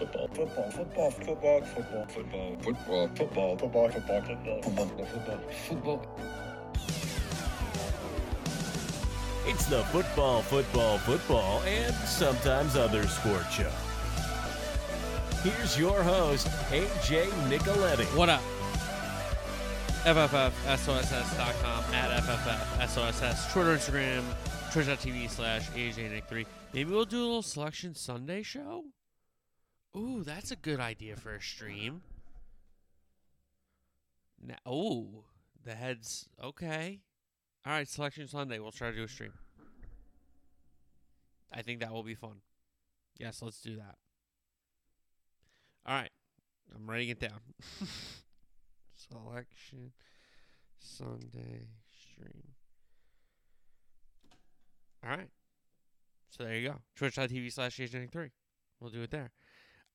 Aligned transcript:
football, 0.00 0.28
football, 0.28 0.70
football, 0.70 1.10
football, 1.10 1.60
football, 1.60 2.06
football, 2.08 2.56
football, 2.58 3.08
football, 3.14 3.56
football, 3.56 3.90
football, 3.90 4.62
football, 4.62 4.62
football, 4.62 5.06
football, 5.06 5.38
football. 5.68 6.06
It's 9.46 9.66
the 9.66 9.82
football, 9.84 10.42
football, 10.42 10.98
football, 10.98 11.60
and 11.62 11.94
sometimes 12.06 12.76
other 12.76 13.06
sport 13.08 13.44
show. 13.52 13.70
Here's 15.42 15.78
your 15.78 16.02
host, 16.02 16.46
AJ 16.70 17.26
Nicoletti. 17.48 18.06
What 18.16 18.28
up? 18.28 18.42
FFFSOSS.com 20.04 21.94
at 21.94 22.22
FFFSOSS. 22.22 23.52
Twitter, 23.52 23.76
Instagram, 23.76 24.22
twitch.tv 24.72 25.28
slash 25.28 25.68
AJNick3. 25.70 26.46
Maybe 26.72 26.90
we'll 26.90 27.04
do 27.04 27.18
a 27.18 27.26
little 27.26 27.42
Selection 27.42 27.94
Sunday 27.94 28.42
show? 28.42 28.84
Ooh, 29.96 30.22
that's 30.24 30.50
a 30.50 30.56
good 30.56 30.80
idea 30.80 31.16
for 31.16 31.34
a 31.34 31.42
stream. 31.42 32.02
Now, 34.40 34.56
the 35.64 35.74
heads. 35.74 36.28
Okay. 36.42 37.00
All 37.66 37.72
right, 37.72 37.88
Selection 37.88 38.28
Sunday. 38.28 38.58
We'll 38.58 38.70
try 38.70 38.90
to 38.90 38.96
do 38.96 39.04
a 39.04 39.08
stream. 39.08 39.32
I 41.52 41.62
think 41.62 41.80
that 41.80 41.92
will 41.92 42.02
be 42.02 42.14
fun. 42.14 42.36
Yes, 43.18 43.42
let's 43.42 43.60
do 43.60 43.76
that. 43.76 43.96
All 45.84 45.96
right. 45.96 46.10
I'm 46.74 46.88
writing 46.88 47.08
it 47.08 47.18
down. 47.18 47.40
Selection 48.94 49.92
Sunday 50.78 51.66
stream. 51.90 52.54
All 55.04 55.10
right. 55.10 55.28
So 56.28 56.44
there 56.44 56.56
you 56.56 56.68
go. 56.68 56.76
Twitch.tv 56.96 57.52
slash 57.52 57.76
AJ3. 57.78 58.30
We'll 58.78 58.90
do 58.90 59.02
it 59.02 59.10
there. 59.10 59.32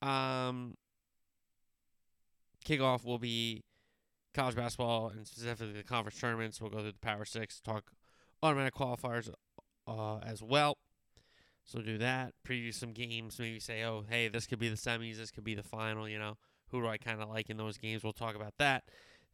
Um, 0.01 0.75
kickoff 2.65 3.05
will 3.05 3.19
be 3.19 3.63
college 4.33 4.55
basketball 4.55 5.09
and 5.09 5.25
specifically 5.25 5.73
the 5.73 5.83
conference 5.83 6.19
tournaments. 6.19 6.59
We'll 6.59 6.71
go 6.71 6.79
through 6.79 6.91
the 6.91 6.99
Power 6.99 7.25
Six, 7.25 7.61
talk 7.61 7.91
automatic 8.43 8.73
qualifiers 8.73 9.29
uh, 9.87 10.17
as 10.17 10.41
well. 10.43 10.77
So 11.63 11.81
do 11.81 11.97
that, 11.97 12.33
preview 12.47 12.73
some 12.73 12.91
games, 12.91 13.39
maybe 13.39 13.59
say, 13.59 13.83
oh, 13.83 14.05
hey, 14.07 14.27
this 14.27 14.45
could 14.45 14.59
be 14.59 14.69
the 14.69 14.75
semis, 14.75 15.17
this 15.17 15.31
could 15.31 15.43
be 15.43 15.55
the 15.55 15.63
final, 15.63 16.07
you 16.07 16.19
know. 16.19 16.37
Who 16.69 16.81
do 16.81 16.87
I 16.87 16.97
kind 16.97 17.21
of 17.21 17.29
like 17.29 17.49
in 17.49 17.57
those 17.57 17.77
games? 17.77 18.03
We'll 18.03 18.13
talk 18.13 18.35
about 18.35 18.53
that. 18.59 18.83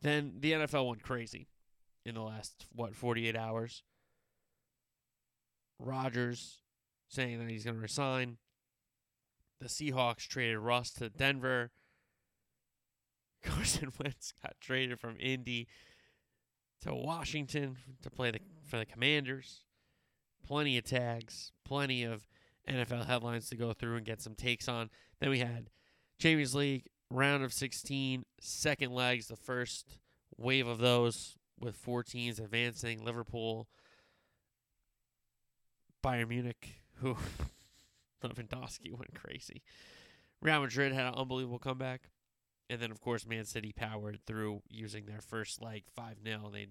Then 0.02 0.36
the 0.40 0.54
NFL 0.54 0.88
went 0.88 1.04
crazy 1.04 1.48
in 2.06 2.16
the 2.16 2.22
last, 2.22 2.68
what, 2.74 2.96
48 2.96 3.36
hours. 3.36 3.84
Rodgers 5.78 6.62
saying 7.10 7.40
that 7.40 7.50
he's 7.50 7.66
going 7.66 7.76
to 7.76 7.82
resign. 7.82 8.38
The 9.62 9.68
Seahawks 9.68 10.28
traded 10.28 10.58
Russ 10.58 10.90
to 10.94 11.10
Denver. 11.10 11.70
Carson 13.44 13.92
Wentz 14.00 14.34
got 14.42 14.56
traded 14.60 15.00
from 15.00 15.18
Indy 15.20 15.68
to 16.82 16.96
Washington 16.96 17.78
to 18.02 18.10
play 18.10 18.32
the 18.32 18.40
for 18.68 18.78
the 18.78 18.88
Commanders. 18.88 19.66
Plenty 20.44 20.80
of 20.80 20.84
tags, 20.84 21.52
plenty 21.64 22.04
of 22.04 22.28
NFL 22.68 23.06
headlines 23.06 23.50
to 23.50 23.56
go 23.56 23.72
through 23.72 23.98
and 23.98 24.06
get 24.06 24.20
some 24.20 24.34
takes 24.34 24.68
on. 24.68 24.90
Then 25.20 25.30
we 25.30 25.40
had 25.40 25.70
Champions 26.18 26.56
League 26.56 26.88
round 27.12 27.44
of 27.44 27.54
16, 27.54 28.24
second 28.40 28.92
legs, 28.92 29.28
the 29.28 29.36
first 29.36 30.00
wave 30.38 30.66
of 30.68 30.80
those 30.80 31.38
with 31.60 31.76
four 31.76 32.02
teams 32.02 32.40
advancing. 32.40 33.04
Liverpool, 33.04 33.68
Bayern 36.04 36.30
Munich, 36.30 36.82
who 36.96 37.16
Lewandowski 38.22 38.92
went 38.98 39.14
crazy. 39.16 39.62
Real 40.42 40.62
Madrid 40.62 40.94
had 40.94 41.06
an 41.06 41.14
unbelievable 41.16 41.60
comeback. 41.60 42.10
And 42.70 42.82
then, 42.82 42.90
of 42.90 43.02
course, 43.02 43.28
Man 43.28 43.44
City 43.44 43.74
powered 43.74 44.20
through 44.26 44.62
using 44.70 45.06
their 45.06 45.20
first 45.20 45.62
leg 45.62 45.84
5 45.94 46.18
0. 46.24 46.50
They 46.54 46.68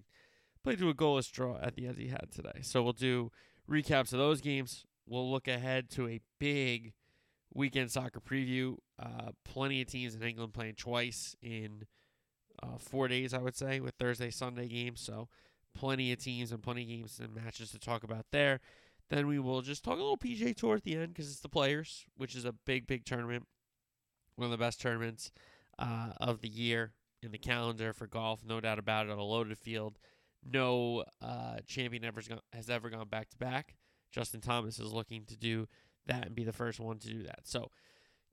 played 0.63 0.79
to 0.79 0.89
a 0.89 0.95
goalless 0.95 1.31
draw 1.31 1.57
at 1.61 1.75
the 1.75 1.83
Etihad 1.83 2.31
today. 2.31 2.61
So 2.61 2.81
we'll 2.81 2.93
do 2.93 3.31
recaps 3.69 4.11
of 4.11 4.19
those 4.19 4.41
games. 4.41 4.85
We'll 5.07 5.29
look 5.29 5.47
ahead 5.47 5.91
to 5.91 6.07
a 6.07 6.19
big 6.39 6.93
weekend 7.53 7.91
soccer 7.91 8.19
preview. 8.19 8.77
Uh, 8.97 9.31
plenty 9.45 9.81
of 9.81 9.87
teams 9.87 10.15
in 10.15 10.23
England 10.23 10.53
playing 10.53 10.75
twice 10.75 11.35
in 11.41 11.85
uh, 12.63 12.77
four 12.77 13.07
days, 13.07 13.33
I 13.33 13.39
would 13.39 13.55
say, 13.55 13.79
with 13.79 13.95
Thursday, 13.95 14.31
Sunday 14.31 14.67
games. 14.67 15.01
So 15.01 15.27
plenty 15.75 16.11
of 16.11 16.19
teams 16.19 16.51
and 16.51 16.61
plenty 16.61 16.83
of 16.83 16.87
games 16.87 17.19
and 17.21 17.35
matches 17.35 17.71
to 17.71 17.79
talk 17.79 18.03
about 18.03 18.25
there. 18.31 18.59
Then 19.11 19.27
we 19.27 19.39
will 19.39 19.61
just 19.61 19.83
talk 19.83 19.95
a 19.95 20.01
little 20.01 20.17
PGA 20.17 20.55
Tour 20.55 20.77
at 20.77 20.83
the 20.83 20.95
end 20.95 21.09
because 21.09 21.29
it's 21.29 21.41
the 21.41 21.49
Players, 21.49 22.05
which 22.15 22.33
is 22.33 22.45
a 22.45 22.53
big, 22.53 22.87
big 22.87 23.03
tournament. 23.03 23.45
One 24.37 24.45
of 24.45 24.51
the 24.51 24.57
best 24.57 24.79
tournaments 24.79 25.33
uh, 25.77 26.13
of 26.21 26.39
the 26.39 26.47
year 26.47 26.93
in 27.21 27.33
the 27.33 27.37
calendar 27.37 27.91
for 27.91 28.07
golf, 28.07 28.39
no 28.45 28.61
doubt 28.61 28.79
about 28.79 29.07
it. 29.07 29.11
A 29.11 29.21
loaded 29.21 29.57
field. 29.57 29.99
No 30.49 31.03
uh, 31.21 31.57
champion 31.67 32.05
ever 32.05 32.21
has 32.53 32.69
ever 32.69 32.89
gone 32.89 33.09
back 33.09 33.29
to 33.31 33.37
back. 33.37 33.75
Justin 34.13 34.39
Thomas 34.39 34.79
is 34.79 34.93
looking 34.93 35.25
to 35.25 35.35
do 35.37 35.67
that 36.07 36.27
and 36.27 36.35
be 36.35 36.45
the 36.45 36.53
first 36.53 36.79
one 36.79 36.97
to 36.99 37.07
do 37.09 37.23
that. 37.23 37.41
So, 37.43 37.69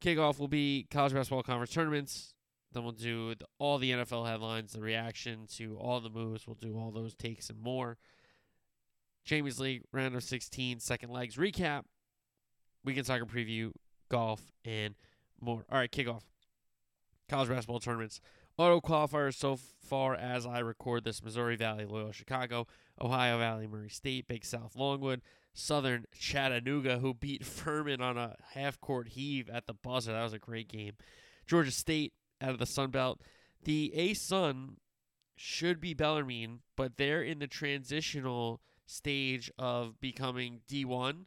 kickoff 0.00 0.38
will 0.38 0.48
be 0.48 0.86
college 0.92 1.12
basketball 1.12 1.42
conference 1.42 1.72
tournaments. 1.72 2.34
Then 2.72 2.84
we'll 2.84 2.92
do 2.92 3.34
the, 3.34 3.46
all 3.58 3.78
the 3.78 3.90
NFL 3.90 4.28
headlines, 4.28 4.74
the 4.74 4.80
reaction 4.80 5.48
to 5.56 5.76
all 5.76 6.00
the 6.00 6.08
moves. 6.08 6.46
We'll 6.46 6.54
do 6.54 6.78
all 6.78 6.92
those 6.92 7.16
takes 7.16 7.50
and 7.50 7.60
more. 7.60 7.98
Champions 9.28 9.60
League 9.60 9.82
round 9.92 10.14
of 10.14 10.22
16, 10.22 10.80
second 10.80 11.10
legs 11.10 11.36
recap, 11.36 11.82
weekend 12.82 13.06
soccer 13.06 13.26
preview, 13.26 13.72
golf, 14.08 14.40
and 14.64 14.94
more. 15.38 15.66
All 15.70 15.78
right, 15.78 15.92
kickoff. 15.92 16.22
College 17.28 17.50
basketball 17.50 17.78
tournaments. 17.78 18.22
Auto 18.56 18.80
qualifiers 18.80 19.34
so 19.34 19.58
far 19.84 20.14
as 20.14 20.46
I 20.46 20.60
record 20.60 21.04
this 21.04 21.22
Missouri 21.22 21.56
Valley, 21.56 21.84
Loyola 21.84 22.14
Chicago, 22.14 22.66
Ohio 22.98 23.38
Valley, 23.38 23.66
Murray 23.66 23.90
State, 23.90 24.26
Big 24.26 24.46
South 24.46 24.74
Longwood, 24.74 25.20
Southern 25.52 26.06
Chattanooga, 26.18 26.98
who 26.98 27.12
beat 27.12 27.44
Furman 27.44 28.00
on 28.00 28.16
a 28.16 28.34
half 28.54 28.80
court 28.80 29.08
heave 29.08 29.50
at 29.50 29.66
the 29.66 29.74
buzzer. 29.74 30.12
That 30.12 30.24
was 30.24 30.32
a 30.32 30.38
great 30.38 30.68
game. 30.68 30.94
Georgia 31.46 31.70
State 31.70 32.14
out 32.40 32.50
of 32.50 32.58
the 32.58 32.66
Sun 32.66 32.92
Belt. 32.92 33.20
The 33.64 33.92
A 33.94 34.14
Sun 34.14 34.78
should 35.36 35.82
be 35.82 35.92
Bellarmine, 35.92 36.60
but 36.76 36.96
they're 36.96 37.22
in 37.22 37.40
the 37.40 37.46
transitional 37.46 38.62
stage 38.88 39.50
of 39.58 40.00
becoming 40.00 40.60
D1. 40.68 41.26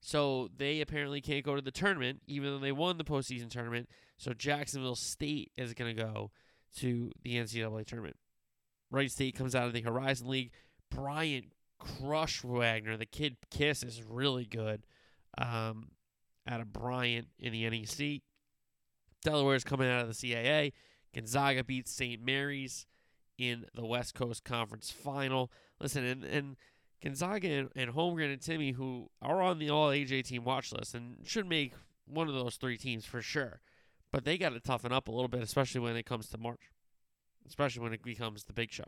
So 0.00 0.48
they 0.56 0.80
apparently 0.80 1.20
can't 1.20 1.44
go 1.44 1.54
to 1.54 1.62
the 1.62 1.70
tournament, 1.70 2.22
even 2.26 2.50
though 2.50 2.58
they 2.58 2.72
won 2.72 2.98
the 2.98 3.04
postseason 3.04 3.50
tournament. 3.50 3.88
So 4.18 4.32
Jacksonville 4.32 4.96
State 4.96 5.52
is 5.56 5.74
going 5.74 5.94
to 5.94 6.02
go 6.02 6.30
to 6.78 7.12
the 7.22 7.36
NCAA 7.36 7.86
tournament. 7.86 8.16
Wright 8.90 9.10
State 9.10 9.36
comes 9.36 9.54
out 9.54 9.66
of 9.66 9.72
the 9.72 9.80
Horizon 9.82 10.28
League. 10.28 10.50
Bryant 10.90 11.52
crushed 11.78 12.44
Wagner. 12.44 12.96
The 12.96 13.06
kid 13.06 13.36
Kiss 13.50 13.82
is 13.82 14.02
really 14.02 14.44
good. 14.44 14.84
Um, 15.38 15.88
out 16.46 16.60
of 16.60 16.72
Bryant 16.72 17.28
in 17.38 17.52
the 17.52 17.68
NEC. 17.68 18.22
Delaware 19.22 19.56
is 19.56 19.64
coming 19.64 19.88
out 19.88 20.02
of 20.02 20.08
the 20.08 20.14
CAA. 20.14 20.72
Gonzaga 21.14 21.64
beats 21.64 21.90
St. 21.90 22.22
Mary's 22.22 22.86
in 23.38 23.64
the 23.74 23.84
West 23.84 24.14
Coast 24.14 24.44
Conference 24.44 24.90
Final. 24.90 25.50
Listen, 25.80 26.04
and, 26.04 26.24
and 26.24 26.56
Gonzaga 27.04 27.48
and, 27.48 27.68
and 27.76 27.92
Holmgren 27.92 28.32
and 28.32 28.40
Timme, 28.40 28.74
who 28.74 29.10
are 29.20 29.42
on 29.42 29.58
the 29.58 29.68
All 29.68 29.90
AJ 29.90 30.24
team 30.24 30.44
watch 30.44 30.72
list 30.72 30.94
and 30.94 31.18
should 31.24 31.46
make 31.46 31.74
one 32.06 32.28
of 32.28 32.34
those 32.34 32.56
three 32.56 32.78
teams 32.78 33.04
for 33.04 33.20
sure. 33.20 33.60
But 34.10 34.24
they 34.24 34.38
got 34.38 34.50
to 34.50 34.60
toughen 34.60 34.92
up 34.92 35.08
a 35.08 35.12
little 35.12 35.28
bit, 35.28 35.42
especially 35.42 35.82
when 35.82 35.96
it 35.96 36.06
comes 36.06 36.28
to 36.30 36.38
March, 36.38 36.70
especially 37.46 37.82
when 37.82 37.92
it 37.92 38.02
becomes 38.02 38.44
the 38.44 38.54
big 38.54 38.72
show 38.72 38.84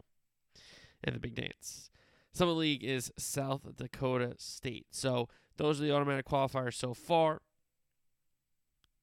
and 1.05 1.15
the 1.15 1.21
big 1.21 1.35
dance. 1.35 1.91
Summit 2.33 2.53
League 2.53 2.85
is 2.85 3.13
South 3.19 3.77
Dakota 3.77 4.35
State. 4.39 4.87
So 4.91 5.29
those 5.57 5.81
are 5.81 5.85
the 5.85 5.95
automatic 5.95 6.27
qualifiers 6.27 6.75
so 6.75 6.95
far. 6.95 7.43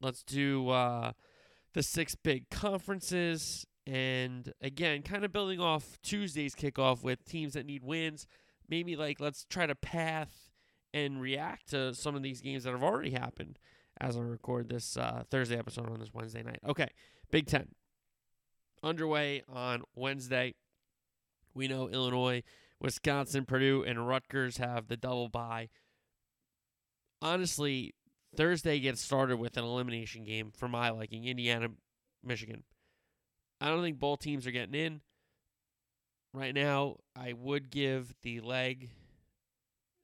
Let's 0.02 0.24
do 0.24 0.70
uh, 0.70 1.12
the 1.74 1.84
six 1.84 2.16
big 2.16 2.50
conferences. 2.50 3.68
And 3.86 4.54
again, 4.62 5.02
kind 5.02 5.26
of 5.26 5.32
building 5.32 5.60
off 5.60 5.98
Tuesday's 6.02 6.56
kickoff 6.56 7.04
with 7.04 7.26
teams 7.26 7.54
that 7.54 7.66
need 7.66 7.84
wins. 7.84 8.28
Maybe 8.74 8.96
like 8.96 9.20
let's 9.20 9.46
try 9.46 9.68
to 9.68 9.76
path 9.76 10.50
and 10.96 11.22
react 11.22 11.70
to 11.70 11.94
some 11.94 12.16
of 12.16 12.24
these 12.24 12.42
games 12.42 12.64
that 12.64 12.72
have 12.72 12.82
already 12.82 13.12
happened 13.12 13.60
as 14.02 14.18
I 14.18 14.22
record 14.22 14.68
this 14.68 14.98
uh, 14.98 15.26
Thursday 15.30 15.60
episode 15.60 15.92
on 15.92 16.00
this 16.00 16.12
Wednesday 16.12 16.42
night. 16.42 16.58
Okay, 16.68 16.88
Big 17.30 17.46
Ten 17.46 17.68
underway 18.82 19.44
on 19.48 19.84
Wednesday. 19.96 20.56
We 21.54 21.68
know 21.68 21.88
Illinois, 21.88 22.42
Wisconsin, 22.82 23.46
Purdue, 23.46 23.84
and 23.84 24.08
Rutgers 24.08 24.58
have 24.58 24.88
the 24.88 24.98
double 24.98 25.30
bye. 25.30 25.70
Honestly, 27.22 27.94
Thursday 28.36 28.80
gets 28.80 29.02
started 29.02 29.38
with 29.38 29.56
an 29.56 29.66
elimination 29.66 30.24
game 30.24 30.52
for 30.52 30.68
my 30.68 30.90
liking 30.90 31.26
Indiana, 31.26 31.68
Michigan. 32.24 32.64
I 33.62 33.68
don't 33.68 33.84
think 33.84 34.00
both 34.00 34.22
teams 34.22 34.48
are 34.48 34.52
getting 34.52 34.74
in. 34.74 35.02
Right 36.34 36.56
now, 36.56 36.98
I 37.16 37.34
would 37.34 37.70
give 37.70 38.16
the 38.24 38.40
leg, 38.40 38.90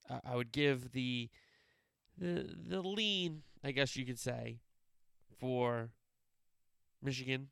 uh, 0.07 0.19
I 0.23 0.35
would 0.35 0.51
give 0.51 0.91
the 0.91 1.29
the 2.17 2.55
the 2.67 2.81
lean, 2.81 3.41
I 3.63 3.71
guess 3.71 3.95
you 3.95 4.05
could 4.05 4.19
say, 4.19 4.59
for 5.39 5.89
Michigan. 7.01 7.47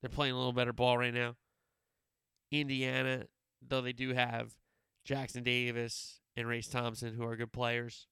They're 0.00 0.10
playing 0.10 0.34
a 0.34 0.36
little 0.36 0.52
better 0.52 0.72
ball 0.72 0.98
right 0.98 1.12
now. 1.12 1.36
Indiana, 2.50 3.24
though 3.66 3.80
they 3.80 3.92
do 3.92 4.12
have 4.14 4.54
Jackson 5.04 5.42
Davis 5.42 6.20
and 6.36 6.48
Race 6.48 6.68
Thompson, 6.68 7.14
who 7.14 7.24
are 7.24 7.36
good 7.36 7.52
players, 7.52 8.06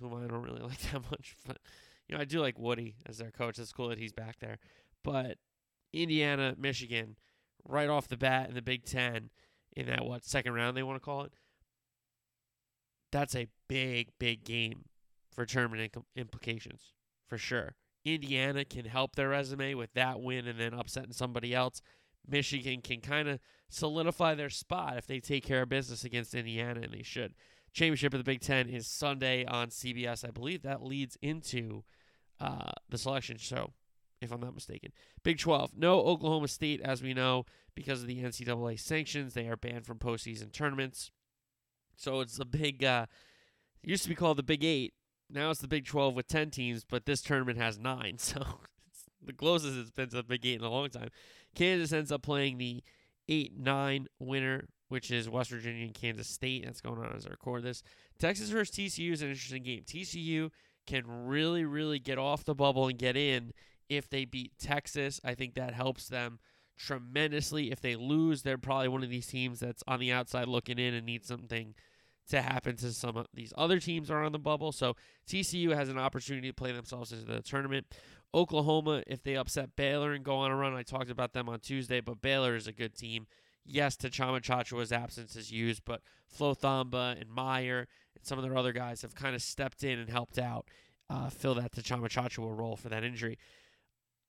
whom 0.00 0.14
I 0.14 0.26
don't 0.26 0.42
really 0.42 0.60
like 0.62 0.80
that 0.92 1.02
much. 1.10 1.36
But 1.46 1.58
you 2.08 2.14
know, 2.14 2.20
I 2.20 2.24
do 2.24 2.40
like 2.40 2.58
Woody 2.58 2.96
as 3.06 3.18
their 3.18 3.30
coach. 3.30 3.58
It's 3.58 3.72
cool 3.72 3.88
that 3.88 3.98
he's 3.98 4.12
back 4.12 4.38
there. 4.40 4.58
But 5.02 5.38
Indiana, 5.92 6.54
Michigan, 6.58 7.16
right 7.66 7.88
off 7.88 8.08
the 8.08 8.16
bat 8.16 8.48
in 8.48 8.54
the 8.54 8.62
Big 8.62 8.84
Ten, 8.84 9.30
in 9.76 9.86
that 9.86 10.04
what 10.04 10.24
second 10.24 10.54
round 10.54 10.76
they 10.76 10.82
want 10.82 11.00
to 11.00 11.04
call 11.04 11.22
it. 11.22 11.32
That's 13.10 13.34
a 13.34 13.48
big, 13.68 14.08
big 14.18 14.44
game 14.44 14.86
for 15.32 15.46
tournament 15.46 15.94
implications 16.16 16.92
for 17.28 17.38
sure. 17.38 17.74
Indiana 18.04 18.64
can 18.64 18.84
help 18.84 19.16
their 19.16 19.30
resume 19.30 19.74
with 19.74 19.92
that 19.94 20.20
win 20.20 20.46
and 20.46 20.60
then 20.60 20.74
upsetting 20.74 21.12
somebody 21.12 21.54
else. 21.54 21.80
Michigan 22.26 22.80
can 22.80 23.00
kind 23.00 23.28
of 23.28 23.40
solidify 23.68 24.34
their 24.34 24.50
spot 24.50 24.96
if 24.96 25.06
they 25.06 25.20
take 25.20 25.44
care 25.44 25.62
of 25.62 25.68
business 25.68 26.04
against 26.04 26.34
Indiana, 26.34 26.80
and 26.82 26.92
they 26.92 27.02
should. 27.02 27.34
Championship 27.72 28.14
of 28.14 28.18
the 28.18 28.24
Big 28.24 28.40
Ten 28.40 28.68
is 28.68 28.86
Sunday 28.86 29.44
on 29.44 29.68
CBS. 29.68 30.26
I 30.26 30.30
believe 30.30 30.62
that 30.62 30.82
leads 30.82 31.18
into 31.20 31.82
uh, 32.40 32.72
the 32.88 32.98
selection 32.98 33.36
show, 33.36 33.72
if 34.20 34.32
I'm 34.32 34.40
not 34.40 34.54
mistaken. 34.54 34.92
Big 35.22 35.38
12. 35.38 35.72
No 35.76 36.00
Oklahoma 36.00 36.48
State, 36.48 36.80
as 36.80 37.02
we 37.02 37.14
know, 37.14 37.44
because 37.74 38.02
of 38.02 38.08
the 38.08 38.22
NCAA 38.22 38.78
sanctions. 38.78 39.34
They 39.34 39.48
are 39.48 39.56
banned 39.56 39.86
from 39.86 39.98
postseason 39.98 40.52
tournaments. 40.52 41.10
So 41.96 42.20
it's 42.20 42.38
a 42.38 42.44
big, 42.44 42.84
uh, 42.84 43.06
used 43.82 44.02
to 44.04 44.08
be 44.08 44.14
called 44.14 44.38
the 44.38 44.42
Big 44.42 44.64
Eight. 44.64 44.94
Now 45.30 45.50
it's 45.50 45.60
the 45.60 45.68
Big 45.68 45.86
12 45.86 46.14
with 46.14 46.26
10 46.26 46.50
teams, 46.50 46.84
but 46.84 47.06
this 47.06 47.22
tournament 47.22 47.58
has 47.58 47.78
nine. 47.78 48.16
So 48.24 48.40
it's 48.86 49.04
the 49.22 49.32
closest 49.32 49.78
it's 49.78 49.90
been 49.90 50.08
to 50.10 50.16
the 50.16 50.22
Big 50.22 50.44
Eight 50.46 50.58
in 50.58 50.64
a 50.64 50.70
long 50.70 50.90
time. 50.90 51.08
Kansas 51.54 51.92
ends 51.92 52.12
up 52.12 52.22
playing 52.22 52.58
the 52.58 52.82
8 53.28 53.58
9 53.58 54.06
winner, 54.18 54.68
which 54.88 55.10
is 55.10 55.28
West 55.28 55.50
Virginia 55.50 55.84
and 55.84 55.94
Kansas 55.94 56.28
State. 56.28 56.64
That's 56.64 56.80
going 56.80 56.98
on 56.98 57.14
as 57.16 57.26
I 57.26 57.30
record 57.30 57.62
this. 57.62 57.82
Texas 58.18 58.50
versus 58.50 58.74
TCU 58.76 59.12
is 59.12 59.22
an 59.22 59.30
interesting 59.30 59.62
game. 59.62 59.82
TCU 59.86 60.50
can 60.86 61.04
really, 61.06 61.64
really 61.64 61.98
get 61.98 62.18
off 62.18 62.44
the 62.44 62.54
bubble 62.54 62.88
and 62.88 62.98
get 62.98 63.16
in 63.16 63.52
if 63.88 64.08
they 64.08 64.24
beat 64.24 64.52
Texas. 64.58 65.20
I 65.24 65.34
think 65.34 65.54
that 65.54 65.74
helps 65.74 66.08
them 66.08 66.38
tremendously. 66.76 67.70
If 67.70 67.80
they 67.80 67.96
lose, 67.96 68.42
they're 68.42 68.58
probably 68.58 68.88
one 68.88 69.02
of 69.02 69.10
these 69.10 69.26
teams 69.26 69.60
that's 69.60 69.82
on 69.86 70.00
the 70.00 70.12
outside 70.12 70.48
looking 70.48 70.78
in 70.78 70.94
and 70.94 71.06
needs 71.06 71.28
something 71.28 71.74
to 72.28 72.40
happen 72.40 72.76
to 72.76 72.92
some 72.92 73.16
of 73.16 73.26
these 73.34 73.52
other 73.56 73.78
teams 73.78 74.10
are 74.10 74.22
on 74.22 74.32
the 74.32 74.38
bubble. 74.38 74.72
So 74.72 74.96
TCU 75.28 75.74
has 75.74 75.88
an 75.88 75.98
opportunity 75.98 76.48
to 76.48 76.54
play 76.54 76.72
themselves 76.72 77.12
into 77.12 77.26
the 77.26 77.42
tournament. 77.42 77.86
Oklahoma, 78.32 79.02
if 79.06 79.22
they 79.22 79.36
upset 79.36 79.76
Baylor 79.76 80.12
and 80.12 80.24
go 80.24 80.36
on 80.36 80.50
a 80.50 80.56
run, 80.56 80.74
I 80.74 80.82
talked 80.82 81.10
about 81.10 81.34
them 81.34 81.48
on 81.48 81.60
Tuesday, 81.60 82.00
but 82.00 82.20
Baylor 82.22 82.56
is 82.56 82.66
a 82.66 82.72
good 82.72 82.94
team. 82.96 83.26
Yes, 83.66 83.96
Tchamwa 83.96 84.40
Tchatchoua's 84.40 84.92
absence 84.92 85.36
is 85.36 85.50
used, 85.50 85.84
but 85.84 86.02
Flo 86.26 86.54
Thamba 86.54 87.18
and 87.18 87.34
Mayer 87.34 87.86
and 88.16 88.26
some 88.26 88.38
of 88.38 88.44
their 88.44 88.56
other 88.56 88.72
guys 88.72 89.02
have 89.02 89.14
kind 89.14 89.34
of 89.34 89.42
stepped 89.42 89.84
in 89.84 89.98
and 89.98 90.10
helped 90.10 90.38
out 90.38 90.66
uh, 91.08 91.30
fill 91.30 91.54
that 91.54 91.72
Tchamwa 91.72 92.08
Tchatchoua 92.08 92.56
role 92.56 92.76
for 92.76 92.88
that 92.88 93.04
injury. 93.04 93.38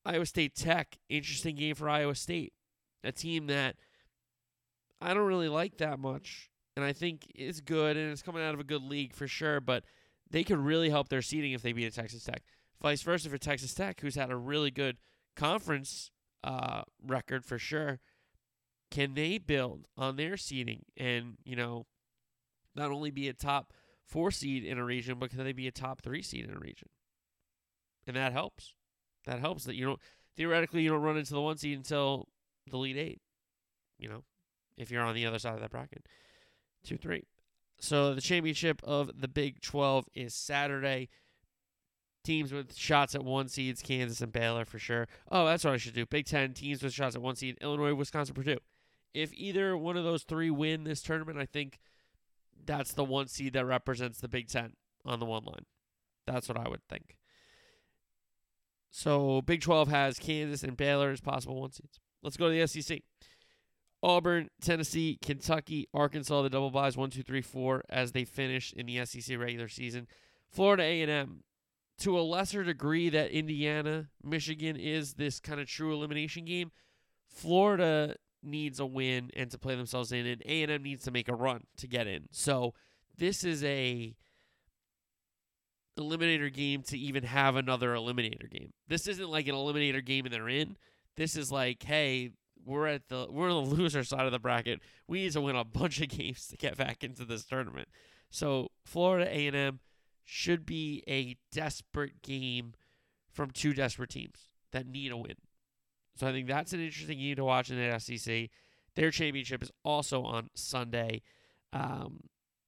Iowa 0.05 0.25
State 0.25 0.55
Tech, 0.55 0.97
interesting 1.09 1.55
game 1.55 1.75
for 1.75 1.89
Iowa 1.89 2.15
State. 2.15 2.53
A 3.03 3.11
team 3.11 3.47
that 3.47 3.75
I 5.01 5.13
don't 5.13 5.27
really 5.27 5.49
like 5.49 5.77
that 5.77 5.99
much, 5.99 6.49
and 6.75 6.85
I 6.85 6.93
think 6.93 7.31
is 7.35 7.61
good, 7.61 7.97
and 7.97 8.11
it's 8.11 8.21
coming 8.21 8.43
out 8.43 8.53
of 8.53 8.59
a 8.59 8.63
good 8.63 8.83
league 8.83 9.13
for 9.13 9.27
sure, 9.27 9.59
but 9.59 9.83
they 10.29 10.43
could 10.43 10.57
really 10.57 10.89
help 10.89 11.09
their 11.09 11.21
seeding 11.21 11.53
if 11.53 11.61
they 11.61 11.73
beat 11.73 11.85
a 11.85 11.91
Texas 11.91 12.23
Tech. 12.23 12.43
Vice 12.81 13.01
versa 13.01 13.29
for 13.29 13.37
Texas 13.37 13.73
Tech, 13.73 14.01
who's 14.01 14.15
had 14.15 14.31
a 14.31 14.35
really 14.35 14.71
good 14.71 14.97
conference 15.35 16.11
uh, 16.43 16.83
record 17.05 17.45
for 17.45 17.57
sure. 17.57 17.99
Can 18.91 19.13
they 19.13 19.37
build 19.37 19.87
on 19.97 20.15
their 20.15 20.37
seeding 20.37 20.85
and, 20.95 21.37
you 21.43 21.55
know, 21.55 21.85
not 22.75 22.91
only 22.91 23.11
be 23.11 23.27
a 23.27 23.33
top 23.33 23.73
four 24.05 24.31
seed 24.31 24.63
in 24.63 24.77
a 24.77 24.85
region, 24.85 25.17
but 25.19 25.31
can 25.31 25.43
they 25.43 25.53
be 25.53 25.67
a 25.67 25.71
top 25.71 26.01
three 26.01 26.21
seed 26.21 26.45
in 26.45 26.55
a 26.55 26.59
region? 26.59 26.89
And 28.07 28.15
that 28.15 28.33
helps 28.33 28.73
that 29.25 29.39
helps 29.39 29.65
that 29.65 29.75
you 29.75 29.85
don't 29.85 29.99
theoretically 30.35 30.81
you 30.81 30.89
don't 30.89 31.01
run 31.01 31.17
into 31.17 31.33
the 31.33 31.41
one 31.41 31.57
seed 31.57 31.77
until 31.77 32.27
the 32.69 32.77
lead 32.77 32.97
eight. 32.97 33.21
You 33.97 34.09
know, 34.09 34.23
if 34.77 34.91
you're 34.91 35.03
on 35.03 35.15
the 35.15 35.25
other 35.25 35.39
side 35.39 35.55
of 35.55 35.61
that 35.61 35.71
bracket, 35.71 36.05
two 36.83 36.97
three. 36.97 37.23
So 37.79 38.13
the 38.13 38.21
championship 38.21 38.81
of 38.83 39.11
the 39.19 39.27
Big 39.27 39.61
Twelve 39.61 40.07
is 40.13 40.33
Saturday. 40.33 41.09
Teams 42.23 42.51
with 42.51 42.75
shots 42.75 43.13
at 43.13 43.23
one 43.23 43.47
seeds, 43.49 43.83
Kansas 43.83 44.19
and 44.19 44.31
Baylor 44.31 44.65
for 44.65 44.79
sure. 44.79 45.07
Oh, 45.31 45.45
that's 45.45 45.63
what 45.63 45.75
I 45.75 45.77
should 45.77 45.93
do. 45.93 46.07
Big 46.07 46.25
Ten 46.25 46.53
teams 46.53 46.81
with 46.81 46.93
shots 46.93 47.15
at 47.15 47.21
one 47.21 47.35
seed, 47.35 47.57
Illinois, 47.61 47.93
Wisconsin, 47.93 48.33
Purdue. 48.33 48.57
If 49.13 49.31
either 49.33 49.77
one 49.77 49.95
of 49.95 50.03
those 50.03 50.23
three 50.23 50.49
win 50.49 50.85
this 50.85 51.03
tournament, 51.03 51.37
I 51.37 51.45
think 51.45 51.79
that's 52.65 52.93
the 52.93 53.03
one 53.03 53.27
seed 53.27 53.53
that 53.53 53.65
represents 53.65 54.19
the 54.19 54.27
Big 54.27 54.47
Ten 54.47 54.73
on 55.05 55.19
the 55.19 55.25
one 55.25 55.43
line. 55.43 55.65
That's 56.25 56.49
what 56.49 56.57
I 56.57 56.67
would 56.67 56.81
think. 56.89 57.15
So 58.97 59.41
Big 59.41 59.59
12 59.59 59.89
has 59.89 60.19
Kansas 60.19 60.63
and 60.63 60.77
Baylor 60.77 61.11
as 61.11 61.19
possible 61.19 61.59
one 61.59 61.73
seeds. 61.73 61.99
Let's 62.23 62.37
go 62.37 62.49
to 62.49 62.57
the 62.57 62.65
SEC. 62.65 63.01
Auburn, 64.01 64.49
Tennessee, 64.61 65.19
Kentucky, 65.21 65.89
Arkansas, 65.93 66.43
the 66.43 66.49
double 66.49 66.71
buys 66.71 66.95
one, 66.95 67.09
two, 67.09 67.21
three, 67.21 67.41
four 67.41 67.83
as 67.89 68.13
they 68.13 68.23
finish 68.23 68.71
in 68.71 68.85
the 68.85 69.05
SEC 69.05 69.37
regular 69.37 69.67
season. 69.67 70.07
Florida 70.49 70.83
A&M, 70.83 71.43
to 71.97 72.17
a 72.17 72.21
lesser 72.21 72.63
degree 72.63 73.09
that 73.09 73.31
Indiana, 73.31 74.07
Michigan 74.23 74.77
is 74.77 75.15
this 75.15 75.41
kind 75.41 75.59
of 75.59 75.67
true 75.67 75.93
elimination 75.93 76.45
game. 76.45 76.71
Florida 77.27 78.15
needs 78.41 78.79
a 78.79 78.85
win 78.85 79.29
and 79.35 79.51
to 79.51 79.57
play 79.57 79.75
themselves 79.75 80.13
in, 80.13 80.25
and 80.25 80.41
A&M 80.45 80.81
needs 80.81 81.03
to 81.03 81.11
make 81.11 81.27
a 81.27 81.35
run 81.35 81.65
to 81.77 81.87
get 81.87 82.07
in. 82.07 82.29
So 82.31 82.73
this 83.17 83.43
is 83.43 83.61
a 83.65 84.15
eliminator 85.97 86.51
game 86.51 86.83
to 86.83 86.97
even 86.97 87.23
have 87.23 87.55
another 87.55 87.93
eliminator 87.93 88.49
game. 88.49 88.73
This 88.87 89.07
isn't 89.07 89.29
like 89.29 89.47
an 89.47 89.55
eliminator 89.55 90.03
game 90.03 90.25
and 90.25 90.33
they're 90.33 90.49
in. 90.49 90.77
This 91.15 91.35
is 91.35 91.51
like, 91.51 91.83
hey, 91.83 92.31
we're 92.65 92.87
at 92.87 93.07
the 93.09 93.27
we're 93.29 93.51
on 93.51 93.69
the 93.69 93.75
loser 93.75 94.03
side 94.03 94.25
of 94.25 94.31
the 94.31 94.39
bracket. 94.39 94.81
We 95.07 95.23
need 95.23 95.33
to 95.33 95.41
win 95.41 95.55
a 95.55 95.63
bunch 95.63 96.01
of 96.01 96.09
games 96.17 96.47
to 96.47 96.57
get 96.57 96.77
back 96.77 97.03
into 97.03 97.25
this 97.25 97.45
tournament. 97.45 97.87
So 98.29 98.71
Florida 98.83 99.29
A&M 99.29 99.79
should 100.23 100.65
be 100.65 101.03
a 101.07 101.37
desperate 101.51 102.21
game 102.21 102.73
from 103.31 103.51
two 103.51 103.73
desperate 103.73 104.09
teams 104.09 104.51
that 104.71 104.87
need 104.87 105.11
a 105.11 105.17
win. 105.17 105.35
So 106.15 106.27
I 106.27 106.31
think 106.31 106.47
that's 106.47 106.73
an 106.73 106.79
interesting 106.79 107.19
game 107.19 107.35
to 107.35 107.43
watch 107.43 107.69
in 107.69 107.77
the 107.77 107.99
SEC. 107.99 108.49
Their 108.95 109.11
championship 109.11 109.61
is 109.61 109.71
also 109.83 110.23
on 110.23 110.49
Sunday. 110.55 111.21
Um, 111.73 112.21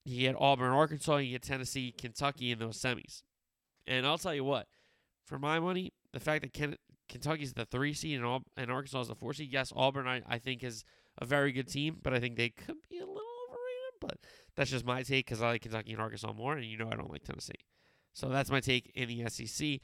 you 0.04 0.22
get 0.22 0.36
Auburn, 0.38 0.72
Arkansas, 0.72 1.18
you 1.18 1.32
get 1.32 1.44
Tennessee, 1.44 1.94
Kentucky 1.98 2.52
in 2.52 2.60
those 2.60 2.80
semis. 2.80 3.24
And 3.88 4.06
I'll 4.06 4.18
tell 4.18 4.36
you 4.36 4.44
what, 4.44 4.68
for 5.26 5.40
my 5.40 5.60
money, 5.60 5.94
the 6.14 6.20
fact 6.20 6.42
that 6.42 6.54
Ken- 6.54 6.76
Kentucky's 7.08 7.54
the 7.54 7.66
three 7.66 7.94
seed 7.94 8.18
and, 8.18 8.26
Al- 8.26 8.44
and 8.56 8.72
Arkansas 8.72 9.02
is 9.02 9.08
the 9.08 9.16
four 9.16 9.34
seed, 9.34 9.52
yes, 9.52 9.72
Auburn 9.76 10.08
I, 10.08 10.22
I 10.28 10.38
think 10.38 10.64
is 10.64 10.84
a 11.20 11.26
very 11.26 11.52
good 11.52 11.68
team, 11.68 11.98
but 12.04 12.14
I 12.14 12.20
think 12.20 12.36
they 12.36 12.50
could 12.50 12.76
be 12.90 12.98
a 12.98 13.06
little 13.06 13.22
overrated. 13.48 14.00
But 14.02 14.18
that's 14.56 14.72
just 14.72 14.86
my 14.86 15.04
take 15.04 15.26
because 15.26 15.42
I 15.42 15.50
like 15.50 15.62
Kentucky 15.62 15.94
and 15.94 16.02
Arkansas 16.02 16.34
more, 16.34 16.56
and 16.56 16.66
you 16.66 16.78
know 16.78 16.90
I 16.92 16.96
don't 16.96 17.12
like 17.12 17.24
Tennessee. 17.24 17.54
So 18.14 18.30
that's 18.30 18.52
my 18.52 18.60
take 18.60 18.92
in 18.96 19.08
the 19.08 19.30
SEC. 19.30 19.80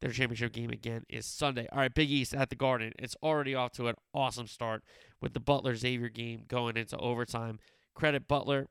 Their 0.00 0.10
championship 0.10 0.52
game 0.52 0.70
again 0.70 1.04
is 1.08 1.26
Sunday. 1.26 1.68
All 1.70 1.78
right, 1.78 1.94
Big 1.94 2.10
East 2.10 2.34
at 2.34 2.50
the 2.50 2.56
Garden. 2.56 2.92
It's 2.98 3.16
already 3.22 3.54
off 3.54 3.72
to 3.72 3.86
an 3.86 3.94
awesome 4.12 4.48
start 4.48 4.82
with 5.20 5.32
the 5.32 5.40
Butler 5.40 5.76
Xavier 5.76 6.08
game 6.08 6.42
going 6.48 6.76
into 6.76 6.96
overtime. 6.96 7.60
Credit 7.94 8.26
Butler 8.26 8.66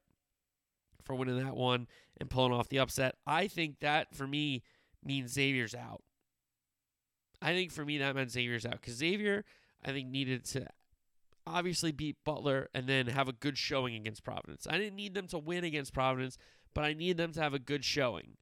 for 1.04 1.16
winning 1.16 1.44
that 1.44 1.56
one 1.56 1.88
and 2.20 2.30
pulling 2.30 2.54
off 2.54 2.70
the 2.70 2.80
upset. 2.80 3.16
I 3.26 3.48
think 3.48 3.80
that 3.80 4.16
for 4.16 4.28
me 4.28 4.64
means 5.04 5.34
Xavier's 5.34 5.76
out. 5.76 6.04
I 7.42 7.54
think 7.54 7.72
for 7.72 7.84
me 7.84 7.98
that 7.98 8.16
meant 8.16 8.32
Xavier's 8.32 8.66
out 8.66 8.80
because 8.82 8.96
Xavier 8.96 9.44
I 9.84 9.92
think 9.92 10.10
needed 10.10 10.46
to 10.46 10.68
obviously 11.46 11.92
beat 11.92 12.18
Butler 12.24 12.70
and 12.74 12.88
then 12.88 13.08
have 13.08 13.28
a 13.28 13.34
good 13.34 13.58
showing 13.58 13.96
against 13.96 14.24
Providence. 14.24 14.68
I 14.70 14.78
didn't 14.78 14.96
need 14.96 15.14
them 15.14 15.28
to 15.28 15.40
win 15.40 15.64
against 15.64 15.94
Providence, 15.94 16.38
but 16.74 16.84
I 16.84 16.94
need 16.94 17.18
them 17.18 17.32
to 17.34 17.42
have 17.42 17.54
a 17.54 17.60
good 17.60 17.84
showing. 17.84 18.38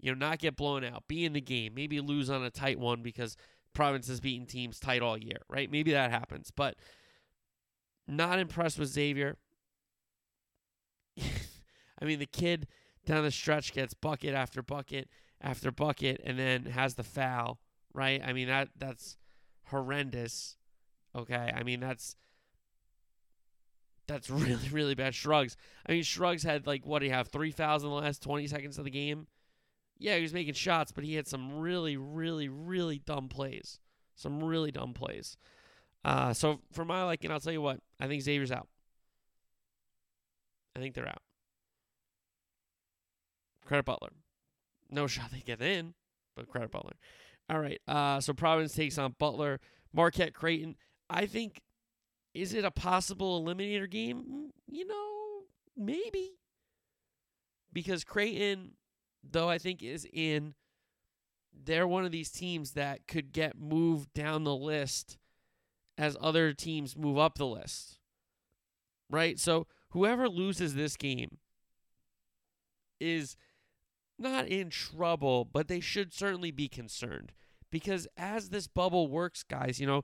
You 0.00 0.12
know, 0.12 0.26
not 0.26 0.38
get 0.38 0.56
blown 0.56 0.84
out, 0.84 1.08
be 1.08 1.24
in 1.24 1.32
the 1.32 1.40
game, 1.40 1.74
maybe 1.74 2.00
lose 2.00 2.30
on 2.30 2.42
a 2.44 2.50
tight 2.50 2.78
one 2.78 3.02
because 3.02 3.36
Providence 3.74 4.08
has 4.08 4.20
beaten 4.20 4.46
teams 4.46 4.80
tight 4.80 5.02
all 5.02 5.18
year, 5.18 5.38
right? 5.48 5.70
Maybe 5.70 5.92
that 5.92 6.10
happens, 6.10 6.50
but 6.54 6.76
not 8.06 8.38
impressed 8.38 8.78
with 8.78 8.88
Xavier. 8.88 9.36
I 12.00 12.04
mean, 12.04 12.18
the 12.18 12.26
kid 12.26 12.66
down 13.06 13.24
the 13.24 13.30
stretch 13.30 13.72
gets 13.72 13.94
bucket 13.94 14.34
after 14.34 14.62
bucket 14.62 15.08
after 15.40 15.70
bucket 15.70 16.20
and 16.24 16.38
then 16.38 16.66
has 16.66 16.94
the 16.94 17.02
foul, 17.02 17.58
right? 17.94 18.20
I 18.24 18.32
mean, 18.32 18.48
that 18.48 18.68
that's 18.76 19.16
horrendous. 19.64 20.56
Okay? 21.16 21.52
I 21.54 21.62
mean, 21.62 21.80
that's 21.80 22.16
that's 24.06 24.30
really 24.30 24.68
really 24.70 24.94
bad. 24.94 25.14
Scruggs. 25.14 25.56
I 25.86 25.92
mean, 25.92 26.04
Scruggs 26.04 26.42
had 26.42 26.66
like 26.66 26.86
what 26.86 27.00
do 27.00 27.06
you 27.06 27.12
have? 27.12 27.28
3 27.28 27.50
fouls 27.50 27.82
in 27.82 27.90
the 27.90 27.94
last 27.94 28.22
20 28.22 28.46
seconds 28.46 28.78
of 28.78 28.84
the 28.84 28.90
game. 28.90 29.26
yeah, 29.98 30.16
he 30.16 30.22
was 30.22 30.32
making 30.34 30.54
shots, 30.54 30.92
but 30.92 31.04
he 31.04 31.14
had 31.14 31.26
some 31.26 31.58
really, 31.58 31.96
really, 31.96 32.48
really 32.48 32.98
dumb 32.98 33.28
plays. 33.28 33.80
Some 34.14 34.42
really 34.42 34.70
dumb 34.70 34.94
plays. 34.94 35.36
Uh, 36.04 36.32
so 36.32 36.60
for 36.72 36.84
my 36.84 37.04
liking, 37.04 37.30
I'll 37.30 37.40
tell 37.40 37.52
you 37.52 37.62
what, 37.62 37.80
I 38.00 38.06
think 38.06 38.22
Xavier's 38.22 38.52
out. 38.52 38.68
I 40.76 40.80
think 40.80 40.94
they're 40.94 41.08
out. 41.08 41.22
Credit 43.68 43.84
Butler. 43.84 44.08
No 44.90 45.06
shot 45.06 45.30
they 45.30 45.40
get 45.40 45.60
in, 45.60 45.92
but 46.34 46.48
credit 46.48 46.70
Butler. 46.70 46.94
All 47.50 47.60
right. 47.60 47.78
Uh, 47.86 48.18
so 48.18 48.32
Providence 48.32 48.72
takes 48.72 48.96
on 48.96 49.14
Butler. 49.18 49.60
Marquette 49.92 50.32
Creighton. 50.32 50.74
I 51.10 51.26
think, 51.26 51.60
is 52.32 52.54
it 52.54 52.64
a 52.64 52.70
possible 52.70 53.44
eliminator 53.44 53.88
game? 53.88 54.24
Mm, 54.24 54.50
you 54.66 54.86
know, 54.86 55.40
maybe. 55.76 56.38
Because 57.70 58.04
Creighton, 58.04 58.72
though 59.22 59.50
I 59.50 59.58
think 59.58 59.82
is 59.82 60.06
in, 60.14 60.54
they're 61.52 61.86
one 61.86 62.06
of 62.06 62.10
these 62.10 62.30
teams 62.30 62.72
that 62.72 63.06
could 63.06 63.32
get 63.32 63.58
moved 63.58 64.14
down 64.14 64.44
the 64.44 64.56
list 64.56 65.18
as 65.98 66.16
other 66.22 66.54
teams 66.54 66.96
move 66.96 67.18
up 67.18 67.36
the 67.36 67.46
list. 67.46 67.98
Right? 69.10 69.38
So 69.38 69.66
whoever 69.90 70.26
loses 70.26 70.74
this 70.74 70.96
game 70.96 71.36
is 72.98 73.36
not 74.18 74.48
in 74.48 74.70
trouble, 74.70 75.44
but 75.44 75.68
they 75.68 75.80
should 75.80 76.12
certainly 76.12 76.50
be 76.50 76.68
concerned. 76.68 77.32
Because 77.70 78.06
as 78.16 78.48
this 78.48 78.66
bubble 78.66 79.08
works, 79.08 79.42
guys, 79.42 79.78
you 79.78 79.86
know, 79.86 80.02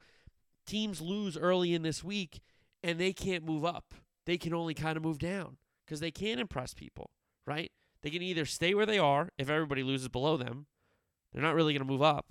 teams 0.67 1.01
lose 1.01 1.37
early 1.37 1.75
in 1.75 1.83
this 1.83 2.05
week 2.05 2.41
and 2.83 2.99
they 2.99 3.13
can't 3.13 3.45
move 3.45 3.65
up. 3.65 3.95
They 4.27 4.39
can 4.39 4.55
only 4.55 4.75
kind 4.75 4.97
of 4.97 5.03
move 5.03 5.19
down 5.19 5.57
because 5.85 6.01
they 6.01 6.11
can't 6.11 6.41
impress 6.41 6.75
people, 6.75 7.11
right? 7.47 7.73
They 8.03 8.11
can 8.11 8.23
either 8.23 8.45
stay 8.45 8.75
where 8.75 8.87
they 8.87 8.99
are 8.99 9.31
if 9.39 9.49
everybody 9.49 9.83
loses 9.83 10.09
below 10.09 10.37
them. 10.37 10.67
They're 11.33 11.43
not 11.43 11.55
really 11.55 11.73
going 11.73 11.87
to 11.87 11.91
move 11.91 12.03
up. 12.03 12.27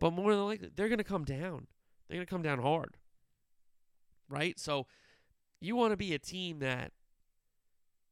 But 0.00 0.12
more 0.12 0.34
than 0.34 0.46
likely, 0.46 0.70
they're 0.74 0.88
going 0.88 0.98
to 0.98 1.04
come 1.04 1.24
down. 1.24 1.66
They're 2.08 2.16
going 2.16 2.26
to 2.26 2.30
come 2.30 2.42
down 2.42 2.60
hard. 2.60 2.96
Right? 4.28 4.58
So 4.58 4.86
you 5.60 5.76
want 5.76 5.92
to 5.92 5.96
be 5.96 6.14
a 6.14 6.18
team 6.18 6.60
that 6.60 6.92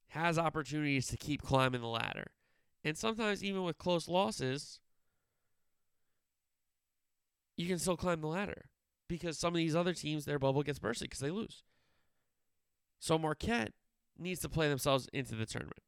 has 0.08 0.38
opportunities 0.38 1.06
to 1.08 1.16
keep 1.16 1.42
climbing 1.42 1.80
the 1.80 1.86
ladder. 1.86 2.26
And 2.84 2.96
sometimes, 2.96 3.44
even 3.44 3.62
with 3.62 3.78
close 3.78 4.08
losses, 4.08 4.80
you 7.56 7.68
can 7.68 7.78
still 7.78 7.96
climb 7.96 8.20
the 8.20 8.26
ladder 8.26 8.66
because 9.08 9.38
some 9.38 9.54
of 9.54 9.58
these 9.58 9.76
other 9.76 9.92
teams, 9.92 10.24
their 10.24 10.38
bubble 10.38 10.62
gets 10.62 10.78
bursted 10.78 11.10
because 11.10 11.20
they 11.20 11.30
lose. 11.30 11.62
So 12.98 13.18
Marquette 13.18 13.72
needs 14.18 14.40
to 14.40 14.48
play 14.48 14.68
themselves 14.68 15.08
into 15.12 15.34
the 15.34 15.46
tournament 15.46 15.82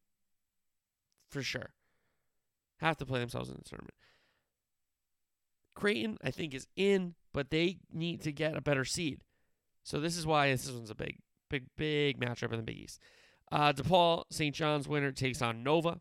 for 1.31 1.43
sure. 1.43 1.71
Have 2.79 2.97
to 2.99 3.07
play 3.07 3.21
themselves 3.21 3.49
in 3.49 3.57
the 3.57 3.69
tournament. 3.69 3.95
Creighton, 5.75 6.19
I 6.23 6.31
think, 6.31 6.55
is 6.55 6.67
in, 6.77 7.15
but 7.33 7.51
they 7.51 7.79
need 7.93 8.21
to 8.23 8.33
get 8.33 8.57
a 8.57 8.61
better 8.61 8.85
seed. 8.85 9.23
So 9.83 9.99
this 9.99 10.17
is 10.17 10.27
why 10.27 10.51
this 10.51 10.71
one's 10.71 10.91
a 10.91 10.95
big, 10.95 11.19
big, 11.49 11.65
big 11.77 12.21
matchup 12.21 12.53
in 12.53 12.59
the 12.59 12.63
Big 12.63 12.79
East. 12.79 13.01
Uh, 13.51 13.73
DePaul 13.73 14.25
St. 14.31 14.55
John's 14.55 14.89
winner 14.89 15.13
takes 15.13 15.43
on 15.43 15.63
Nova. 15.63 16.01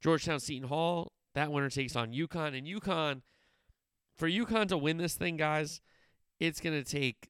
Georgetown 0.00 0.40
Seton 0.40 0.68
Hall, 0.68 1.12
that 1.34 1.52
winner 1.52 1.70
takes 1.70 1.96
on 1.96 2.12
UConn. 2.12 2.56
And 2.56 2.66
UConn, 2.66 3.22
for 4.16 4.28
UConn 4.28 4.68
to 4.68 4.78
win 4.78 4.96
this 4.96 5.14
thing, 5.14 5.36
guys, 5.36 5.80
it's 6.40 6.60
going 6.60 6.82
to 6.82 6.88
take 6.88 7.28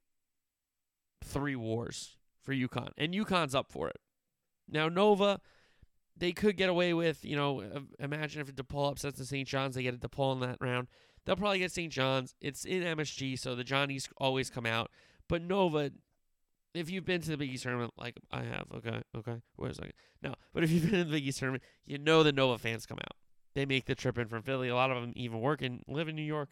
three 1.24 1.56
wars 1.56 2.16
for 2.42 2.54
UConn. 2.54 2.90
And 2.96 3.12
UConn's 3.14 3.54
up 3.54 3.70
for 3.70 3.88
it. 3.88 3.98
Now, 4.68 4.88
Nova, 4.88 5.40
they 6.16 6.32
could 6.32 6.56
get 6.56 6.68
away 6.68 6.94
with, 6.94 7.24
you 7.24 7.36
know, 7.36 7.62
imagine 7.98 8.40
if 8.40 8.54
DePaul 8.54 8.92
upsets 8.92 9.18
the 9.18 9.24
St. 9.24 9.46
John's, 9.46 9.74
they 9.74 9.82
get 9.82 9.94
a 9.94 9.98
DePaul 9.98 10.34
in 10.34 10.40
that 10.40 10.58
round. 10.60 10.88
They'll 11.24 11.36
probably 11.36 11.58
get 11.58 11.72
St. 11.72 11.92
John's. 11.92 12.34
It's 12.40 12.64
in 12.64 12.82
MSG, 12.82 13.38
so 13.38 13.54
the 13.54 13.64
Johnnies 13.64 14.08
always 14.18 14.48
come 14.48 14.66
out. 14.66 14.90
But 15.28 15.42
Nova, 15.42 15.90
if 16.76 16.90
you've 16.90 17.04
been 17.04 17.20
to 17.22 17.30
the 17.30 17.36
Big 17.36 17.50
East 17.50 17.62
tournament, 17.62 17.92
like 17.96 18.16
I 18.30 18.42
have, 18.42 18.66
okay, 18.76 19.02
okay, 19.16 19.40
wait 19.56 19.72
a 19.72 19.74
second. 19.74 19.92
No, 20.22 20.34
but 20.52 20.64
if 20.64 20.70
you've 20.70 20.84
been 20.84 21.00
in 21.00 21.06
the 21.06 21.12
Big 21.12 21.26
East 21.26 21.38
tournament, 21.38 21.62
you 21.84 21.98
know 21.98 22.22
the 22.22 22.32
Nova 22.32 22.58
fans 22.58 22.86
come 22.86 22.98
out. 22.98 23.16
They 23.54 23.66
make 23.66 23.86
the 23.86 23.94
trip 23.94 24.18
in 24.18 24.28
from 24.28 24.42
Philly. 24.42 24.68
A 24.68 24.74
lot 24.74 24.90
of 24.90 25.00
them 25.00 25.12
even 25.16 25.40
work 25.40 25.62
and 25.62 25.82
live 25.88 26.08
in 26.08 26.16
New 26.16 26.22
York. 26.22 26.50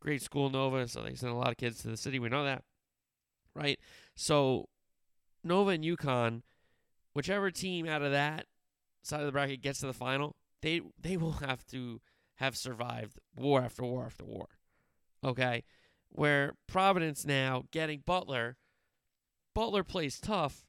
Great 0.00 0.22
school, 0.22 0.50
Nova, 0.50 0.86
so 0.88 1.02
they 1.02 1.14
send 1.14 1.32
a 1.32 1.36
lot 1.36 1.50
of 1.50 1.56
kids 1.56 1.80
to 1.82 1.88
the 1.88 1.96
city. 1.96 2.18
We 2.18 2.28
know 2.28 2.44
that, 2.44 2.64
right? 3.54 3.78
So 4.14 4.68
Nova 5.44 5.70
and 5.70 5.84
UConn, 5.84 6.42
whichever 7.14 7.50
team 7.50 7.86
out 7.86 8.02
of 8.02 8.12
that 8.12 8.46
side 9.02 9.20
of 9.20 9.26
the 9.26 9.32
bracket 9.32 9.62
gets 9.62 9.80
to 9.80 9.86
the 9.86 9.92
final, 9.92 10.36
they 10.60 10.80
they 11.00 11.16
will 11.16 11.32
have 11.32 11.64
to 11.66 12.00
have 12.36 12.56
survived 12.56 13.18
war 13.36 13.62
after 13.62 13.84
war 13.84 14.06
after 14.06 14.24
war. 14.24 14.48
Okay? 15.24 15.64
Where 16.08 16.54
Providence 16.66 17.24
now 17.24 17.64
getting 17.70 18.02
Butler, 18.04 18.56
Butler 19.54 19.84
plays 19.84 20.18
tough, 20.18 20.66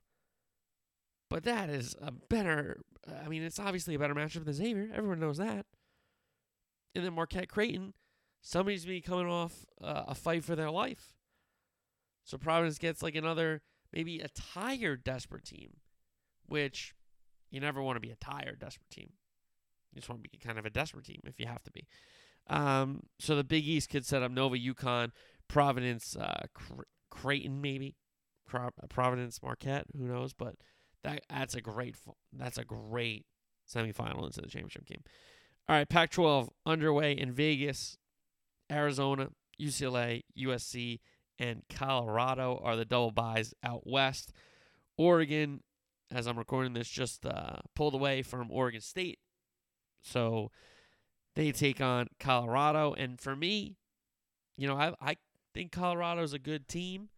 but 1.30 1.44
that 1.44 1.70
is 1.70 1.96
a 2.02 2.12
better 2.12 2.82
I 3.24 3.28
mean, 3.28 3.44
it's 3.44 3.60
obviously 3.60 3.96
a 3.96 4.00
better 4.00 4.16
matchup 4.16 4.46
than 4.46 4.54
Xavier. 4.54 4.90
Everyone 4.94 5.20
knows 5.20 5.38
that. 5.38 5.66
And 6.96 7.04
then 7.04 7.14
Marquette 7.14 7.50
Creighton, 7.50 7.94
somebody's 8.42 8.86
be 8.86 9.02
coming 9.02 9.28
off 9.28 9.66
uh, 9.82 10.04
a 10.08 10.16
fight 10.16 10.44
for 10.44 10.56
their 10.56 10.72
life. 10.72 11.14
So 12.24 12.38
Providence 12.38 12.78
gets 12.78 13.04
like 13.04 13.16
another 13.16 13.62
maybe 13.92 14.20
a 14.20 14.30
tired 14.30 15.04
desperate 15.04 15.44
team, 15.44 15.78
which 16.48 16.94
you 17.52 17.60
never 17.60 17.82
want 17.82 17.98
to 17.98 18.00
be 18.00 18.12
a 18.12 18.16
tired 18.16 18.60
desperate 18.60 18.90
team. 18.90 19.10
You 19.92 20.00
just 20.00 20.10
want 20.10 20.24
to 20.24 20.30
be 20.30 20.38
kind 20.38 20.58
of 20.58 20.66
a 20.66 20.70
desperate 20.70 21.06
team 21.06 21.22
if 21.26 21.40
you 21.40 21.48
have 21.48 21.64
to 21.64 21.72
be. 21.72 21.88
Um, 22.48 23.02
so 23.20 23.36
the 23.36 23.44
Big 23.44 23.68
East 23.68 23.90
could 23.90 24.06
set 24.06 24.24
up 24.24 24.32
Nova, 24.32 24.56
UConn, 24.56 25.12
Providence, 25.48 26.16
uh, 26.16 26.44
Creighton, 27.10 27.62
maybe 27.62 27.96
Providence, 28.46 29.42
Marquette. 29.42 29.86
Who 29.98 30.06
knows? 30.06 30.34
But 30.34 30.56
that 31.04 31.22
that's 31.30 31.56
a 31.56 31.62
great 31.62 31.96
that's 32.32 32.58
a 32.58 32.66
great 32.66 33.26
semifinal 33.72 34.26
into 34.26 34.42
the 34.42 34.48
championship 34.48 34.86
game. 34.86 35.04
All 35.70 35.78
right, 35.78 35.88
Pac-12 35.88 36.50
underway 36.66 37.14
in 37.14 37.32
Vegas, 37.32 37.98
Arizona, 38.70 39.30
UCLA, 39.60 40.24
USC, 40.38 41.00
and 41.40 41.64
Colorado 41.70 42.60
are 42.62 42.76
the 42.76 42.84
double 42.84 43.12
byes 43.12 43.54
out 43.64 43.88
west. 43.88 44.34
Oregon, 44.98 45.62
as 46.12 46.28
I'm 46.28 46.38
recording 46.38 46.74
this, 46.74 46.90
just 46.90 47.26
uh, 47.26 47.58
pulled 47.76 47.94
away 47.94 48.24
from 48.24 48.52
Oregon 48.52 48.82
State 48.82 49.20
so 50.04 50.52
they 51.36 51.52
take 51.52 51.82
on 51.82 52.08
Colorado. 52.20 52.94
And 52.94 53.20
for 53.20 53.36
me, 53.36 53.78
you 54.58 54.68
know, 54.68 54.76
I, 54.76 54.94
I 55.02 55.16
think 55.54 55.72
Colorado 55.72 56.22
is 56.22 56.34
a 56.34 56.40
good 56.40 56.68
team, 56.68 57.10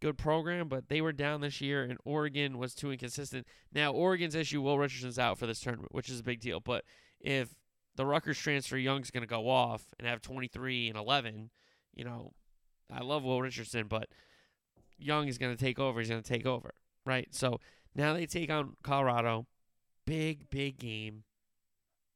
good 0.00 0.18
program, 0.18 0.68
but 0.68 0.88
they 0.88 1.00
were 1.00 1.12
down 1.12 1.40
this 1.40 1.60
year, 1.60 1.82
and 1.82 1.98
Oregon 2.04 2.58
was 2.58 2.74
too 2.74 2.92
inconsistent. 2.92 3.46
Now, 3.72 3.92
Oregon's 3.92 4.34
issue, 4.34 4.60
Will 4.60 4.78
Richardson's 4.78 5.18
out 5.18 5.38
for 5.38 5.46
this 5.46 5.60
tournament, 5.60 5.94
which 5.94 6.08
is 6.08 6.20
a 6.20 6.24
big 6.24 6.40
deal. 6.40 6.60
But 6.60 6.84
if 7.20 7.54
the 7.96 8.06
Rutgers 8.06 8.38
transfer 8.38 8.76
Young's 8.76 9.10
going 9.10 9.22
to 9.22 9.26
go 9.26 9.48
off 9.48 9.84
and 9.98 10.06
have 10.06 10.20
23 10.20 10.88
and 10.88 10.98
11, 10.98 11.50
you 11.94 12.04
know, 12.04 12.32
I 12.92 13.02
love 13.02 13.24
Will 13.24 13.42
Richardson, 13.42 13.86
but 13.88 14.08
Young 14.98 15.28
is 15.28 15.38
going 15.38 15.56
to 15.56 15.62
take 15.62 15.78
over. 15.78 16.00
He's 16.00 16.10
going 16.10 16.22
to 16.22 16.28
take 16.28 16.46
over, 16.46 16.74
right? 17.04 17.28
So 17.32 17.60
now 17.94 18.12
they 18.12 18.26
take 18.26 18.50
on 18.50 18.76
Colorado. 18.82 19.46
Big, 20.04 20.48
big 20.50 20.78
game 20.78 21.24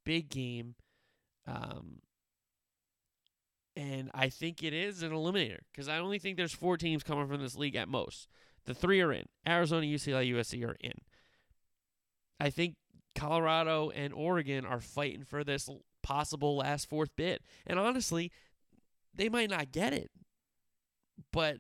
big 0.05 0.29
game. 0.29 0.75
Um, 1.47 2.01
and 3.81 4.11
I 4.13 4.29
think 4.29 4.63
it 4.63 4.75
is 4.75 5.03
an 5.03 5.11
eliminator 5.11 5.61
because 5.73 5.89
I 5.89 5.99
only 6.01 6.19
think 6.19 6.37
there's 6.37 6.53
four 6.53 6.77
teams 6.77 7.03
coming 7.03 7.27
from 7.27 7.41
this 7.41 7.57
league 7.57 7.77
at 7.77 7.89
most. 7.89 8.29
The 8.67 8.75
three 8.75 9.01
are 9.01 9.11
in. 9.11 9.25
Arizona, 9.49 9.87
UCLA, 9.87 10.35
USC 10.35 10.69
are 10.69 10.77
in. 10.81 10.93
I 12.39 12.51
think 12.51 12.75
Colorado 13.15 13.89
and 13.89 14.13
Oregon 14.13 14.67
are 14.67 14.81
fighting 14.81 15.25
for 15.25 15.45
this 15.45 15.71
possible 16.03 16.59
last 16.59 16.91
fourth 16.91 17.17
bid. 17.17 17.41
And 17.67 17.79
honestly, 17.79 18.31
they 19.15 19.31
might 19.31 19.49
not 19.49 19.73
get 19.73 19.95
it. 19.95 20.11
But 21.33 21.57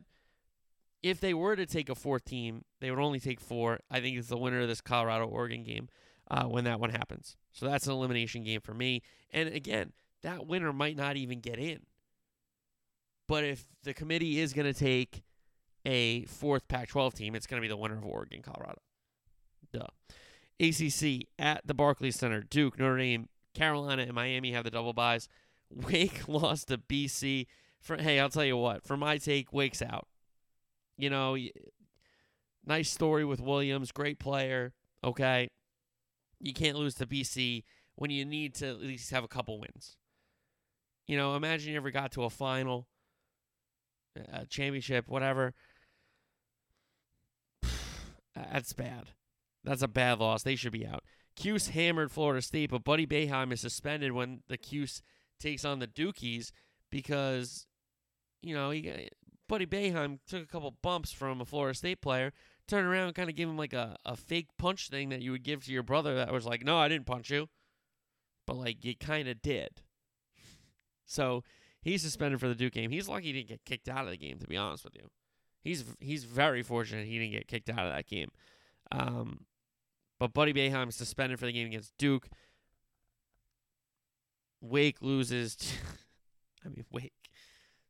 if 1.02 1.20
they 1.20 1.32
were 1.32 1.56
to 1.56 1.64
take 1.64 1.88
a 1.88 1.94
fourth 1.94 2.26
team, 2.26 2.66
they 2.80 2.90
would 2.90 3.00
only 3.00 3.20
take 3.20 3.40
four. 3.40 3.80
I 3.90 4.00
think 4.00 4.18
it's 4.18 4.28
the 4.28 4.36
winner 4.36 4.60
of 4.60 4.68
this 4.68 4.82
Colorado 4.82 5.24
Oregon 5.24 5.62
game 5.62 5.88
uh, 6.30 6.44
when 6.44 6.64
that 6.64 6.80
one 6.80 6.90
happens. 6.90 7.38
So 7.52 7.64
that's 7.64 7.86
an 7.86 7.94
elimination 7.94 8.44
game 8.44 8.60
for 8.60 8.74
me. 8.74 9.00
And 9.32 9.48
again, 9.48 9.94
that 10.22 10.46
winner 10.46 10.74
might 10.74 10.98
not 10.98 11.16
even 11.16 11.40
get 11.40 11.58
in. 11.58 11.80
But 13.30 13.44
if 13.44 13.64
the 13.84 13.94
committee 13.94 14.40
is 14.40 14.52
going 14.52 14.66
to 14.66 14.76
take 14.76 15.22
a 15.86 16.24
fourth 16.24 16.66
Pac 16.66 16.88
12 16.88 17.14
team, 17.14 17.36
it's 17.36 17.46
going 17.46 17.62
to 17.62 17.64
be 17.64 17.68
the 17.68 17.76
winner 17.76 17.96
of 17.96 18.04
Oregon, 18.04 18.42
Colorado. 18.42 18.80
Duh. 19.72 19.86
ACC 20.58 21.28
at 21.38 21.64
the 21.64 21.72
Barclays 21.72 22.16
Center. 22.16 22.40
Duke, 22.40 22.76
Notre 22.80 22.98
Dame, 22.98 23.28
Carolina, 23.54 24.02
and 24.02 24.14
Miami 24.14 24.50
have 24.50 24.64
the 24.64 24.70
double 24.72 24.92
byes. 24.94 25.28
Wake 25.70 26.26
lost 26.26 26.66
to 26.68 26.78
BC. 26.78 27.46
For, 27.80 27.98
hey, 27.98 28.18
I'll 28.18 28.30
tell 28.30 28.44
you 28.44 28.56
what. 28.56 28.84
For 28.84 28.96
my 28.96 29.16
take, 29.16 29.52
Wake's 29.52 29.80
out. 29.80 30.08
You 30.98 31.08
know, 31.08 31.38
nice 32.66 32.90
story 32.90 33.24
with 33.24 33.40
Williams. 33.40 33.92
Great 33.92 34.18
player. 34.18 34.72
Okay. 35.04 35.50
You 36.40 36.52
can't 36.52 36.76
lose 36.76 36.96
to 36.96 37.06
BC 37.06 37.62
when 37.94 38.10
you 38.10 38.24
need 38.24 38.56
to 38.56 38.70
at 38.70 38.80
least 38.80 39.12
have 39.12 39.22
a 39.22 39.28
couple 39.28 39.60
wins. 39.60 39.96
You 41.06 41.16
know, 41.16 41.36
imagine 41.36 41.70
you 41.70 41.76
ever 41.76 41.92
got 41.92 42.10
to 42.12 42.24
a 42.24 42.30
final, 42.30 42.88
a 44.32 44.46
championship, 44.46 45.08
whatever. 45.08 45.54
That's 48.34 48.72
bad. 48.72 49.10
That's 49.64 49.82
a 49.82 49.88
bad 49.88 50.20
loss. 50.20 50.42
They 50.42 50.56
should 50.56 50.72
be 50.72 50.86
out. 50.86 51.04
Cuse 51.36 51.68
hammered 51.68 52.10
Florida 52.10 52.42
State, 52.42 52.70
but 52.70 52.84
Buddy 52.84 53.06
Boeheim 53.06 53.52
is 53.52 53.60
suspended 53.60 54.12
when 54.12 54.42
the 54.48 54.56
Cuse 54.56 55.02
takes 55.38 55.64
on 55.64 55.78
the 55.78 55.86
Dukies 55.86 56.50
because, 56.90 57.66
you 58.42 58.54
know, 58.54 58.70
he, 58.70 59.08
Buddy 59.48 59.66
Boeheim 59.66 60.18
took 60.28 60.42
a 60.42 60.46
couple 60.46 60.76
bumps 60.82 61.12
from 61.12 61.40
a 61.40 61.44
Florida 61.44 61.76
State 61.76 62.00
player, 62.00 62.32
turned 62.68 62.86
around 62.86 63.06
and 63.06 63.14
kind 63.14 63.30
of 63.30 63.36
gave 63.36 63.48
him 63.48 63.56
like 63.56 63.72
a, 63.72 63.96
a 64.04 64.16
fake 64.16 64.48
punch 64.58 64.88
thing 64.88 65.08
that 65.10 65.22
you 65.22 65.32
would 65.32 65.42
give 65.42 65.64
to 65.64 65.72
your 65.72 65.82
brother 65.82 66.14
that 66.16 66.32
was 66.32 66.46
like, 66.46 66.64
no, 66.64 66.78
I 66.78 66.88
didn't 66.88 67.06
punch 67.06 67.30
you. 67.30 67.48
But 68.46 68.56
like, 68.56 68.84
you 68.84 68.94
kind 68.96 69.28
of 69.28 69.40
did. 69.42 69.82
So 71.06 71.42
he's 71.82 72.02
suspended 72.02 72.40
for 72.40 72.48
the 72.48 72.54
Duke 72.54 72.72
game. 72.72 72.90
He's 72.90 73.08
lucky 73.08 73.26
he 73.26 73.32
didn't 73.32 73.48
get 73.48 73.64
kicked 73.64 73.88
out 73.88 74.04
of 74.04 74.10
the 74.10 74.16
game, 74.16 74.38
to 74.38 74.46
be 74.46 74.56
honest 74.56 74.84
with 74.84 74.94
you. 74.94 75.08
He's 75.62 75.84
he's 75.98 76.24
very 76.24 76.62
fortunate 76.62 77.06
he 77.06 77.18
didn't 77.18 77.32
get 77.32 77.48
kicked 77.48 77.70
out 77.70 77.86
of 77.86 77.92
that 77.92 78.06
game. 78.06 78.30
Um, 78.92 79.46
but 80.18 80.32
Buddy 80.32 80.52
Boeheim 80.52 80.88
is 80.88 80.96
suspended 80.96 81.38
for 81.38 81.46
the 81.46 81.52
game 81.52 81.66
against 81.66 81.96
Duke. 81.98 82.28
Wake 84.60 85.00
loses. 85.00 85.56
I 86.64 86.68
mean, 86.68 86.84
Wake. 86.90 87.12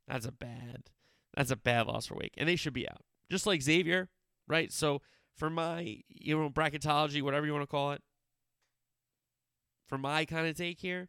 That's 0.07 0.27
a 0.27 0.33
bad. 0.33 0.91
That's 1.37 1.51
a 1.51 1.57
bad 1.57 1.87
loss 1.87 2.07
for 2.07 2.17
Wake, 2.17 2.35
and 2.37 2.49
they 2.49 2.57
should 2.57 2.73
be 2.73 2.89
out, 2.89 3.03
just 3.31 3.47
like 3.47 3.63
Xavier, 3.63 4.09
right? 4.49 4.73
So 4.73 5.01
for 5.37 5.49
my, 5.49 6.03
you 6.09 6.37
know, 6.37 6.51
bracketology, 6.51 7.23
whatever 7.23 7.47
you 7.47 7.53
want 7.53 7.63
to 7.63 7.69
call 7.71 7.93
it, 7.93 8.03
for 9.89 9.97
my 9.97 10.25
kind 10.25 10.49
of 10.49 10.57
take 10.57 10.81
here, 10.81 11.09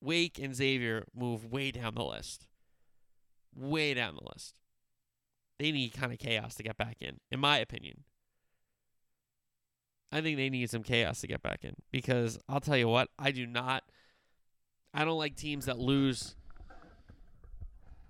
Wake 0.00 0.38
and 0.38 0.54
Xavier 0.54 1.04
move 1.14 1.44
way 1.44 1.70
down 1.70 1.94
the 1.94 2.04
list, 2.04 2.46
way 3.54 3.94
down 3.94 4.14
the 4.14 4.28
list. 4.32 4.60
They 5.58 5.72
need 5.72 5.92
kind 5.92 6.12
of 6.12 6.18
chaos 6.18 6.54
to 6.54 6.62
get 6.62 6.78
back 6.78 6.96
in, 7.00 7.20
in 7.30 7.38
my 7.40 7.58
opinion. 7.58 8.04
I 10.12 10.20
think 10.20 10.36
they 10.36 10.50
need 10.50 10.70
some 10.70 10.82
chaos 10.82 11.20
to 11.20 11.26
get 11.26 11.42
back 11.42 11.64
in 11.64 11.74
because 11.92 12.38
I'll 12.48 12.60
tell 12.60 12.76
you 12.76 12.88
what, 12.88 13.08
I 13.18 13.30
do 13.30 13.46
not. 13.46 13.84
I 14.92 15.04
don't 15.04 15.18
like 15.18 15.36
teams 15.36 15.66
that 15.66 15.78
lose 15.78 16.34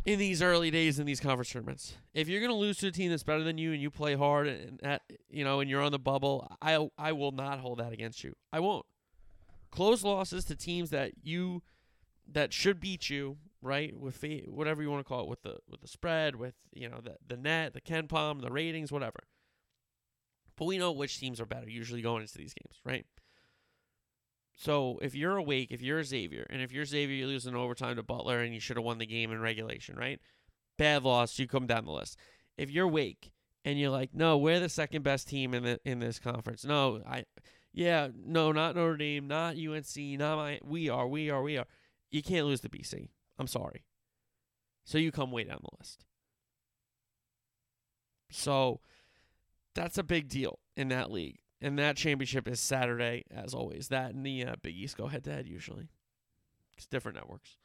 in 0.07 0.19
these 0.19 0.41
early 0.41 0.71
days 0.71 0.99
in 0.99 1.07
these 1.07 1.21
conference 1.21 1.51
tournaments. 1.51 1.95
If 2.15 2.29
you're 2.29 2.41
going 2.41 2.53
to 2.53 2.57
lose 2.57 2.79
to 2.79 2.89
a 2.89 2.91
team 2.91 3.11
that's 3.11 3.23
better 3.23 3.43
than 3.43 3.59
you 3.59 3.73
and 3.73 3.83
you 3.83 3.91
play 3.91 4.15
hard 4.15 4.47
and 4.47 4.81
at, 4.83 5.03
you 5.29 5.45
know 5.45 5.61
and 5.61 5.69
you're 5.69 5.83
on 5.83 5.93
the 5.93 5.99
bubble, 5.99 6.57
I 6.63 6.89
I 6.97 7.13
will 7.13 7.33
not 7.33 7.61
hold 7.61 7.79
that 7.81 7.93
against 7.93 8.25
you. 8.25 8.35
I 8.53 8.61
won't. 8.61 8.87
Close 9.71 10.03
losses 10.03 10.45
to 10.47 10.57
teams 10.57 10.91
that 10.91 11.13
you 11.23 11.63
that 12.33 12.53
should 12.53 12.81
beat 12.81 13.11
you, 13.11 13.39
right? 13.63 13.97
With 13.99 14.21
the 14.21 14.45
whatever 14.49 14.83
you 14.83 14.91
want 14.91 15.05
to 15.05 15.09
call 15.09 15.23
it, 15.23 15.29
with 15.29 15.43
the 15.43 15.59
with 15.69 15.81
the 15.81 15.89
spread, 15.89 16.37
with 16.37 16.55
you 16.73 16.89
know 16.89 17.01
the 17.03 17.17
the 17.27 17.37
net, 17.37 17.75
the 17.75 17.81
KenPom, 17.81 18.41
the 18.41 18.51
ratings, 18.51 18.93
whatever. 18.93 19.21
But 20.57 20.67
we 20.67 20.79
know 20.79 20.93
which 20.93 21.19
teams 21.19 21.41
are 21.41 21.47
better 21.47 21.69
usually 21.69 22.03
going 22.03 22.23
into 22.23 22.37
these 22.37 22.55
games, 22.55 22.81
right? 22.85 23.07
So 24.53 24.99
if 25.01 25.15
you're 25.15 25.39
awake, 25.39 25.69
if 25.71 25.81
you're 25.81 26.03
Xavier, 26.05 26.47
and 26.51 26.61
if 26.61 26.71
you're 26.71 26.85
Xavier, 26.85 27.17
you 27.17 27.27
lose 27.27 27.47
in 27.47 27.57
overtime 27.57 27.97
to 27.97 28.03
Butler 28.03 28.41
and 28.41 28.53
you 28.53 28.61
should 28.61 28.77
have 28.77 28.85
won 28.85 28.99
the 28.99 29.07
game 29.07 29.33
in 29.33 29.41
regulation, 29.41 29.97
right? 29.97 30.21
Bad 30.77 31.03
loss, 31.03 31.39
you 31.39 31.47
come 31.47 31.67
down 31.67 31.87
the 31.87 31.93
list. 31.93 32.19
If 32.59 32.71
you're 32.71 32.87
Wake 32.87 33.33
and 33.65 33.79
you're 33.79 33.89
like, 33.89 34.11
no, 34.13 34.37
we're 34.37 34.61
the 34.61 34.69
second 34.69 35.03
best 35.03 35.29
team 35.29 35.55
in 35.55 35.63
the 35.63 35.81
in 35.87 35.99
this 35.99 36.19
conference. 36.19 36.63
No, 36.63 37.01
I 37.09 37.25
yeah, 37.73 38.09
no, 38.15 38.53
not 38.53 38.77
Notre 38.77 38.99
Dame, 38.99 39.29
not 39.29 39.57
UNC, 39.57 39.97
not 40.19 40.37
my 40.37 40.59
we 40.63 40.91
are, 40.91 41.09
we 41.09 41.31
are, 41.31 41.43
we 41.43 41.57
are. 41.57 41.67
You 42.11 42.23
can't 42.23 42.47
lose 42.47 42.61
to 42.61 42.69
BC. 42.69 43.09
I'm 43.39 43.47
sorry. 43.47 43.85
So 44.85 44.99
you 44.99 45.13
come 45.13 45.31
way 45.31 45.45
down 45.45 45.61
the 45.63 45.77
list. 45.79 46.05
So 48.31 48.81
that's 49.75 49.99
a 49.99 50.03
big 50.03 50.29
deal 50.29 50.59
in 50.77 50.89
that 50.89 51.11
league. 51.11 51.39
And 51.61 51.79
that 51.79 51.97
championship 51.97 52.49
is 52.49 52.59
Saturday, 52.59 53.25
as 53.31 53.55
always. 53.55 53.89
That 53.89 54.15
and 54.15 54.25
the 54.25 54.45
uh, 54.45 54.55
Big 54.63 54.77
East 54.77 54.97
go 54.97 55.09
head 55.09 55.25
to 55.25 55.33
head 55.33 55.47
usually. 55.47 55.89
It's 56.77 56.87
different 56.87 57.17
networks. 57.17 57.59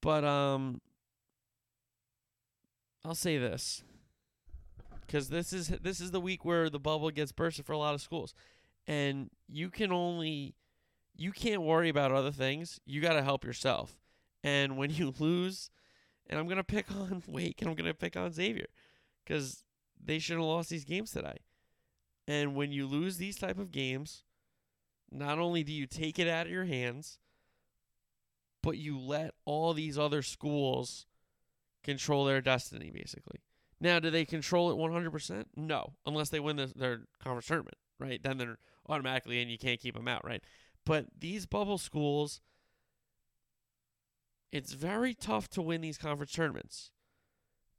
But 0.00 0.24
um, 0.24 0.80
I'll 3.04 3.14
say 3.14 3.36
this 3.36 3.84
because 5.06 5.28
this 5.28 5.52
is 5.52 5.68
this 5.68 6.00
is 6.00 6.10
the 6.10 6.20
week 6.20 6.44
where 6.44 6.70
the 6.70 6.80
bubble 6.80 7.10
gets 7.10 7.32
bursted 7.32 7.66
for 7.66 7.72
a 7.72 7.78
lot 7.78 7.94
of 7.94 8.00
schools, 8.00 8.34
and 8.86 9.30
you 9.46 9.68
can 9.68 9.92
only 9.92 10.54
you 11.14 11.32
can't 11.32 11.62
worry 11.62 11.88
about 11.88 12.12
other 12.12 12.30
things. 12.30 12.80
You 12.84 13.00
got 13.00 13.14
to 13.14 13.22
help 13.22 13.44
yourself. 13.44 13.98
And 14.42 14.76
when 14.76 14.90
you 14.90 15.14
lose, 15.18 15.70
and 16.28 16.38
I'm 16.38 16.48
gonna 16.48 16.64
pick 16.64 16.90
on 16.90 17.22
Wake 17.28 17.60
and 17.60 17.70
I'm 17.70 17.76
gonna 17.76 17.94
pick 17.94 18.16
on 18.16 18.32
Xavier, 18.32 18.66
because 19.24 19.64
they 20.02 20.18
should 20.18 20.36
have 20.36 20.44
lost 20.44 20.70
these 20.70 20.84
games 20.84 21.12
today. 21.12 21.38
And 22.26 22.54
when 22.54 22.72
you 22.72 22.86
lose 22.86 23.16
these 23.16 23.36
type 23.36 23.58
of 23.58 23.72
games, 23.72 24.24
not 25.10 25.38
only 25.38 25.62
do 25.62 25.72
you 25.72 25.86
take 25.86 26.18
it 26.18 26.28
out 26.28 26.46
of 26.46 26.52
your 26.52 26.64
hands, 26.64 27.18
but 28.62 28.78
you 28.78 28.98
let 28.98 29.34
all 29.44 29.74
these 29.74 29.98
other 29.98 30.22
schools 30.22 31.06
control 31.82 32.24
their 32.24 32.40
destiny, 32.40 32.90
basically. 32.90 33.40
Now, 33.80 33.98
do 33.98 34.10
they 34.10 34.24
control 34.24 34.70
it 34.70 34.76
100%? 34.76 35.44
No, 35.56 35.94
unless 36.06 36.28
they 36.28 36.38
win 36.38 36.56
the, 36.56 36.72
their 36.74 37.00
conference 37.22 37.46
tournament, 37.46 37.76
right? 37.98 38.22
Then 38.22 38.38
they're 38.38 38.58
automatically 38.88 39.42
and 39.42 39.50
you 39.50 39.58
can't 39.58 39.80
keep 39.80 39.96
them 39.96 40.06
out, 40.06 40.24
right? 40.24 40.42
But 40.84 41.06
these 41.18 41.46
bubble 41.46 41.78
schools, 41.78 42.40
it's 44.50 44.72
very 44.72 45.14
tough 45.14 45.48
to 45.50 45.62
win 45.62 45.80
these 45.80 45.98
conference 45.98 46.32
tournaments. 46.32 46.90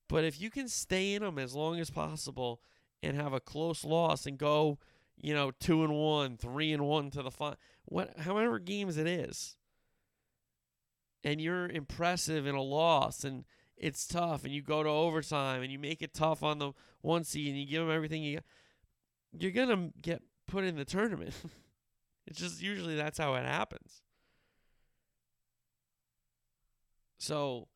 But 0.08 0.24
if 0.24 0.40
you 0.40 0.50
can 0.50 0.68
stay 0.68 1.14
in 1.14 1.24
them 1.24 1.40
as 1.40 1.56
long 1.56 1.80
as 1.80 1.90
possible 1.90 2.62
and 3.02 3.16
have 3.18 3.34
a 3.34 3.40
close 3.40 3.84
loss 3.84 4.26
and 4.26 4.38
go, 4.38 4.78
you 5.18 5.34
know, 5.34 5.52
two 5.52 5.84
and 5.84 5.94
one, 5.94 6.38
three 6.38 6.72
and 6.72 6.86
one 6.86 7.10
to 7.12 7.24
the 7.24 7.32
final, 7.32 7.58
what, 7.86 8.18
however 8.20 8.60
games 8.60 8.98
it 8.98 9.08
is, 9.08 9.58
and 11.24 11.42
you're 11.42 11.68
impressive 11.68 12.46
in 12.46 12.56
a 12.56 12.62
loss 12.62 13.24
and 13.24 13.46
it's 13.76 14.08
tough, 14.08 14.44
and 14.44 14.54
you 14.54 14.62
go 14.62 14.84
to 14.84 14.90
overtime 14.90 15.62
and 15.62 15.72
you 15.72 15.80
make 15.80 16.02
it 16.02 16.14
tough 16.14 16.44
on 16.44 16.60
the 16.60 16.74
one 17.02 17.24
seed 17.24 17.50
and 17.50 17.58
you 17.58 17.66
give 17.66 17.86
them 17.86 17.94
everything 17.94 18.24
you, 18.24 18.36
got, 18.36 18.44
you're 19.40 19.52
gonna 19.52 19.90
get 20.02 20.22
put 20.48 20.64
in 20.64 20.76
the 20.76 20.86
tournament. 20.86 21.34
it's 22.26 22.40
just 22.40 22.62
usually 22.62 22.96
that's 22.96 23.18
how 23.18 23.36
it 23.36 23.46
happens. 23.46 24.02
So 27.18 27.68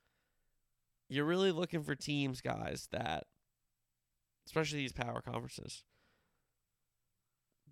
you're 1.09 1.25
really 1.25 1.51
looking 1.51 1.83
for 1.83 1.95
teams, 1.95 2.41
guys, 2.41 2.87
that, 2.91 3.25
especially 4.45 4.79
these 4.79 4.93
power 4.93 5.21
conferences, 5.21 5.83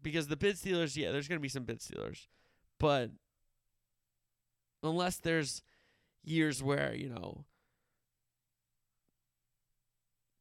because 0.02 0.28
the 0.28 0.38
bid 0.38 0.58
stealers, 0.58 0.96
yeah, 0.96 1.12
there's 1.12 1.28
going 1.28 1.40
to 1.40 1.44
be 1.44 1.50
some 1.50 1.64
bid 1.64 1.82
stealers, 1.82 2.28
but 2.80 3.12
unless 4.84 5.18
there's 5.18 5.62
years 6.24 6.64
where 6.64 6.96
you 6.96 7.10
know 7.10 7.46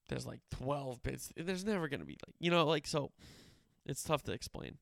there's 0.09 0.27
like 0.27 0.41
12 0.51 1.03
bids, 1.03 1.33
there's 1.37 1.65
never 1.65 1.89
going 1.89 2.01
to 2.01 2.07
be 2.07 2.19
like 2.27 2.35
you 2.39 2.51
know 2.51 2.65
like 2.67 2.87
so, 2.87 3.11
it's 3.87 4.03
tough 4.05 4.23
to 4.25 4.33
explain. 4.33 4.79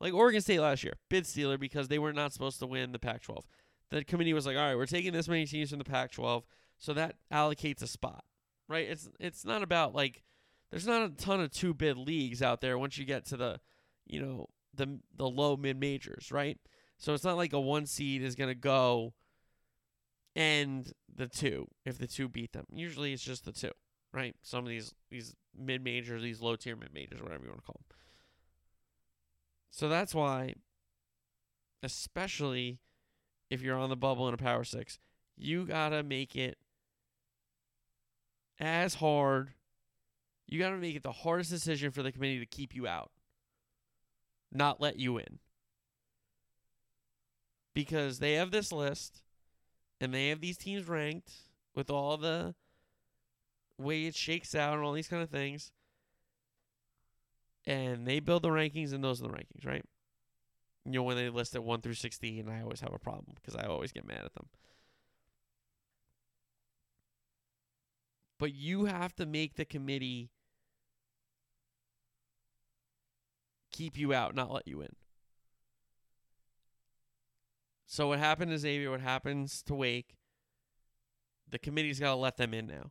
Like 0.00 0.12
Oregon 0.12 0.40
State 0.40 0.60
last 0.60 0.84
year, 0.84 0.94
bid 1.08 1.26
stealer 1.26 1.58
because 1.58 1.88
they 1.88 1.98
were 1.98 2.12
not 2.12 2.32
supposed 2.32 2.58
to 2.58 2.66
win 2.66 2.92
the 2.92 2.98
Pac-12. 2.98 3.44
The 3.90 4.04
committee 4.04 4.34
was 4.34 4.46
like, 4.46 4.56
all 4.56 4.62
right, 4.62 4.76
we're 4.76 4.86
taking 4.86 5.12
this 5.12 5.28
many 5.28 5.46
teams 5.46 5.70
from 5.70 5.78
the 5.78 5.84
Pac-12 5.84 6.42
so 6.78 6.92
that 6.94 7.16
allocates 7.32 7.82
a 7.82 7.86
spot, 7.86 8.24
right? 8.68 8.88
It's 8.88 9.08
it's 9.18 9.44
not 9.44 9.62
about 9.62 9.94
like 9.94 10.22
there's 10.70 10.86
not 10.86 11.02
a 11.02 11.14
ton 11.14 11.40
of 11.40 11.50
two 11.50 11.74
bid 11.74 11.96
leagues 11.96 12.42
out 12.42 12.60
there 12.60 12.78
once 12.78 12.98
you 12.98 13.04
get 13.04 13.24
to 13.26 13.36
the, 13.36 13.60
you 14.06 14.20
know, 14.20 14.46
the 14.74 14.98
the 15.14 15.28
low 15.28 15.56
mid 15.56 15.78
majors, 15.78 16.30
right? 16.30 16.58
So 16.98 17.14
it's 17.14 17.24
not 17.24 17.36
like 17.36 17.52
a 17.52 17.60
one 17.60 17.86
seed 17.86 18.22
is 18.22 18.34
gonna 18.34 18.54
go 18.54 19.14
and 20.34 20.92
the 21.14 21.28
two 21.28 21.66
if 21.84 21.98
the 21.98 22.06
two 22.06 22.28
beat 22.28 22.52
them. 22.52 22.66
Usually 22.70 23.12
it's 23.12 23.22
just 23.22 23.44
the 23.44 23.52
two, 23.52 23.72
right? 24.12 24.34
Some 24.42 24.64
of 24.64 24.68
these 24.68 24.94
these 25.10 25.34
mid 25.58 25.82
majors, 25.82 26.22
these 26.22 26.40
low 26.40 26.56
tier 26.56 26.76
mid 26.76 26.92
majors, 26.92 27.22
whatever 27.22 27.44
you 27.44 27.50
want 27.50 27.62
to 27.62 27.66
call 27.66 27.80
them. 27.88 27.95
So 29.76 29.90
that's 29.90 30.14
why, 30.14 30.54
especially 31.82 32.78
if 33.50 33.60
you're 33.60 33.76
on 33.76 33.90
the 33.90 33.96
bubble 33.96 34.26
in 34.26 34.32
a 34.32 34.38
power 34.38 34.64
six, 34.64 34.98
you 35.36 35.66
gotta 35.66 36.02
make 36.02 36.34
it 36.34 36.56
as 38.58 38.94
hard. 38.94 39.52
You 40.46 40.58
got 40.58 40.70
to 40.70 40.78
make 40.78 40.96
it 40.96 41.02
the 41.02 41.12
hardest 41.12 41.50
decision 41.50 41.90
for 41.90 42.02
the 42.02 42.10
committee 42.10 42.38
to 42.38 42.46
keep 42.46 42.74
you 42.74 42.86
out, 42.86 43.10
not 44.50 44.80
let 44.80 44.98
you 44.98 45.18
in. 45.18 45.40
Because 47.74 48.18
they 48.18 48.34
have 48.34 48.52
this 48.52 48.72
list 48.72 49.20
and 50.00 50.14
they 50.14 50.28
have 50.28 50.40
these 50.40 50.56
teams 50.56 50.88
ranked 50.88 51.32
with 51.74 51.90
all 51.90 52.16
the 52.16 52.54
way 53.76 54.06
it 54.06 54.14
shakes 54.14 54.54
out 54.54 54.74
and 54.74 54.82
all 54.82 54.94
these 54.94 55.08
kind 55.08 55.22
of 55.22 55.28
things. 55.28 55.70
And 57.66 58.06
they 58.06 58.20
build 58.20 58.42
the 58.42 58.48
rankings, 58.48 58.92
and 58.92 59.02
those 59.02 59.20
are 59.20 59.24
the 59.28 59.34
rankings, 59.34 59.66
right? 59.66 59.84
You 60.84 60.92
know, 60.92 61.02
when 61.02 61.16
they 61.16 61.28
list 61.30 61.56
it 61.56 61.64
1 61.64 61.80
through 61.80 61.94
16, 61.94 62.48
I 62.48 62.62
always 62.62 62.80
have 62.80 62.94
a 62.94 62.98
problem 62.98 63.34
because 63.34 63.56
I 63.56 63.66
always 63.66 63.90
get 63.90 64.06
mad 64.06 64.24
at 64.24 64.34
them. 64.34 64.46
But 68.38 68.54
you 68.54 68.84
have 68.84 69.16
to 69.16 69.26
make 69.26 69.56
the 69.56 69.64
committee 69.64 70.30
keep 73.72 73.98
you 73.98 74.14
out, 74.14 74.34
not 74.34 74.52
let 74.52 74.68
you 74.68 74.80
in. 74.80 74.94
So 77.86 78.08
what 78.08 78.18
happened 78.18 78.50
to 78.50 78.58
Xavier, 78.58 78.90
what 78.90 79.00
happens 79.00 79.62
to 79.62 79.74
Wake, 79.74 80.16
the 81.48 81.58
committee's 81.58 82.00
got 82.00 82.10
to 82.10 82.16
let 82.16 82.36
them 82.36 82.52
in 82.52 82.66
now. 82.66 82.90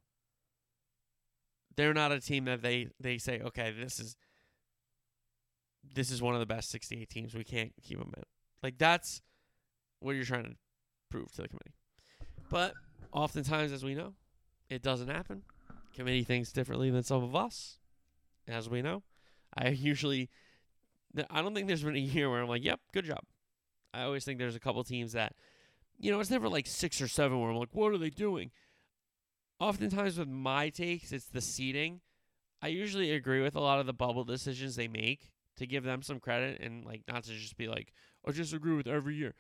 They're 1.75 1.93
not 1.93 2.11
a 2.11 2.21
team 2.21 2.45
that 2.45 2.61
they 2.61 2.87
they 2.99 3.17
say, 3.17 3.41
okay, 3.41 3.71
this 3.77 3.99
is 3.99 4.15
this 5.93 6.11
is 6.11 6.21
one 6.21 6.33
of 6.33 6.39
the 6.39 6.45
best 6.45 6.69
68 6.69 7.09
teams. 7.09 7.33
We 7.33 7.43
can't 7.43 7.73
keep 7.83 7.99
them 7.99 8.11
in. 8.15 8.23
Like 8.63 8.77
that's 8.77 9.21
what 9.99 10.15
you're 10.15 10.25
trying 10.25 10.43
to 10.43 10.55
prove 11.09 11.31
to 11.33 11.41
the 11.41 11.47
committee. 11.47 11.75
But 12.49 12.73
oftentimes, 13.11 13.71
as 13.71 13.83
we 13.83 13.95
know, 13.95 14.13
it 14.69 14.81
doesn't 14.81 15.07
happen. 15.07 15.43
Committee 15.93 16.23
thinks 16.23 16.51
differently 16.51 16.89
than 16.89 17.03
some 17.03 17.23
of 17.23 17.35
us, 17.35 17.79
as 18.47 18.69
we 18.69 18.81
know. 18.81 19.03
I 19.55 19.69
usually, 19.69 20.29
I 21.29 21.41
don't 21.41 21.53
think 21.53 21.67
there's 21.67 21.83
been 21.83 21.95
a 21.95 21.99
year 21.99 22.29
where 22.29 22.41
I'm 22.41 22.49
like, 22.49 22.63
yep, 22.63 22.79
good 22.93 23.05
job. 23.05 23.21
I 23.93 24.03
always 24.03 24.25
think 24.25 24.39
there's 24.39 24.55
a 24.55 24.59
couple 24.59 24.83
teams 24.83 25.13
that, 25.13 25.33
you 25.97 26.11
know, 26.11 26.19
it's 26.19 26.29
never 26.29 26.49
like 26.49 26.67
six 26.67 27.01
or 27.01 27.07
seven 27.07 27.39
where 27.39 27.49
I'm 27.49 27.55
like, 27.55 27.69
what 27.71 27.93
are 27.93 27.97
they 27.97 28.09
doing? 28.09 28.51
Oftentimes 29.59 30.17
with 30.17 30.27
my 30.27 30.69
takes, 30.69 31.13
it's 31.13 31.27
the 31.27 31.39
seating. 31.39 32.01
I 32.61 32.67
usually 32.67 33.11
agree 33.11 33.41
with 33.41 33.55
a 33.55 33.61
lot 33.61 33.79
of 33.79 33.85
the 33.85 33.93
bubble 33.93 34.25
decisions 34.25 34.75
they 34.75 34.89
make 34.89 35.31
to 35.57 35.67
give 35.67 35.83
them 35.83 36.01
some 36.01 36.19
credit 36.19 36.59
and 36.61 36.85
like 36.85 37.03
not 37.07 37.23
to 37.23 37.31
just 37.31 37.57
be 37.57 37.67
like, 37.67 37.93
I 38.27 38.31
disagree 38.31 38.75
with 38.75 38.87
every 38.87 39.15
year. 39.15 39.33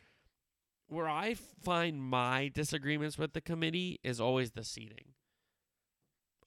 Where 0.87 1.09
I 1.09 1.33
find 1.33 2.01
my 2.01 2.51
disagreements 2.53 3.17
with 3.17 3.33
the 3.33 3.41
committee 3.41 3.99
is 4.03 4.21
always 4.21 4.51
the 4.51 4.63
seating. 4.63 5.13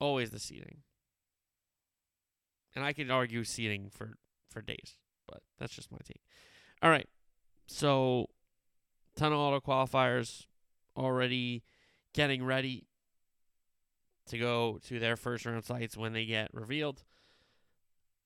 Always 0.01 0.31
the 0.31 0.39
seating. 0.39 0.83
And 2.75 2.85
I 2.85 2.93
could 2.93 3.11
argue 3.11 3.43
seating 3.43 3.91
for, 3.91 4.15
for 4.49 4.63
days, 4.63 4.97
but 5.27 5.43
that's 5.59 5.75
just 5.75 5.91
my 5.91 5.99
take. 6.05 6.23
All 6.83 6.91
right. 6.91 7.09
So, 7.67 8.27
ton 9.17 9.33
of 9.33 9.39
auto 9.39 9.61
qualifiers 9.61 10.47
already 10.97 11.65
getting 12.15 12.45
ready 12.45 12.87
to 14.29 14.39
go 14.39 14.79
to 14.87 15.01
their 15.01 15.17
first 15.17 15.45
round 15.47 15.65
sites 15.65 15.97
when 15.97 16.13
they 16.13 16.25
get 16.25 16.53
revealed 16.53 17.03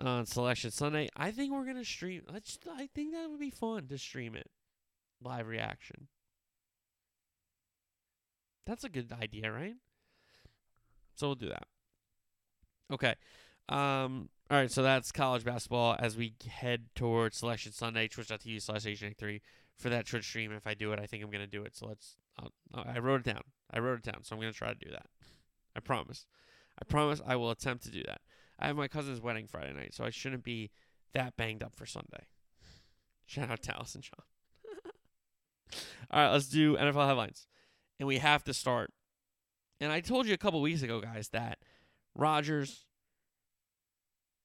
on 0.03 0.27
Selection 0.27 0.71
Sunday. 0.71 1.09
I 1.17 1.31
think 1.31 1.53
we're 1.53 1.67
gonna 1.67 1.85
stream. 1.85 2.23
Let's. 2.31 2.59
I 2.71 2.89
think 2.95 3.13
that 3.13 3.31
would 3.31 3.41
be 3.41 3.51
fun 3.51 3.87
to 3.89 3.99
stream 3.99 4.35
it, 4.35 4.51
live 5.23 5.47
reaction. 5.47 6.09
That's 8.67 8.85
a 8.85 8.89
good 8.89 9.13
idea, 9.13 9.51
right? 9.51 9.75
So 11.15 11.29
we'll 11.29 11.37
do 11.37 11.49
that. 11.49 11.67
Okay. 12.93 13.15
Um, 13.69 14.29
all 14.51 14.59
right, 14.59 14.71
so 14.71 14.83
that's 14.83 15.13
college 15.13 15.45
basketball 15.45 15.97
as 15.99 16.17
we 16.17 16.35
head 16.49 16.87
towards 16.95 17.39
Selection 17.39 17.73
Sunday, 17.73 18.07
twitch.tv 18.07 18.61
slash 18.61 18.85
H3 18.85 19.41
for 19.79 19.89
that 19.89 20.07
Twitch 20.07 20.25
stream. 20.25 20.53
If 20.53 20.67
I 20.67 20.75
do 20.75 20.93
it, 20.93 21.01
I 21.01 21.07
think 21.07 21.25
I'm 21.25 21.31
to 21.31 21.47
do 21.47 21.65
it. 21.65 21.75
So 21.75 21.87
let's, 21.87 22.17
I 22.75 22.99
wrote 22.99 23.27
it 23.27 23.33
down. 23.33 23.43
I 23.71 23.79
wrote 23.79 24.01
it 24.01 24.13
down, 24.13 24.25
so 24.25 24.37
I'm 24.37 24.43
to 24.43 24.53
try 24.53 24.69
to 24.69 24.75
do 24.75 24.91
that. 24.91 25.07
I 25.75 25.81
promise. 25.81 26.27
I 26.81 26.85
promise 26.85 27.21
I 27.27 27.37
will 27.37 27.51
attempt 27.51 27.85
to 27.85 27.91
do 27.91 28.03
that. 28.07 28.21
I 28.63 28.69
have 28.69 28.77
my 28.77 28.87
cousin's 28.87 29.21
wedding 29.21 29.49
Friday 29.49 29.73
night, 29.75 29.93
so 29.93 30.05
I 30.05 30.11
shouldn't 30.11 30.45
be 30.45 30.71
that 31.15 31.37
banged 31.37 31.65
up 31.65 31.75
for 31.75 31.85
Sunday. 31.85 32.29
Shout 33.27 33.51
out 33.51 33.61
to 33.63 33.75
Alice 33.75 33.97
and. 33.97 34.05
All 36.13 36.23
right, 36.23 36.31
let's 36.31 36.47
do 36.47 36.77
NFL 36.77 37.09
headlines. 37.09 37.49
And 37.99 38.07
we 38.07 38.19
have 38.19 38.45
to 38.45 38.55
start. 38.55 38.93
And 39.81 39.91
I 39.91 40.01
told 40.01 40.27
you 40.27 40.35
a 40.35 40.39
couple 40.39 40.61
weeks 40.61 40.83
ago, 40.83 41.01
guys, 41.01 41.31
that 41.31 41.59
Rodgers 42.15 42.87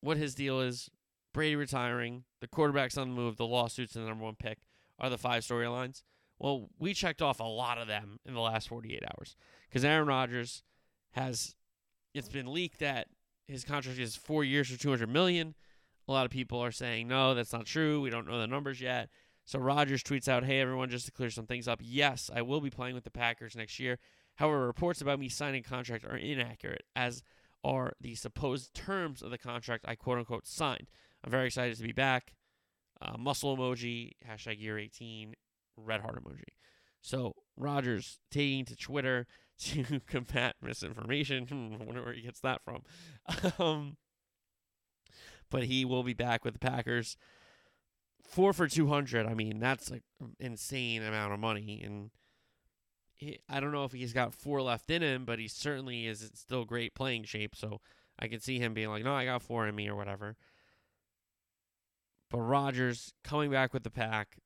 what 0.02 0.18
his 0.18 0.34
deal 0.34 0.62
is, 0.62 0.90
Brady 1.32 1.56
retiring, 1.56 2.24
the 2.42 2.48
quarterback's 2.48 2.98
on 2.98 3.10
the 3.10 3.16
move, 3.16 3.38
the 3.38 3.46
lawsuits, 3.46 3.96
and 3.96 4.04
the 4.04 4.10
number 4.10 4.24
one 4.24 4.36
pick 4.36 4.60
are 5.00 5.12
the 5.12 5.18
five 5.18 5.44
storylines. 5.44 6.02
Well, 6.40 6.70
we 6.80 6.96
checked 6.96 7.22
off 7.22 7.40
a 7.40 7.44
lot 7.44 7.78
of 7.78 7.88
them 7.88 8.20
in 8.26 8.34
the 8.34 8.42
last 8.42 8.68
48 8.68 9.04
hours 9.04 9.36
because 9.70 9.86
Aaron 9.86 10.08
Rodgers 10.08 10.64
has. 11.12 11.56
It's 12.14 12.30
been 12.30 12.48
leaked 12.48 12.80
that 12.80 13.08
his 13.48 13.64
contract 13.64 14.00
is 14.00 14.16
four 14.16 14.44
years 14.44 14.70
for 14.70 14.80
200 14.80 15.10
million. 15.10 15.56
A 16.08 16.12
lot 16.12 16.26
of 16.26 16.32
people 16.32 16.60
are 16.60 16.72
saying 16.72 17.08
no, 17.08 17.34
that's 17.34 17.54
not 17.54 17.66
true. 17.66 18.02
We 18.02 18.10
don't 18.10 18.28
know 18.28 18.40
the 18.40 18.48
numbers 18.48 18.80
yet. 18.80 19.10
So 19.46 19.60
Rodgers 19.60 20.04
tweets 20.04 20.28
out, 20.28 20.44
"Hey 20.44 20.60
everyone, 20.60 20.90
just 20.90 21.06
to 21.06 21.12
clear 21.12 21.30
some 21.30 21.46
things 21.46 21.68
up. 21.68 21.80
Yes, 21.82 22.30
I 22.34 22.42
will 22.42 22.62
be 22.62 22.70
playing 22.70 22.96
with 22.96 23.04
the 23.04 23.12
Packers 23.12 23.56
next 23.56 23.80
year. 23.80 23.98
However, 24.36 24.68
reports 24.68 25.02
about 25.02 25.20
me 25.20 25.30
signing 25.30 25.64
contract 25.64 26.06
are 26.06 26.18
inaccurate 26.18 26.84
as 26.96 27.24
are 27.64 27.94
the 28.00 28.16
supposed 28.16 28.74
terms 28.74 29.22
of 29.22 29.32
the 29.32 29.38
contract 29.38 29.86
I 29.88 29.96
quote 29.96 30.20
unquote 30.20 30.48
signed. 30.48 30.88
I'm 31.24 31.32
very 31.32 31.48
excited 31.48 31.76
to 31.78 31.84
be 31.84 31.92
back. 31.92 32.34
Uh, 33.02 33.18
muscle 33.18 33.56
emoji, 33.56 34.12
hashtag 34.28 34.60
year 34.60 34.78
18, 34.78 35.36
red 35.76 36.02
heart 36.02 36.24
emoji. 36.24 36.44
So 37.02 37.34
Rodgers 37.56 38.20
taking 38.32 38.66
to 38.66 38.76
Twitter 38.76 39.28
to 39.60 40.02
combat 40.08 40.56
misinformation. 40.62 41.48
I 41.82 41.84
wonder 41.84 42.04
where 42.04 42.14
he 42.14 42.22
gets 42.22 42.40
that 42.42 42.62
from. 42.64 42.84
Um, 43.60 43.98
but 45.50 45.64
he 45.64 45.86
will 45.86 46.04
be 46.04 46.14
back 46.14 46.44
with 46.44 46.54
the 46.54 46.60
Packers. 46.60 47.18
Four 48.22 48.52
for 48.52 48.68
200. 48.68 49.26
I 49.26 49.34
mean, 49.34 49.60
that's 49.60 49.90
an 49.90 50.02
insane 50.40 51.02
amount 51.02 51.34
of 51.34 51.40
money. 51.40 51.82
And 51.84 52.12
he, 53.16 53.40
I 53.48 53.62
don't 53.62 53.72
know 53.72 53.86
if 53.86 53.94
he's 53.94 54.12
got 54.12 54.34
four 54.34 54.62
left 54.62 54.90
in 54.92 55.02
him, 55.02 55.24
but 55.24 55.40
he 55.40 55.48
certainly 55.48 56.06
is 56.06 56.30
still 56.36 56.66
great 56.66 56.94
playing 56.94 57.24
shape. 57.24 57.56
So 57.56 57.80
I 58.20 58.28
can 58.28 58.42
see 58.42 58.60
him 58.60 58.74
being 58.74 58.90
like, 58.90 59.06
no, 59.06 59.14
I 59.14 59.24
got 59.24 59.42
four 59.42 59.68
in 59.68 59.76
me 59.76 59.88
or 59.88 59.96
whatever. 59.96 60.36
But 62.30 62.42
Rodgers 62.42 63.14
coming 63.24 63.50
back 63.50 63.74
with 63.74 63.84
the 63.84 63.90
pack. 63.90 64.38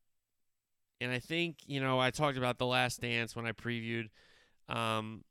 And 1.00 1.12
I 1.12 1.18
think, 1.18 1.58
you 1.66 1.82
know, 1.82 2.00
I 2.00 2.12
talked 2.12 2.38
about 2.38 2.60
the 2.60 2.68
last 2.68 3.02
dance 3.02 3.36
when 3.36 3.48
I 3.48 3.54
previewed 3.54 4.10
um, 4.72 5.24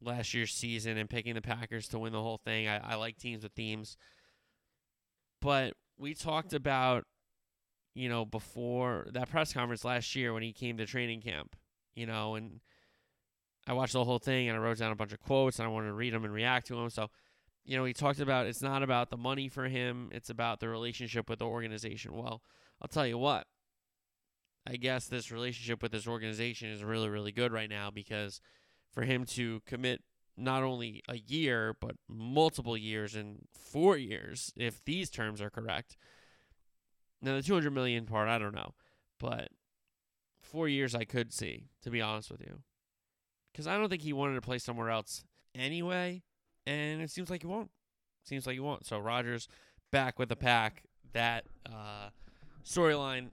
last 0.00 0.34
year's 0.34 0.52
season 0.52 0.98
and 0.98 1.08
picking 1.08 1.34
the 1.34 1.42
Packers 1.42 1.88
to 1.88 1.98
win 1.98 2.12
the 2.12 2.22
whole 2.22 2.40
thing. 2.44 2.68
I, 2.68 2.92
I 2.92 2.94
like 2.96 3.16
teams 3.16 3.42
with 3.42 3.52
themes. 3.52 3.96
But 5.40 5.74
we 5.98 6.14
talked 6.14 6.52
about, 6.52 7.04
you 7.94 8.08
know, 8.08 8.24
before 8.24 9.06
that 9.12 9.30
press 9.30 9.52
conference 9.52 9.84
last 9.84 10.14
year 10.14 10.32
when 10.32 10.42
he 10.42 10.52
came 10.52 10.76
to 10.76 10.86
training 10.86 11.22
camp 11.22 11.56
you 11.94 12.06
know, 12.06 12.34
and 12.34 12.60
I 13.66 13.72
watched 13.74 13.92
the 13.92 14.04
whole 14.04 14.18
thing 14.18 14.48
and 14.48 14.56
I 14.56 14.60
wrote 14.60 14.78
down 14.78 14.92
a 14.92 14.96
bunch 14.96 15.12
of 15.12 15.20
quotes 15.20 15.58
and 15.58 15.66
I 15.66 15.70
wanted 15.70 15.88
to 15.88 15.94
read 15.94 16.14
them 16.14 16.24
and 16.24 16.32
react 16.32 16.66
to 16.68 16.76
them. 16.76 16.90
So, 16.90 17.10
you 17.64 17.76
know, 17.76 17.84
he 17.84 17.92
talked 17.92 18.20
about 18.20 18.46
it's 18.46 18.62
not 18.62 18.82
about 18.82 19.10
the 19.10 19.16
money 19.16 19.48
for 19.48 19.68
him, 19.68 20.10
it's 20.12 20.30
about 20.30 20.60
the 20.60 20.68
relationship 20.68 21.28
with 21.28 21.38
the 21.38 21.46
organization. 21.46 22.14
Well, 22.14 22.42
I'll 22.80 22.88
tell 22.88 23.06
you 23.06 23.18
what. 23.18 23.46
I 24.66 24.76
guess 24.76 25.06
this 25.06 25.30
relationship 25.30 25.82
with 25.82 25.92
this 25.92 26.06
organization 26.06 26.68
is 26.70 26.84
really, 26.84 27.08
really 27.08 27.32
good 27.32 27.52
right 27.52 27.70
now 27.70 27.90
because 27.90 28.40
for 28.92 29.02
him 29.02 29.24
to 29.24 29.60
commit 29.66 30.02
not 30.36 30.62
only 30.62 31.02
a 31.08 31.16
year, 31.16 31.76
but 31.80 31.96
multiple 32.08 32.76
years 32.76 33.14
and 33.14 33.46
four 33.52 33.96
years, 33.96 34.52
if 34.56 34.84
these 34.84 35.10
terms 35.10 35.40
are 35.40 35.50
correct. 35.50 35.96
Now, 37.20 37.36
the 37.36 37.42
200 37.42 37.70
million 37.70 38.06
part, 38.06 38.28
I 38.28 38.38
don't 38.38 38.54
know. 38.54 38.74
But 39.18 39.48
four 40.40 40.68
years 40.68 40.94
I 40.94 41.04
could 41.04 41.32
see, 41.32 41.68
to 41.82 41.90
be 41.90 42.00
honest 42.00 42.30
with 42.30 42.40
you. 42.40 42.60
Because 43.52 43.66
I 43.66 43.76
don't 43.76 43.88
think 43.88 44.02
he 44.02 44.12
wanted 44.12 44.34
to 44.34 44.40
play 44.40 44.58
somewhere 44.58 44.90
else 44.90 45.24
anyway, 45.54 46.22
and 46.66 47.02
it 47.02 47.10
seems 47.10 47.30
like 47.30 47.42
he 47.42 47.46
won't. 47.46 47.70
Seems 48.24 48.46
like 48.46 48.54
he 48.54 48.60
won't. 48.60 48.86
So 48.86 48.98
Rodgers 48.98 49.48
back 49.90 50.18
with 50.18 50.28
the 50.28 50.36
pack. 50.36 50.82
That 51.12 51.44
uh, 51.66 52.08
storyline. 52.64 53.28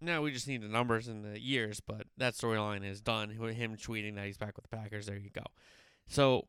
Now 0.00 0.22
we 0.22 0.30
just 0.30 0.46
need 0.46 0.62
the 0.62 0.68
numbers 0.68 1.08
and 1.08 1.24
the 1.24 1.40
years, 1.40 1.80
but 1.80 2.06
that 2.16 2.34
storyline 2.34 2.88
is 2.88 3.00
done. 3.00 3.36
With 3.38 3.56
him 3.56 3.76
tweeting 3.76 4.14
that 4.14 4.26
he's 4.26 4.38
back 4.38 4.56
with 4.56 4.68
the 4.68 4.76
Packers. 4.76 5.06
There 5.06 5.16
you 5.16 5.30
go. 5.30 5.42
So 6.06 6.46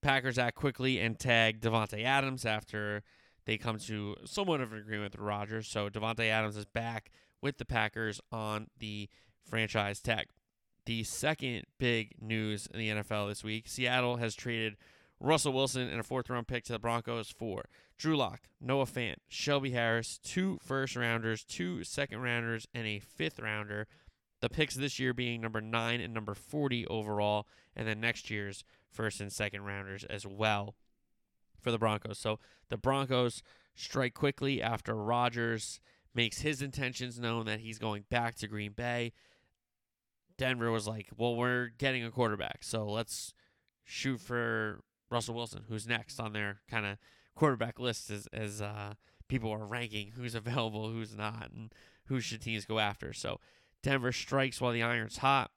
Packers 0.00 0.38
act 0.38 0.56
quickly 0.56 1.00
and 1.00 1.18
tag 1.18 1.60
Davante 1.60 2.04
Adams 2.04 2.44
after 2.44 3.02
they 3.46 3.58
come 3.58 3.78
to 3.78 4.16
somewhat 4.24 4.60
of 4.60 4.72
an 4.72 4.78
agreement 4.78 5.12
with 5.12 5.20
Rodgers. 5.20 5.66
So 5.66 5.88
Davante 5.88 6.28
Adams 6.28 6.56
is 6.56 6.66
back 6.66 7.10
with 7.42 7.58
the 7.58 7.64
Packers 7.64 8.20
on 8.30 8.68
the 8.78 9.08
franchise 9.44 10.00
tag. 10.00 10.28
The 10.86 11.02
second 11.04 11.64
big 11.78 12.14
news 12.20 12.68
in 12.72 12.78
the 12.78 12.88
NFL 12.88 13.28
this 13.28 13.42
week 13.44 13.68
Seattle 13.68 14.16
has 14.16 14.34
traded 14.34 14.76
Russell 15.20 15.52
Wilson 15.52 15.88
and 15.88 16.00
a 16.00 16.04
fourth 16.04 16.30
round 16.30 16.46
pick 16.46 16.64
to 16.64 16.72
the 16.72 16.78
Broncos 16.78 17.30
for 17.30 17.64
Drew 17.96 18.16
Lock, 18.16 18.42
Noah 18.60 18.86
Fant, 18.86 19.16
Shelby 19.26 19.70
Harris, 19.70 20.18
two 20.22 20.58
first 20.62 20.94
rounders, 20.94 21.44
two 21.44 21.82
second 21.82 22.20
rounders, 22.20 22.68
and 22.72 22.86
a 22.86 23.00
fifth 23.00 23.40
rounder. 23.40 23.86
The 24.40 24.48
picks 24.48 24.76
this 24.76 25.00
year 25.00 25.12
being 25.12 25.40
number 25.40 25.60
9 25.60 26.00
and 26.00 26.14
number 26.14 26.34
40 26.34 26.86
overall, 26.86 27.48
and 27.74 27.88
then 27.88 28.00
next 28.00 28.30
year's 28.30 28.62
first 28.88 29.20
and 29.20 29.32
second 29.32 29.62
rounders 29.62 30.04
as 30.04 30.24
well 30.24 30.76
for 31.60 31.72
the 31.72 31.78
Broncos. 31.78 32.18
So 32.18 32.38
the 32.68 32.76
Broncos 32.76 33.42
strike 33.74 34.14
quickly 34.14 34.62
after 34.62 34.94
Rodgers 34.94 35.80
makes 36.14 36.40
his 36.40 36.62
intentions 36.62 37.18
known 37.18 37.46
that 37.46 37.60
he's 37.60 37.78
going 37.78 38.04
back 38.08 38.36
to 38.36 38.46
Green 38.46 38.72
Bay. 38.72 39.12
Denver 40.36 40.70
was 40.70 40.86
like, 40.86 41.08
well, 41.16 41.34
we're 41.34 41.68
getting 41.78 42.04
a 42.04 42.10
quarterback, 42.12 42.58
so 42.62 42.86
let's 42.86 43.34
shoot 43.84 44.20
for 44.20 44.80
Russell 45.10 45.34
Wilson, 45.34 45.64
who's 45.68 45.86
next 45.86 46.20
on 46.20 46.32
their 46.32 46.60
kind 46.70 46.86
of 46.86 46.98
quarterback 47.34 47.78
list 47.78 48.10
as, 48.10 48.26
as 48.32 48.60
uh, 48.60 48.94
people 49.28 49.50
are 49.50 49.66
ranking 49.66 50.12
who's 50.16 50.34
available, 50.34 50.90
who's 50.90 51.16
not, 51.16 51.50
and 51.54 51.72
who 52.06 52.20
should 52.20 52.42
teams 52.42 52.64
go 52.64 52.78
after. 52.78 53.12
So 53.12 53.40
Denver 53.82 54.12
strikes 54.12 54.60
while 54.60 54.72
the 54.72 54.82
iron's 54.82 55.18
hot. 55.18 55.50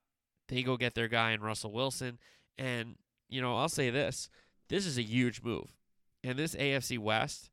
They 0.47 0.63
go 0.63 0.77
get 0.77 0.95
their 0.95 1.07
guy 1.07 1.31
in 1.31 1.41
Russell 1.41 1.71
Wilson. 1.71 2.19
And, 2.57 2.95
you 3.29 3.41
know, 3.41 3.55
I'll 3.55 3.69
say 3.69 3.89
this 3.89 4.29
this 4.67 4.85
is 4.85 4.97
a 4.97 5.03
huge 5.03 5.41
move. 5.41 5.75
And 6.23 6.37
this 6.37 6.55
AFC 6.55 6.99
West, 6.99 7.49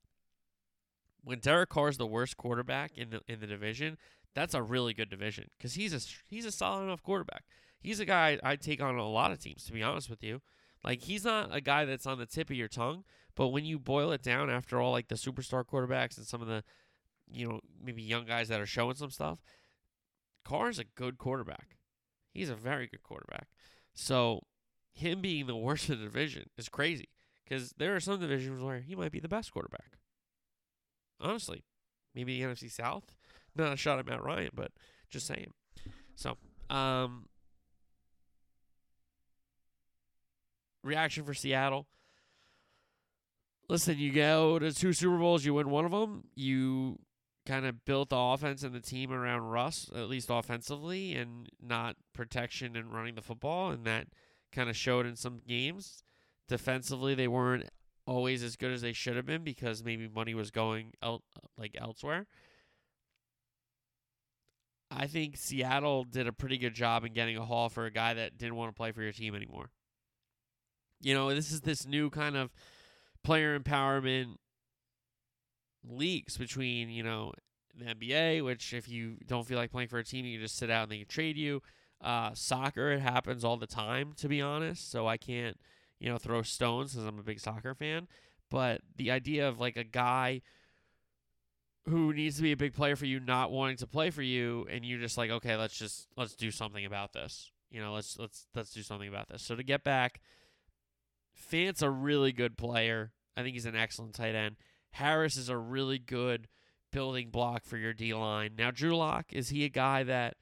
when 1.25 1.41
Derek 1.41 1.71
Carr 1.71 1.89
is 1.89 1.97
the 1.97 2.07
worst 2.07 2.37
quarterback 2.37 2.97
in 2.97 3.11
the 3.11 3.21
in 3.27 3.41
the 3.41 3.47
division, 3.47 3.99
that's 4.35 4.55
a 4.55 4.63
really 4.63 4.95
good 4.95 5.11
division 5.11 5.51
because 5.57 5.75
he's 5.75 5.93
a 5.93 6.01
he's 6.29 6.45
a 6.45 6.53
solid 6.53 6.85
enough 6.85 7.03
quarterback. 7.03 7.45
He's 7.81 8.01
a 8.01 8.05
guy 8.05 8.39
I'd 8.43 8.61
take 8.61 8.83
on 8.83 8.97
a 8.97 9.09
lot 9.09 9.31
of 9.31 9.41
teams, 9.41 9.65
to 9.65 9.73
be 9.73 9.83
honest 9.83 10.11
with 10.11 10.23
you. 10.23 10.41
Like 10.85 11.03
he's 11.03 11.25
not 11.25 11.55
a 11.55 11.61
guy 11.61 11.85
that's 11.85 12.07
on 12.07 12.19
the 12.19 12.27
tip 12.27 12.51
of 12.51 12.57
your 12.57 12.69
tongue, 12.69 13.05
but 13.35 13.49
when 13.49 13.65
you 13.65 13.79
boil 13.79 14.13
it 14.13 14.23
down, 14.23 14.51
after 14.51 14.81
all, 14.81 14.93
like 14.93 15.09
the 15.09 15.15
superstar 15.15 15.65
quarterbacks 15.65 16.17
and 16.17 16.27
some 16.27 16.41
of 16.41 16.49
the, 16.49 16.63
you 17.31 17.47
know, 17.47 17.61
maybe 17.83 18.03
young 18.03 18.25
guys 18.25 18.49
that 18.49 18.61
are 18.61 18.67
showing 18.67 18.95
some 18.97 19.11
stuff, 19.11 19.39
Carr's 20.45 20.79
a 20.79 20.85
good 20.85 21.19
quarterback. 21.19 21.77
He's 22.33 22.51
a 22.51 22.55
very 22.55 22.87
good 22.87 23.03
quarterback. 23.03 23.49
So 23.95 24.43
him 24.93 25.21
being 25.21 25.47
the 25.47 25.57
worst 25.57 25.89
of 25.89 25.99
the 25.99 26.05
division 26.05 26.51
is 26.57 26.69
crazy 26.69 27.09
because 27.45 27.73
there 27.77 27.95
are 27.95 28.01
some 28.01 28.21
divisions 28.21 28.63
where 28.63 28.81
he 28.81 28.95
might 28.95 29.13
be 29.13 29.21
the 29.21 29.29
best 29.29 29.53
quarterback. 29.53 29.99
Honestly, 31.21 31.65
maybe 32.15 32.41
the 32.41 32.47
NFC 32.47 32.71
South. 32.71 33.05
Not 33.57 33.73
a 33.73 33.77
shot 33.77 33.99
at 33.99 34.07
Matt 34.07 34.23
Ryan, 34.23 34.51
but 34.55 34.71
just 35.11 35.27
saying. 35.27 35.53
So, 36.15 36.37
um, 36.71 37.27
reaction 40.89 41.25
for 41.25 41.35
Seattle. 41.35 41.87
Listen, 43.69 43.99
you 43.99 44.13
go 44.13 44.59
to 44.59 44.73
two 44.73 44.93
Super 44.93 45.19
Bowls, 45.19 45.45
you 45.45 45.55
win 45.55 45.69
one 45.69 45.85
of 45.85 45.91
them. 45.91 46.25
You 46.35 46.99
kind 47.47 47.67
of 47.67 47.85
built 47.85 48.11
the 48.11 48.17
offense 48.17 48.63
and 48.63 48.75
the 48.75 48.81
team 48.81 49.13
around 49.13 49.43
Russ, 49.43 49.91
at 49.95 50.09
least 50.09 50.29
offensively, 50.31 51.15
and 51.15 51.49
not 51.63 51.97
protection 52.15 52.77
and 52.77 52.93
running 52.93 53.15
the 53.15 53.23
football, 53.23 53.71
and 53.71 53.85
that 53.85 54.09
kind 54.53 54.71
of 54.71 54.77
showed 54.77 55.07
in 55.07 55.17
some 55.17 55.41
games. 55.47 56.03
Defensively, 56.49 57.15
they 57.15 57.29
weren't 57.29 57.69
always 58.07 58.43
as 58.43 58.57
good 58.57 58.73
as 58.73 58.81
they 58.81 58.95
should 58.95 59.17
have 59.17 59.27
been 59.27 59.45
because 59.45 59.85
maybe 59.85 60.09
money 60.09 60.35
was 60.35 60.51
going 60.51 60.93
el- 61.03 61.23
like 61.59 61.77
elsewhere. 61.79 62.27
I 64.91 65.07
think 65.07 65.37
Seattle 65.37 66.05
did 66.05 66.27
a 66.27 66.33
pretty 66.33 66.57
good 66.57 66.75
job 66.75 67.05
in 67.05 67.13
getting 67.13 67.37
a 67.37 67.45
haul 67.45 67.69
for 67.69 67.85
a 67.85 67.91
guy 67.91 68.15
that 68.15 68.39
didn't 68.39 68.57
want 68.57 68.75
to 68.75 68.77
play 68.77 68.93
for 68.93 69.03
your 69.03 69.13
team 69.13 69.35
anymore. 69.35 69.71
You 71.01 71.15
know, 71.15 71.35
this 71.35 71.53
is 71.53 71.61
this 71.61 71.87
new 71.87 72.11
kind 72.11 72.37
of 72.37 72.51
player 73.23 73.59
empowerment 73.59 74.37
leaks 75.89 76.37
between, 76.37 76.91
you 76.91 77.03
know, 77.03 77.33
the 77.77 77.87
NBA, 77.87 78.43
which 78.45 78.73
if 78.73 78.89
you 78.89 79.17
don't 79.27 79.47
feel 79.47 79.59
like 79.59 79.71
playing 79.71 79.89
for 79.89 79.99
a 79.99 80.05
team, 80.05 80.25
you 80.25 80.41
just 80.41 80.57
sit 80.57 80.71
out 80.71 80.85
and 80.85 80.93
they 80.93 80.99
can 80.99 81.07
trade 81.07 81.37
you. 81.37 81.63
Uh, 82.01 82.31
soccer, 82.35 82.91
it 82.93 83.01
happens 83.01 83.45
all 83.45 83.57
the 83.57 83.67
time, 83.67 84.13
to 84.17 84.29
be 84.29 84.41
honest. 84.41 84.91
So 84.91 85.07
I 85.07 85.17
can't, 85.17 85.59
you 85.99 86.09
know, 86.09 86.19
throw 86.19 86.43
stones 86.43 86.93
because 86.93 87.07
I'm 87.07 87.19
a 87.19 87.25
big 87.25 87.41
soccer 87.41 87.75
fan. 87.75 88.09
But 88.51 88.81
the 88.97 89.11
idea 89.11 89.49
of 89.49 89.61
like 89.61 89.77
a 89.77 89.85
guy 89.85 90.43
who 91.89 92.13
needs 92.13 92.37
to 92.37 92.43
be 92.43 92.53
a 92.53 92.57
big 92.57 92.75
player 92.75 92.97
for 92.97 93.07
you 93.07 93.21
not 93.21 93.51
wanting 93.51 93.77
to 93.79 93.87
play 93.87 94.11
for 94.11 94.23
you 94.23 94.67
and 94.71 94.85
you're 94.85 95.01
just 95.01 95.17
like 95.17 95.31
okay 95.31 95.57
let's 95.57 95.77
just 95.77 96.09
let's 96.17 96.35
do 96.35 96.51
something 96.51 96.85
about 96.85 97.13
this 97.13 97.51
you 97.71 97.81
know 97.81 97.93
let's 97.95 98.19
let's 98.19 98.47
let's 98.55 98.73
do 98.73 98.83
something 98.83 99.09
about 99.09 99.29
this 99.29 99.43
so 99.43 99.57
to 99.57 99.63
get 99.63 99.83
back 99.85 100.21
Fant's 101.39 101.83
a 101.83 101.91
really 101.91 102.33
good 102.33 102.57
player 102.57 103.13
I 103.37 103.43
think 103.43 103.55
he's 103.55 103.67
an 103.67 103.77
excellent 103.77 104.15
tight 104.15 104.35
end 104.35 104.57
Harris 104.93 105.37
is 105.37 105.49
a 105.49 105.57
really 105.57 105.99
good 105.99 106.49
building 106.91 107.31
block 107.31 107.65
for 107.65 107.77
your 107.77 107.93
D 107.93 108.15
line 108.15 108.53
now 108.57 108.71
Drew 108.71 108.97
Lock 108.97 109.33
is 109.33 109.51
he 109.51 109.65
a 109.65 109.69
guy 109.69 110.03
that 110.03 110.37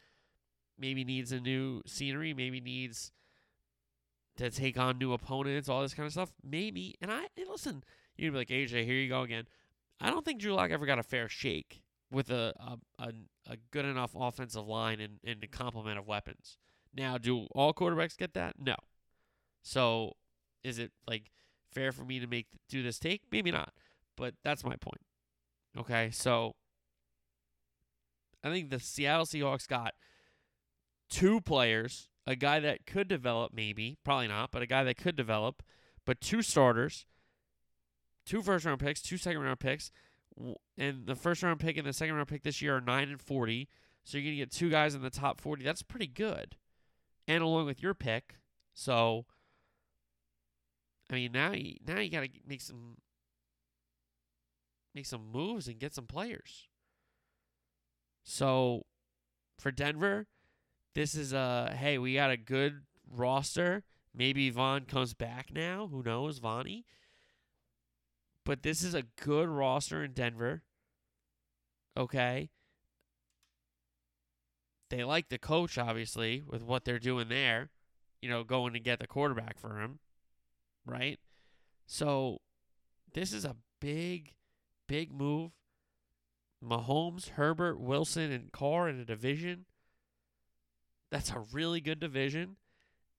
maybe 0.79 1.05
needs 1.05 1.33
a 1.33 1.41
new 1.41 1.83
scenery 1.87 2.35
maybe 2.35 2.61
needs 2.61 3.13
to 4.37 4.51
take 4.51 4.79
on 4.79 4.99
new 4.99 5.13
opponents 5.13 5.69
all 5.69 5.83
this 5.83 5.95
kind 5.95 6.07
of 6.07 6.13
stuff 6.13 6.33
maybe 6.43 6.95
and 7.01 7.13
I 7.13 7.27
and 7.37 7.49
listen 7.49 7.85
you'd 8.17 8.33
be 8.33 8.39
like 8.39 8.49
AJ 8.49 8.85
here 8.85 8.95
you 8.95 9.09
go 9.09 9.23
again 9.23 9.47
I 10.01 10.11
don't 10.11 10.25
think 10.25 10.41
Drew 10.41 10.55
Lock 10.55 10.71
ever 10.71 10.87
got 10.87 10.99
a 10.99 11.03
fair 11.03 11.29
shake 11.29 11.83
with 12.11 12.31
a 12.31 12.55
a, 12.59 13.03
a, 13.03 13.13
a 13.49 13.57
good 13.71 13.85
enough 13.85 14.13
offensive 14.15 14.67
line 14.67 15.01
and, 15.01 15.19
and 15.25 15.43
a 15.43 15.49
complement 15.49 15.99
of 15.99 16.07
weapons. 16.07 16.59
Now, 16.95 17.19
do 17.19 17.47
all 17.53 17.75
quarterbacks 17.75 18.17
get 18.17 18.35
that? 18.35 18.55
No. 18.59 18.77
So, 19.63 20.15
is 20.67 20.79
it 20.79 20.93
like 21.07 21.31
fair 21.73 21.93
for 21.93 22.05
me 22.05 22.19
to 22.21 22.27
make 22.27 22.47
do 22.69 22.83
this 22.83 22.99
take? 22.99 23.23
Maybe 23.31 23.51
not, 23.51 23.73
but 24.17 24.35
that's 24.45 24.65
my 24.65 24.77
point. 24.77 25.01
Okay, 25.79 26.11
so 26.11 26.55
I 28.43 28.51
think 28.51 28.71
the 28.71 28.81
Seattle 28.81 29.27
Seahawks 29.27 29.69
got 29.69 29.95
two 31.11 31.41
players, 31.41 32.09
a 32.27 32.37
guy 32.37 32.61
that 32.61 32.87
could 32.87 33.09
develop, 33.09 33.53
maybe, 33.55 33.99
probably 34.05 34.29
not, 34.29 34.51
but 34.51 34.63
a 34.63 34.67
guy 34.67 34.85
that 34.85 34.97
could 34.97 35.17
develop, 35.17 35.63
but 36.05 36.21
two 36.21 36.43
starters 36.43 37.07
two 38.27 38.43
first 38.43 38.67
round 38.67 38.81
picks, 38.81 39.01
two 39.01 39.17
second 39.17 39.41
round 39.41 39.61
picks, 39.61 39.91
and 40.77 41.07
the 41.07 41.15
first 41.15 41.43
round 41.43 41.61
pick 41.61 41.79
and 41.79 41.87
the 41.87 41.93
second 41.93 42.17
round 42.17 42.29
pick 42.29 42.43
this 42.43 42.61
year 42.61 42.77
are 42.77 42.81
nine 42.81 43.09
and 43.09 43.23
forty. 43.23 43.69
So 44.05 44.19
you're 44.19 44.25
gonna 44.25 44.37
get 44.37 44.53
two 44.53 44.69
guys 44.69 44.95
in 44.95 45.03
the 45.03 45.11
top 45.11 45.41
forty. 45.41 45.65
That's 45.65 45.83
pretty 45.83 46.09
good, 46.09 46.57
and 47.27 47.43
along 47.43 47.67
with 47.67 47.83
your 47.83 47.95
pick. 47.95 48.35
So, 48.75 49.25
I 51.11 51.15
mean, 51.15 51.33
now 51.33 51.53
you 51.53 51.77
now 51.87 52.01
you 52.01 52.11
gotta 52.11 52.29
make 52.47 52.61
some 52.61 52.97
make 54.95 55.07
some 55.07 55.31
moves 55.31 55.69
and 55.69 55.79
get 55.79 55.95
some 55.95 56.07
players. 56.07 56.69
So, 58.25 58.87
for 59.59 59.71
Denver, 59.71 60.27
this 60.95 61.15
is 61.15 61.33
a 61.33 61.75
hey, 61.77 61.99
we 61.99 62.15
got 62.15 62.31
a 62.31 62.37
good 62.37 62.83
roster. 63.09 63.85
Maybe 64.15 64.51
Von 64.51 64.87
comes 64.87 65.15
back 65.15 65.51
now. 65.53 65.89
Who 65.89 66.03
knows, 66.03 66.39
Vonnie? 66.39 66.87
But 68.45 68.63
this 68.63 68.83
is 68.83 68.95
a 68.95 69.03
good 69.23 69.49
roster 69.49 70.03
in 70.03 70.13
Denver. 70.13 70.63
Okay. 71.97 72.51
They 74.89 75.05
like 75.05 75.29
the 75.29 75.39
coach, 75.39 75.77
obviously, 75.77 76.43
with 76.47 76.63
what 76.63 76.85
they're 76.85 76.99
doing 76.99 77.29
there. 77.29 77.71
You 78.23 78.31
know, 78.31 78.45
going 78.45 78.73
to 78.73 78.81
get 78.81 79.01
the 79.01 79.07
quarterback 79.07 79.59
for 79.59 79.81
him. 79.81 79.99
Right? 80.87 81.19
So, 81.87 82.39
this 83.13 83.33
is 83.33 83.45
a 83.45 83.57
big, 83.81 84.33
big 84.89 85.13
move. 85.13 85.53
Mahomes, 86.65 87.31
Herbert, 87.31 87.79
Wilson, 87.79 88.33
and 88.33 88.51
Carr 88.53 88.89
in 88.89 88.99
a 88.99 89.05
division. 89.05 89.67
That's 91.11 91.31
a 91.31 91.45
really 91.53 91.81
good 91.81 92.01
division. 92.01 92.57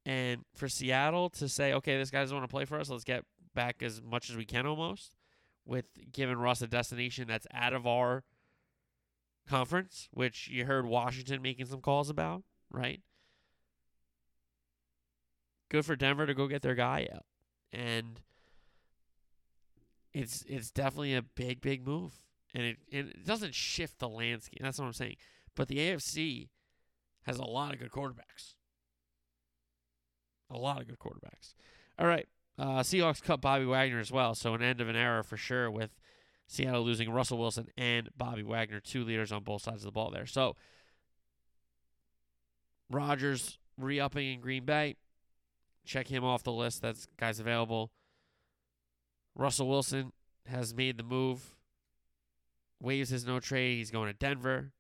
And 0.06 0.44
for 0.56 0.68
Seattle 0.70 1.30
to 1.32 1.48
say, 1.50 1.74
okay, 1.74 1.98
this 1.98 2.10
guy 2.10 2.22
doesn't 2.22 2.36
want 2.36 2.50
to 2.50 2.54
play 2.54 2.66
for 2.66 2.80
us, 2.80 2.90
let's 2.90 3.04
get 3.04 3.26
back 3.54 3.82
as 3.82 4.02
much 4.02 4.30
as 4.30 4.38
we 4.38 4.46
can 4.46 4.66
almost 4.66 5.14
with 5.66 5.86
giving 6.12 6.38
Russ 6.38 6.62
a 6.62 6.68
destination 6.68 7.28
that's 7.28 7.48
out 7.54 7.74
of 7.74 7.86
our 7.86 8.24
conference, 9.48 10.08
which 10.12 10.48
you 10.48 10.66
heard 10.66 10.86
Washington 10.86 11.42
making 11.42 11.66
some 11.66 11.82
calls 11.82 12.10
about, 12.10 12.44
right? 12.72 13.02
Good 15.70 15.86
for 15.86 15.96
Denver 15.96 16.26
to 16.26 16.34
go 16.34 16.48
get 16.48 16.62
their 16.62 16.76
guy. 16.76 17.08
And 17.72 18.22
it's 20.14 20.44
it's 20.48 20.72
definitely 20.72 21.16
a 21.16 21.22
big, 21.22 21.62
big 21.62 21.86
move. 21.86 22.14
And 22.54 22.64
it 22.64 22.78
and 22.92 23.10
it 23.10 23.26
doesn't 23.26 23.54
shift 23.54 24.00
the 24.00 24.10
landscape. 24.10 24.60
That's 24.62 24.80
what 24.80 24.86
I'm 24.86 24.94
saying. 24.94 25.18
But 25.56 25.68
the 25.68 25.78
AFC 25.78 26.50
has 27.24 27.38
a 27.38 27.46
lot 27.46 27.74
of 27.74 27.80
good 27.80 27.92
quarterbacks. 27.92 28.56
A 30.50 30.58
lot 30.58 30.82
of 30.82 30.88
good 30.88 31.00
quarterbacks. 31.00 31.56
All 32.00 32.08
right. 32.08 32.28
Uh, 32.58 32.80
Seahawks 32.80 33.22
cut 33.22 33.42
Bobby 33.42 33.66
Wagner 33.66 34.00
as 34.00 34.12
well, 34.12 34.34
so 34.34 34.54
an 34.56 34.64
end 34.64 34.82
of 34.82 34.90
an 34.90 34.96
era 34.96 35.24
for 35.24 35.38
sure 35.38 35.70
with 35.70 35.92
Seattle 36.48 36.82
losing 36.84 37.12
Russell 37.12 37.38
Wilson 37.38 37.68
and 37.78 38.10
Bobby 38.18 38.42
Wagner, 38.42 38.80
two 38.80 39.04
leaders 39.04 39.32
on 39.32 39.44
both 39.44 39.62
sides 39.62 39.82
of 39.82 39.86
the 39.86 39.92
ball 39.92 40.10
there. 40.10 40.26
So 40.26 40.56
Rodgers 42.90 43.60
re-upping 43.78 44.34
in 44.34 44.40
Green 44.40 44.66
Bay. 44.66 44.96
Check 45.88 46.08
him 46.08 46.24
off 46.24 46.44
the 46.44 46.52
list. 46.52 46.82
That's 46.82 47.08
guys 47.18 47.40
available. 47.40 47.92
Russell 49.36 49.70
Wilson 49.70 50.12
has 50.46 50.74
made 50.74 50.98
the 50.98 51.04
move. 51.04 51.56
Waives 52.82 53.10
his 53.10 53.26
no 53.26 53.40
trade. 53.40 53.78
He's 53.78 53.92
going 53.92 54.08
to 54.08 54.14
Denver. 54.14 54.72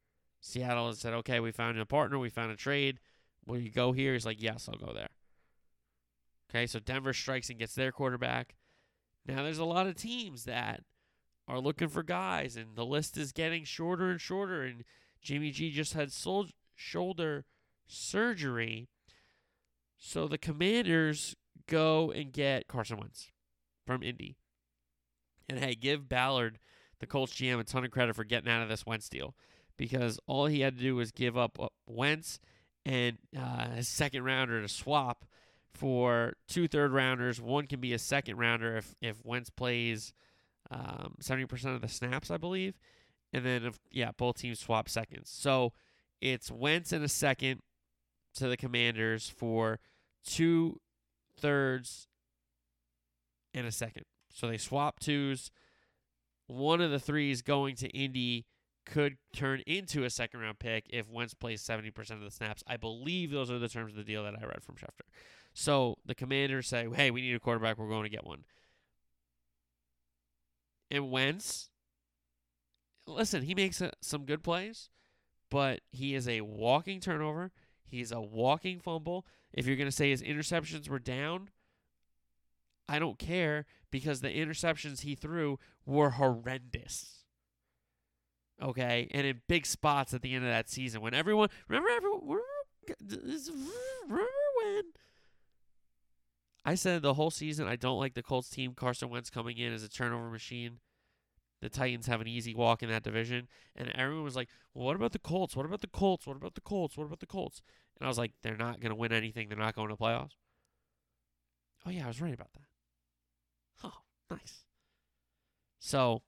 Seattle 0.41 0.87
has 0.87 0.99
said, 0.99 1.13
okay, 1.13 1.39
we 1.39 1.51
found 1.51 1.79
a 1.79 1.85
partner. 1.85 2.19
We 2.19 2.29
found 2.29 2.51
a 2.51 2.55
trade. 2.55 2.99
Will 3.45 3.57
you 3.57 3.71
go 3.71 3.91
here? 3.93 4.13
He's 4.13 4.25
like, 4.25 4.41
yes, 4.41 4.69
I'll 4.69 4.77
go 4.77 4.93
there. 4.93 5.09
Okay, 6.49 6.67
so 6.67 6.79
Denver 6.79 7.13
strikes 7.13 7.49
and 7.49 7.59
gets 7.59 7.75
their 7.75 7.91
quarterback. 7.91 8.55
Now 9.25 9.43
there's 9.43 9.57
a 9.57 9.65
lot 9.65 9.87
of 9.87 9.95
teams 9.95 10.43
that 10.45 10.81
are 11.47 11.59
looking 11.59 11.87
for 11.87 12.03
guys, 12.03 12.55
and 12.57 12.75
the 12.75 12.85
list 12.85 13.17
is 13.17 13.31
getting 13.31 13.63
shorter 13.63 14.11
and 14.11 14.21
shorter. 14.21 14.63
And 14.63 14.83
Jimmy 15.21 15.51
G 15.51 15.71
just 15.71 15.93
had 15.93 16.11
shoulder 16.75 17.45
surgery. 17.87 18.89
So 19.97 20.27
the 20.27 20.37
commanders 20.37 21.35
go 21.67 22.11
and 22.11 22.31
get 22.31 22.67
Carson 22.67 22.97
Wentz 22.97 23.31
from 23.85 24.03
Indy. 24.03 24.37
And 25.49 25.59
hey, 25.59 25.75
give 25.75 26.09
Ballard, 26.09 26.59
the 26.99 27.07
Colts 27.07 27.33
GM, 27.33 27.59
a 27.59 27.63
ton 27.63 27.85
of 27.85 27.91
credit 27.91 28.15
for 28.15 28.23
getting 28.23 28.49
out 28.49 28.61
of 28.61 28.69
this 28.69 28.85
Wentz 28.85 29.09
deal 29.09 29.35
because 29.77 30.19
all 30.27 30.47
he 30.47 30.61
had 30.61 30.75
to 30.77 30.81
do 30.81 30.95
was 30.95 31.11
give 31.11 31.37
up 31.37 31.59
uh, 31.59 31.67
Wentz 31.85 32.39
and 32.85 33.17
uh, 33.37 33.69
his 33.69 33.87
second 33.87 34.23
rounder 34.23 34.61
to 34.61 34.67
swap 34.67 35.25
for 35.73 36.33
two 36.47 36.67
third 36.67 36.91
rounders. 36.91 37.39
One 37.39 37.67
can 37.67 37.79
be 37.79 37.93
a 37.93 37.99
second 37.99 38.37
rounder 38.37 38.77
if, 38.77 38.95
if 39.01 39.23
Wentz 39.23 39.49
plays 39.49 40.13
um, 40.71 41.15
70% 41.21 41.75
of 41.75 41.81
the 41.81 41.87
snaps, 41.87 42.31
I 42.31 42.37
believe. 42.37 42.79
And 43.33 43.45
then, 43.45 43.65
if, 43.65 43.79
yeah, 43.91 44.11
both 44.17 44.37
teams 44.37 44.59
swap 44.59 44.89
seconds. 44.89 45.29
So 45.29 45.73
it's 46.21 46.49
Wentz 46.49 46.91
and 46.91 47.03
a 47.03 47.09
second 47.09 47.61
to 48.37 48.47
the 48.47 48.57
Commanders 48.57 49.29
for 49.29 49.79
two 50.25 50.79
thirds 51.39 52.07
and 53.53 53.67
a 53.67 53.71
second. 53.71 54.05
So 54.33 54.47
they 54.47 54.57
swap 54.57 54.99
twos. 54.99 55.51
One 56.47 56.81
of 56.81 56.91
the 56.91 56.99
threes 56.99 57.41
going 57.41 57.75
to 57.77 57.87
Indy 57.89 58.45
could 58.85 59.17
turn 59.35 59.61
into 59.67 60.03
a 60.03 60.09
second 60.09 60.39
round 60.39 60.59
pick 60.59 60.85
if 60.89 61.09
Wentz 61.09 61.33
plays 61.33 61.61
70% 61.61 62.11
of 62.11 62.21
the 62.21 62.31
snaps. 62.31 62.63
I 62.67 62.77
believe 62.77 63.31
those 63.31 63.51
are 63.51 63.59
the 63.59 63.67
terms 63.67 63.91
of 63.91 63.97
the 63.97 64.03
deal 64.03 64.23
that 64.23 64.35
I 64.41 64.45
read 64.45 64.63
from 64.63 64.75
Schefter. 64.75 65.07
So 65.53 65.97
the 66.05 66.15
commanders 66.15 66.67
say, 66.67 66.87
hey, 66.93 67.11
we 67.11 67.21
need 67.21 67.35
a 67.35 67.39
quarterback. 67.39 67.77
We're 67.77 67.89
going 67.89 68.03
to 68.03 68.09
get 68.09 68.25
one. 68.25 68.43
And 70.89 71.11
Wentz, 71.11 71.69
listen, 73.05 73.41
he 73.41 73.55
makes 73.55 73.81
a, 73.81 73.91
some 74.01 74.25
good 74.25 74.43
plays, 74.43 74.89
but 75.49 75.81
he 75.91 76.15
is 76.15 76.27
a 76.27 76.41
walking 76.41 77.01
turnover. 77.01 77.51
He's 77.89 78.11
a 78.11 78.21
walking 78.21 78.79
fumble. 78.79 79.25
If 79.53 79.65
you're 79.65 79.77
going 79.77 79.89
to 79.89 79.95
say 79.95 80.09
his 80.09 80.21
interceptions 80.21 80.89
were 80.89 80.99
down, 80.99 81.49
I 82.89 82.99
don't 82.99 83.17
care 83.17 83.65
because 83.91 84.21
the 84.21 84.29
interceptions 84.29 85.01
he 85.01 85.15
threw 85.15 85.59
were 85.85 86.11
horrendous. 86.11 87.23
Okay, 88.61 89.07
and 89.11 89.25
in 89.25 89.41
big 89.47 89.65
spots 89.65 90.13
at 90.13 90.21
the 90.21 90.33
end 90.33 90.43
of 90.43 90.49
that 90.49 90.69
season 90.69 91.01
when 91.01 91.13
everyone 91.13 91.49
remember 91.67 91.89
everyone 91.91 92.39
remember 93.07 94.25
when 94.63 94.83
I 96.65 96.73
said 96.73 97.03
the 97.03 97.13
whole 97.13 97.29
season 97.29 97.67
I 97.67 97.75
don't 97.75 97.99
like 97.99 98.15
the 98.15 98.23
Colts 98.23 98.49
team. 98.49 98.73
Carson 98.73 99.09
Wentz 99.09 99.29
coming 99.29 99.57
in 99.57 99.73
as 99.73 99.83
a 99.83 99.89
turnover 99.89 100.29
machine. 100.29 100.79
The 101.61 101.69
Titans 101.69 102.07
have 102.07 102.21
an 102.21 102.27
easy 102.27 102.53
walk 102.53 102.83
in 102.83 102.89
that 102.89 103.03
division, 103.03 103.47
and 103.75 103.89
everyone 103.95 104.23
was 104.23 104.35
like, 104.35 104.49
"Well, 104.73 104.85
what 104.85 104.95
about 104.95 105.11
the 105.11 105.19
Colts? 105.19 105.55
What 105.55 105.65
about 105.65 105.81
the 105.81 105.87
Colts? 105.87 106.27
What 106.27 106.37
about 106.37 106.55
the 106.55 106.61
Colts? 106.61 106.97
What 106.97 107.05
about 107.05 107.19
the 107.19 107.25
Colts?" 107.25 107.61
And 107.99 108.05
I 108.05 108.09
was 108.09 108.17
like, 108.17 108.33
"They're 108.43 108.55
not 108.55 108.79
going 108.79 108.91
to 108.91 108.95
win 108.95 109.11
anything. 109.11 109.49
They're 109.49 109.57
not 109.57 109.75
going 109.75 109.89
to 109.89 109.95
playoffs." 109.95 110.35
Oh 111.85 111.89
yeah, 111.89 112.05
I 112.05 112.07
was 112.07 112.21
right 112.21 112.33
about 112.33 112.53
that. 112.53 112.67
Oh, 113.83 114.01
nice. 114.29 114.65
So 115.79 116.21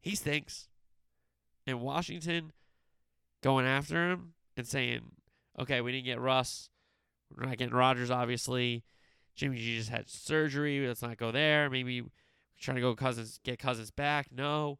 he 0.00 0.14
stinks. 0.14 0.68
And 1.66 1.80
Washington 1.80 2.52
going 3.42 3.66
after 3.66 4.10
him 4.10 4.34
and 4.56 4.66
saying, 4.66 5.00
okay, 5.58 5.80
we 5.80 5.92
didn't 5.92 6.06
get 6.06 6.20
Russ. 6.20 6.70
We're 7.34 7.46
not 7.46 7.56
getting 7.56 7.74
Rodgers, 7.74 8.10
obviously. 8.10 8.84
Jimmy 9.34 9.56
G 9.56 9.76
just 9.76 9.90
had 9.90 10.10
surgery. 10.10 10.86
Let's 10.86 11.02
not 11.02 11.16
go 11.16 11.30
there. 11.30 11.70
Maybe 11.70 12.02
trying 12.62 12.76
to 12.76 12.80
go 12.80 12.94
Cousins, 12.94 13.38
get 13.44 13.58
Cousins 13.58 13.90
back. 13.90 14.28
No. 14.30 14.78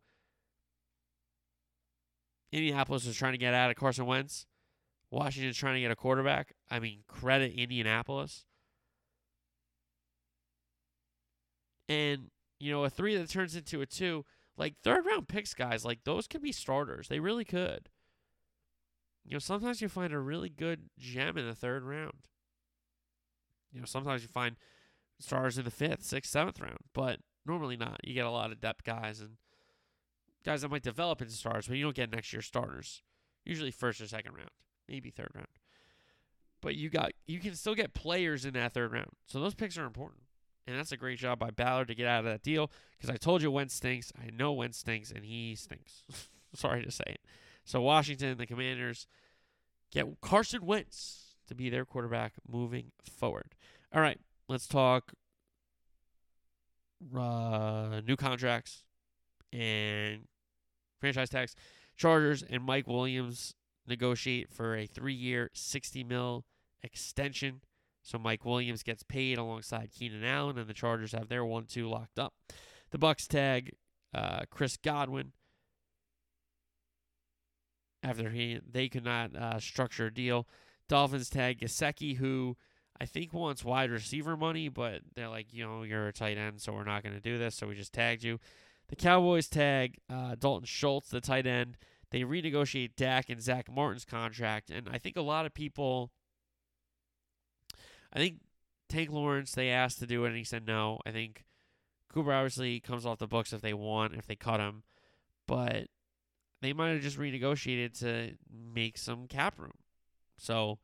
Indianapolis 2.53 3.07
is 3.07 3.16
trying 3.16 3.33
to 3.33 3.38
get 3.38 3.55
out 3.55 3.71
of 3.71 3.77
Carson 3.77 4.07
Wentz. 4.07 4.47
Washington's 5.11 5.57
trying 5.57 5.75
to 5.75 5.81
get 5.81 5.90
a 5.90 5.97
quarterback. 5.97 6.55
I 6.71 6.79
mean, 6.79 7.01
credit 7.07 7.53
Indianapolis. 7.53 8.45
And, 11.88 12.31
you 12.59 12.73
know, 12.73 12.85
a 12.85 12.90
three 12.90 13.16
that 13.16 13.29
turns 13.29 13.57
into 13.57 13.83
a 13.83 13.87
two, 13.87 14.25
like 14.57 14.77
third 14.83 15.05
round 15.05 15.29
picks, 15.29 15.53
guys, 15.53 15.85
like 15.85 16.05
those 16.05 16.27
could 16.27 16.42
be 16.42 16.53
starters. 16.53 17.09
They 17.09 17.21
really 17.21 17.45
could. 17.45 17.90
You 19.25 19.35
know, 19.35 19.38
sometimes 19.38 19.81
you 19.81 19.88
find 19.88 20.12
a 20.12 20.18
really 20.18 20.49
good 20.49 20.90
gem 20.99 21.37
in 21.37 21.47
the 21.47 21.55
third 21.55 21.85
round. 21.85 22.27
You 23.73 23.81
know, 23.81 23.87
sometimes 23.87 24.23
you 24.23 24.29
find 24.29 24.57
stars 25.21 25.59
in 25.59 25.64
the 25.64 25.71
fifth, 25.71 26.05
sixth, 26.05 26.31
seventh 26.31 26.61
round, 26.61 26.79
but 26.92 27.21
normally 27.46 27.76
not. 27.76 28.00
You 28.05 28.14
get 28.14 28.26
a 28.26 28.31
lot 28.31 28.52
of 28.52 28.61
depth 28.61 28.85
guys 28.85 29.20
and 29.20 29.37
guys 30.44 30.62
that 30.62 30.70
might 30.70 30.83
develop 30.83 31.20
into 31.20 31.35
stars, 31.35 31.68
but 31.68 31.76
you 31.76 31.85
don't 31.85 31.96
get 31.96 32.11
next 32.11 32.33
year 32.33 32.42
starters. 32.42 33.02
Usually 33.44 33.70
first 33.70 34.00
or 34.00 34.07
second 34.07 34.35
round, 34.35 34.50
maybe 34.88 35.11
third 35.11 35.31
round. 35.35 35.48
But 36.61 36.76
you 36.76 36.90
got 36.90 37.12
you 37.26 37.40
can 37.40 37.55
still 37.55 37.74
get 37.74 37.92
players 37.92 38.44
in 38.44 38.55
that 38.55 38.72
third 38.72 38.92
round. 38.92 39.11
So 39.26 39.40
those 39.40 39.55
picks 39.55 39.76
are 39.76 39.85
important. 39.85 40.22
And 40.66 40.78
that's 40.78 40.92
a 40.92 40.96
great 40.96 41.18
job 41.18 41.40
by 41.40 41.50
Ballard 41.50 41.88
to 41.88 41.94
get 41.94 42.07
out 42.07 42.20
of 42.20 42.24
that 42.26 42.42
deal 42.42 42.70
because 42.96 43.11
I 43.11 43.16
told 43.16 43.42
you 43.42 43.50
Wentz 43.50 43.74
stinks. 43.74 44.12
I 44.16 44.31
know 44.31 44.52
Wentz 44.52 44.78
stinks, 44.78 45.11
and 45.11 45.24
he 45.24 45.57
stinks. 45.57 46.05
Sorry 46.55 46.85
to 46.85 46.90
say 46.90 47.05
it. 47.07 47.20
So 47.64 47.81
Washington, 47.81 48.28
and 48.28 48.38
the 48.38 48.46
Commanders, 48.46 49.09
get 49.90 50.07
Carson 50.20 50.64
Wentz 50.64 51.37
to 51.48 51.55
be 51.55 51.68
their 51.68 51.85
quarterback 51.85 52.35
moving 52.48 52.92
forward. 53.05 53.55
All 53.92 54.00
right, 54.00 54.20
let's 54.48 54.68
talk 54.68 55.12
uh, 57.16 58.00
new 58.06 58.16
contracts 58.16 58.84
and 59.52 60.22
franchise 61.00 61.30
tax. 61.30 61.54
Chargers 61.96 62.42
and 62.42 62.62
Mike 62.64 62.86
Williams 62.86 63.54
negotiate 63.86 64.48
for 64.50 64.76
a 64.76 64.86
three-year, 64.86 65.50
sixty 65.52 66.04
mil 66.04 66.44
extension. 66.82 67.60
So 68.02 68.18
Mike 68.18 68.44
Williams 68.44 68.82
gets 68.82 69.02
paid 69.02 69.38
alongside 69.38 69.90
Keenan 69.92 70.24
Allen, 70.24 70.58
and 70.58 70.68
the 70.68 70.74
Chargers 70.74 71.12
have 71.12 71.28
their 71.28 71.44
one-two 71.44 71.88
locked 71.88 72.18
up. 72.18 72.34
The 72.90 72.98
Bucs 72.98 73.28
tag 73.28 73.72
uh, 74.12 74.42
Chris 74.50 74.76
Godwin 74.76 75.32
after 78.02 78.30
he 78.30 78.58
they 78.68 78.88
could 78.88 79.04
not 79.04 79.36
uh, 79.36 79.60
structure 79.60 80.06
a 80.06 80.14
deal. 80.14 80.48
Dolphins 80.88 81.30
tag 81.30 81.60
Gesicki, 81.60 82.16
who 82.16 82.56
I 83.00 83.07
think 83.07 83.33
wants 83.33 83.64
wide 83.64 83.90
receiver 83.90 84.37
money, 84.37 84.68
but 84.68 85.00
they're 85.14 85.28
like, 85.28 85.52
you 85.52 85.64
know, 85.64 85.83
you're 85.83 86.09
a 86.09 86.12
tight 86.12 86.38
end, 86.38 86.61
so 86.61 86.72
we're 86.72 86.85
not 86.85 87.02
going 87.02 87.14
to 87.14 87.20
do 87.20 87.38
this. 87.38 87.57
So 87.57 87.66
we 87.66 87.74
just 87.74 87.92
tagged 87.92 88.22
you. 88.22 88.38
The 88.88 88.96
Cowboys 88.96 89.48
tag 89.48 89.98
uh, 90.11 90.37
Dalton 90.38 90.66
Schultz, 90.66 91.09
the 91.09 91.20
tight 91.20 91.46
end. 91.46 91.76
They 92.11 92.20
renegotiate 92.20 92.90
Dak 92.96 93.31
and 93.31 93.40
Zach 93.40 93.70
Martin's 93.70 94.05
contract, 94.05 94.70
and 94.70 94.88
I 94.90 94.98
think 94.98 95.16
a 95.16 95.22
lot 95.22 95.46
of 95.46 95.55
people. 95.55 96.11
I 98.12 98.18
think 98.18 98.40
Tank 98.90 99.11
Lawrence 99.11 99.52
they 99.52 99.70
asked 99.70 99.98
to 100.00 100.07
do 100.07 100.24
it, 100.24 100.28
and 100.28 100.37
he 100.37 100.44
said 100.44 100.66
no. 100.66 100.98
I 101.07 101.11
think 101.11 101.44
Cooper 102.12 102.33
obviously 102.33 102.81
comes 102.81 103.07
off 103.07 103.18
the 103.18 103.26
books 103.26 103.55
if 103.55 103.62
they 103.62 103.72
want, 103.72 104.14
if 104.14 104.26
they 104.26 104.37
cut 104.37 104.61
him, 104.61 104.83
but 105.48 105.87
they 106.61 106.74
might 106.74 106.90
have 106.90 107.00
just 107.00 107.18
renegotiated 107.18 107.98
to 108.00 108.35
make 108.52 108.98
some 108.98 109.26
cap 109.26 109.59
room. 109.59 109.72
So 110.37 110.78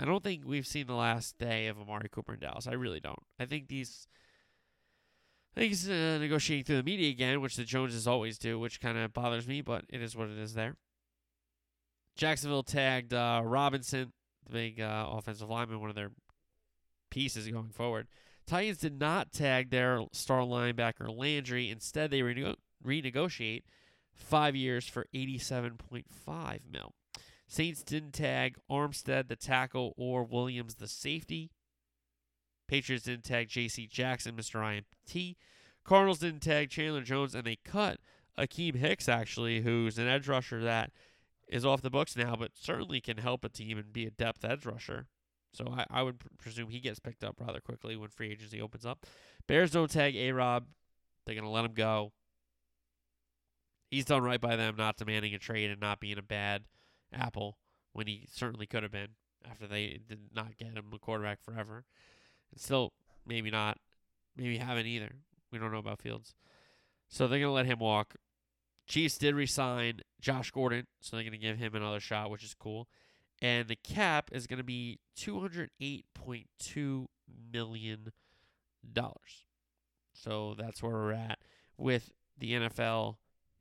I 0.00 0.04
don't 0.04 0.22
think 0.22 0.42
we've 0.44 0.66
seen 0.66 0.86
the 0.86 0.94
last 0.94 1.38
day 1.38 1.66
of 1.68 1.78
Amari 1.78 2.08
Cooper 2.08 2.34
in 2.34 2.40
Dallas. 2.40 2.66
I 2.66 2.72
really 2.72 3.00
don't. 3.00 3.22
I 3.38 3.44
think 3.46 3.68
these. 3.68 4.06
I 5.56 5.60
think 5.60 5.70
he's 5.70 5.88
uh, 5.88 6.18
negotiating 6.18 6.64
through 6.64 6.78
the 6.78 6.82
media 6.82 7.10
again, 7.10 7.42
which 7.42 7.56
the 7.56 7.64
Joneses 7.64 8.08
always 8.08 8.38
do, 8.38 8.58
which 8.58 8.80
kind 8.80 8.96
of 8.96 9.12
bothers 9.12 9.46
me, 9.46 9.60
but 9.60 9.84
it 9.90 10.00
is 10.00 10.16
what 10.16 10.30
it 10.30 10.38
is 10.38 10.54
there. 10.54 10.76
Jacksonville 12.16 12.62
tagged 12.62 13.12
uh, 13.12 13.42
Robinson, 13.44 14.12
the 14.46 14.52
big 14.52 14.80
uh, 14.80 15.08
offensive 15.10 15.50
lineman, 15.50 15.80
one 15.80 15.90
of 15.90 15.96
their 15.96 16.10
pieces 17.10 17.46
going 17.48 17.70
forward. 17.70 18.08
Titans 18.46 18.78
did 18.78 18.98
not 18.98 19.32
tag 19.32 19.70
their 19.70 20.02
star 20.12 20.40
linebacker 20.40 21.14
Landry. 21.14 21.70
Instead, 21.70 22.10
they 22.10 22.22
rene- 22.22 22.56
renegotiate 22.84 23.62
five 24.14 24.56
years 24.56 24.86
for 24.86 25.06
87.5 25.14 26.60
mil. 26.70 26.94
Saints 27.52 27.82
didn't 27.82 28.12
tag 28.12 28.56
Armstead, 28.70 29.28
the 29.28 29.36
tackle, 29.36 29.92
or 29.98 30.24
Williams, 30.24 30.76
the 30.76 30.88
safety. 30.88 31.50
Patriots 32.66 33.04
didn't 33.04 33.24
tag 33.24 33.50
J.C. 33.50 33.86
Jackson, 33.86 34.34
Mr. 34.36 34.58
IMT. 34.62 35.36
Cardinals 35.84 36.20
didn't 36.20 36.40
tag 36.40 36.70
Chandler 36.70 37.02
Jones, 37.02 37.34
and 37.34 37.44
they 37.44 37.56
cut 37.56 38.00
Akiem 38.38 38.76
Hicks, 38.76 39.06
actually, 39.06 39.60
who's 39.60 39.98
an 39.98 40.08
edge 40.08 40.28
rusher 40.28 40.62
that 40.62 40.92
is 41.46 41.66
off 41.66 41.82
the 41.82 41.90
books 41.90 42.16
now, 42.16 42.36
but 42.36 42.52
certainly 42.54 43.02
can 43.02 43.18
help 43.18 43.44
a 43.44 43.50
team 43.50 43.76
and 43.76 43.92
be 43.92 44.06
a 44.06 44.10
depth 44.10 44.46
edge 44.46 44.64
rusher. 44.64 45.08
So 45.52 45.66
I, 45.76 45.84
I 45.90 46.02
would 46.02 46.20
pr- 46.20 46.28
presume 46.38 46.70
he 46.70 46.80
gets 46.80 47.00
picked 47.00 47.22
up 47.22 47.36
rather 47.38 47.60
quickly 47.60 47.96
when 47.96 48.08
free 48.08 48.30
agency 48.30 48.62
opens 48.62 48.86
up. 48.86 49.04
Bears 49.46 49.72
don't 49.72 49.90
tag 49.90 50.16
A 50.16 50.32
Rob. 50.32 50.64
They're 51.26 51.34
going 51.34 51.44
to 51.44 51.50
let 51.50 51.66
him 51.66 51.74
go. 51.74 52.12
He's 53.90 54.06
done 54.06 54.22
right 54.22 54.40
by 54.40 54.56
them 54.56 54.74
not 54.78 54.96
demanding 54.96 55.34
a 55.34 55.38
trade 55.38 55.70
and 55.70 55.82
not 55.82 56.00
being 56.00 56.16
a 56.16 56.22
bad 56.22 56.62
apple 57.12 57.58
when 57.92 58.06
he 58.06 58.26
certainly 58.30 58.66
could 58.66 58.82
have 58.82 58.92
been 58.92 59.08
after 59.48 59.66
they 59.66 60.00
did 60.08 60.20
not 60.34 60.56
get 60.56 60.68
him 60.68 60.84
a 60.92 60.98
quarterback 60.98 61.42
forever. 61.42 61.84
And 62.50 62.60
still, 62.60 62.92
maybe 63.26 63.50
not. 63.50 63.78
Maybe 64.36 64.58
haven't 64.58 64.86
either. 64.86 65.16
We 65.50 65.58
don't 65.58 65.72
know 65.72 65.78
about 65.78 66.00
Fields. 66.00 66.34
So 67.08 67.26
they're 67.28 67.40
going 67.40 67.50
to 67.50 67.54
let 67.54 67.66
him 67.66 67.78
walk. 67.78 68.14
Chiefs 68.86 69.18
did 69.18 69.34
resign 69.34 70.00
Josh 70.20 70.50
Gordon, 70.50 70.86
so 71.00 71.16
they're 71.16 71.24
going 71.24 71.32
to 71.32 71.38
give 71.38 71.58
him 71.58 71.74
another 71.74 72.00
shot, 72.00 72.30
which 72.30 72.42
is 72.42 72.54
cool. 72.54 72.88
And 73.40 73.68
the 73.68 73.76
cap 73.76 74.30
is 74.32 74.46
going 74.46 74.58
to 74.58 74.64
be 74.64 75.00
$208.2 75.18 77.06
million. 77.52 78.12
So 80.14 80.54
that's 80.56 80.82
where 80.82 80.92
we're 80.92 81.12
at 81.12 81.38
with 81.76 82.12
the 82.38 82.52
NFL 82.52 83.16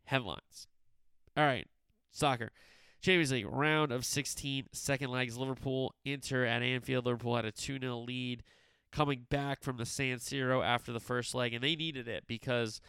headlines. 0.06 0.68
All 1.36 1.46
right, 1.46 1.68
soccer. 2.12 2.52
Champions 3.02 3.32
League 3.32 3.48
round 3.50 3.92
of 3.92 4.06
16, 4.06 4.68
second 4.72 5.10
legs. 5.10 5.38
Liverpool 5.38 5.96
Inter 6.06 6.46
at 6.46 6.62
Anfield. 6.62 7.06
Liverpool 7.06 7.36
had 7.36 7.46
a 7.46 7.52
2 7.52 7.80
0 7.80 7.98
lead 7.98 8.44
coming 8.92 9.26
back 9.30 9.64
from 9.64 9.78
the 9.78 9.86
San 9.86 10.18
Siro 10.18 10.64
after 10.64 10.92
the 10.92 11.00
first 11.00 11.34
leg, 11.34 11.54
and 11.54 11.64
they 11.64 11.76
needed 11.76 12.08
it 12.08 12.26
because 12.28 12.80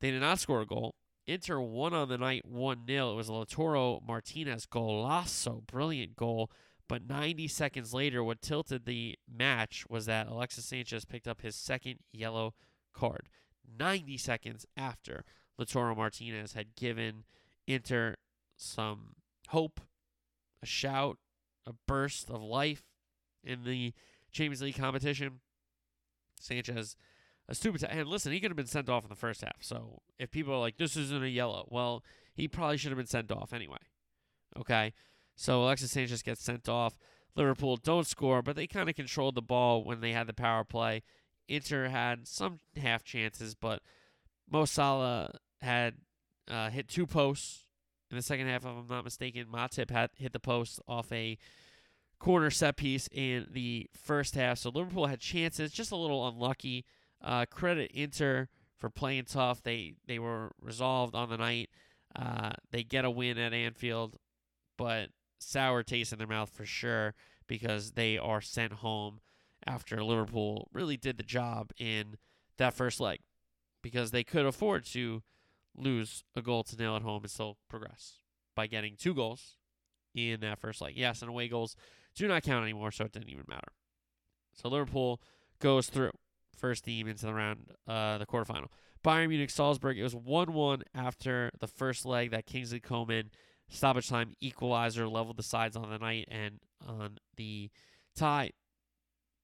they 0.00 0.10
did 0.10 0.20
not 0.20 0.38
score 0.38 0.62
a 0.62 0.66
goal. 0.66 0.94
Inter 1.26 1.60
won 1.60 1.92
on 1.94 2.08
the 2.08 2.18
night 2.18 2.46
1 2.46 2.86
0. 2.86 3.12
It 3.12 3.16
was 3.16 3.28
a 3.28 3.32
Lautaro 3.32 4.00
Martinez 4.06 4.66
golazo, 4.66 5.66
brilliant 5.66 6.16
goal. 6.16 6.50
But 6.86 7.06
90 7.06 7.48
seconds 7.48 7.94
later, 7.94 8.22
what 8.22 8.42
tilted 8.42 8.84
the 8.84 9.18
match 9.30 9.86
was 9.88 10.06
that 10.06 10.28
Alexis 10.28 10.66
Sanchez 10.66 11.04
picked 11.04 11.26
up 11.26 11.40
his 11.40 11.56
second 11.56 12.00
yellow 12.12 12.54
card. 12.92 13.28
90 13.78 14.18
seconds 14.18 14.66
after 14.76 15.24
Lautaro 15.58 15.96
Martinez 15.96 16.52
had 16.52 16.74
given 16.74 17.24
Inter 17.66 18.16
some 18.56 19.16
hope, 19.48 19.80
a 20.62 20.66
shout, 20.66 21.18
a 21.66 21.72
burst 21.86 22.30
of 22.30 22.42
life 22.42 22.82
in 23.42 23.64
the 23.64 23.92
Champions 24.32 24.62
League 24.62 24.76
competition. 24.76 25.40
Sanchez, 26.40 26.96
a 27.48 27.54
stupid. 27.54 27.80
T- 27.80 27.86
and 27.88 28.08
listen, 28.08 28.32
he 28.32 28.40
could 28.40 28.50
have 28.50 28.56
been 28.56 28.66
sent 28.66 28.88
off 28.88 29.04
in 29.04 29.08
the 29.08 29.16
first 29.16 29.42
half. 29.42 29.58
So 29.60 30.02
if 30.18 30.30
people 30.30 30.54
are 30.54 30.60
like, 30.60 30.76
this 30.76 30.96
isn't 30.96 31.24
a 31.24 31.28
yellow, 31.28 31.66
well, 31.70 32.02
he 32.34 32.48
probably 32.48 32.76
should 32.76 32.90
have 32.90 32.98
been 32.98 33.06
sent 33.06 33.30
off 33.30 33.52
anyway. 33.52 33.78
Okay? 34.58 34.92
So 35.36 35.62
Alexis 35.62 35.92
Sanchez 35.92 36.22
gets 36.22 36.42
sent 36.42 36.68
off. 36.68 36.96
Liverpool 37.36 37.76
don't 37.76 38.06
score, 38.06 38.42
but 38.42 38.54
they 38.54 38.66
kind 38.66 38.88
of 38.88 38.94
controlled 38.94 39.34
the 39.34 39.42
ball 39.42 39.84
when 39.84 40.00
they 40.00 40.12
had 40.12 40.26
the 40.26 40.32
power 40.32 40.64
play. 40.64 41.02
Inter 41.48 41.88
had 41.88 42.28
some 42.28 42.60
half 42.76 43.02
chances, 43.02 43.54
but 43.54 43.82
Mo 44.48 44.64
Salah 44.64 45.32
had 45.60 45.94
uh, 46.48 46.70
hit 46.70 46.88
two 46.88 47.06
posts 47.06 47.63
in 48.10 48.16
the 48.16 48.22
second 48.22 48.46
half, 48.46 48.62
if 48.62 48.68
I'm 48.68 48.86
not 48.88 49.04
mistaken. 49.04 49.46
Matip 49.52 49.90
had 49.90 50.10
hit 50.16 50.32
the 50.32 50.40
post 50.40 50.80
off 50.86 51.10
a 51.12 51.38
corner 52.18 52.50
set 52.50 52.76
piece 52.76 53.08
in 53.12 53.46
the 53.50 53.88
first 53.94 54.34
half. 54.34 54.58
So 54.58 54.70
Liverpool 54.70 55.06
had 55.06 55.20
chances, 55.20 55.72
just 55.72 55.92
a 55.92 55.96
little 55.96 56.26
unlucky. 56.26 56.84
Uh, 57.22 57.46
credit 57.46 57.90
Inter 57.92 58.48
for 58.78 58.90
playing 58.90 59.24
tough. 59.24 59.62
They 59.62 59.94
they 60.06 60.18
were 60.18 60.52
resolved 60.60 61.14
on 61.14 61.28
the 61.28 61.38
night. 61.38 61.70
Uh, 62.14 62.52
they 62.70 62.82
get 62.84 63.04
a 63.04 63.10
win 63.10 63.38
at 63.38 63.52
Anfield, 63.52 64.16
but 64.76 65.08
sour 65.38 65.82
taste 65.82 66.12
in 66.12 66.18
their 66.18 66.28
mouth 66.28 66.50
for 66.50 66.64
sure 66.64 67.14
because 67.46 67.92
they 67.92 68.16
are 68.18 68.40
sent 68.40 68.72
home 68.74 69.20
after 69.66 70.02
Liverpool 70.02 70.68
really 70.72 70.96
did 70.96 71.16
the 71.16 71.22
job 71.22 71.72
in 71.78 72.16
that 72.58 72.74
first 72.74 73.00
leg 73.00 73.20
because 73.82 74.10
they 74.10 74.24
could 74.24 74.46
afford 74.46 74.84
to 74.84 75.22
lose 75.76 76.24
a 76.36 76.42
goal 76.42 76.62
to 76.64 76.76
nil 76.76 76.96
at 76.96 77.02
home 77.02 77.22
and 77.22 77.30
still 77.30 77.58
progress 77.68 78.18
by 78.54 78.66
getting 78.66 78.96
two 78.96 79.14
goals 79.14 79.56
in 80.14 80.40
that 80.40 80.58
first 80.58 80.80
leg. 80.80 80.94
Yes, 80.96 81.20
and 81.22 81.28
away 81.28 81.48
goals 81.48 81.76
do 82.14 82.28
not 82.28 82.42
count 82.42 82.62
anymore, 82.62 82.90
so 82.90 83.04
it 83.04 83.12
didn't 83.12 83.30
even 83.30 83.44
matter. 83.48 83.72
So 84.52 84.68
Liverpool 84.68 85.20
goes 85.58 85.88
through 85.88 86.12
first 86.56 86.84
team 86.84 87.08
into 87.08 87.26
the 87.26 87.34
round, 87.34 87.72
uh, 87.88 88.18
the 88.18 88.26
quarterfinal. 88.26 88.68
Bayern 89.04 89.28
Munich 89.28 89.50
Salzburg. 89.50 89.98
It 89.98 90.02
was 90.02 90.14
one 90.14 90.52
one 90.52 90.82
after 90.94 91.50
the 91.60 91.66
first 91.66 92.06
leg 92.06 92.30
that 92.30 92.46
Kingsley 92.46 92.80
Coman 92.80 93.30
stoppage 93.68 94.08
time 94.08 94.34
equalizer 94.40 95.08
leveled 95.08 95.36
the 95.36 95.42
sides 95.42 95.76
on 95.76 95.90
the 95.90 95.98
night 95.98 96.26
and 96.30 96.60
on 96.86 97.18
the 97.36 97.70
tie. 98.16 98.52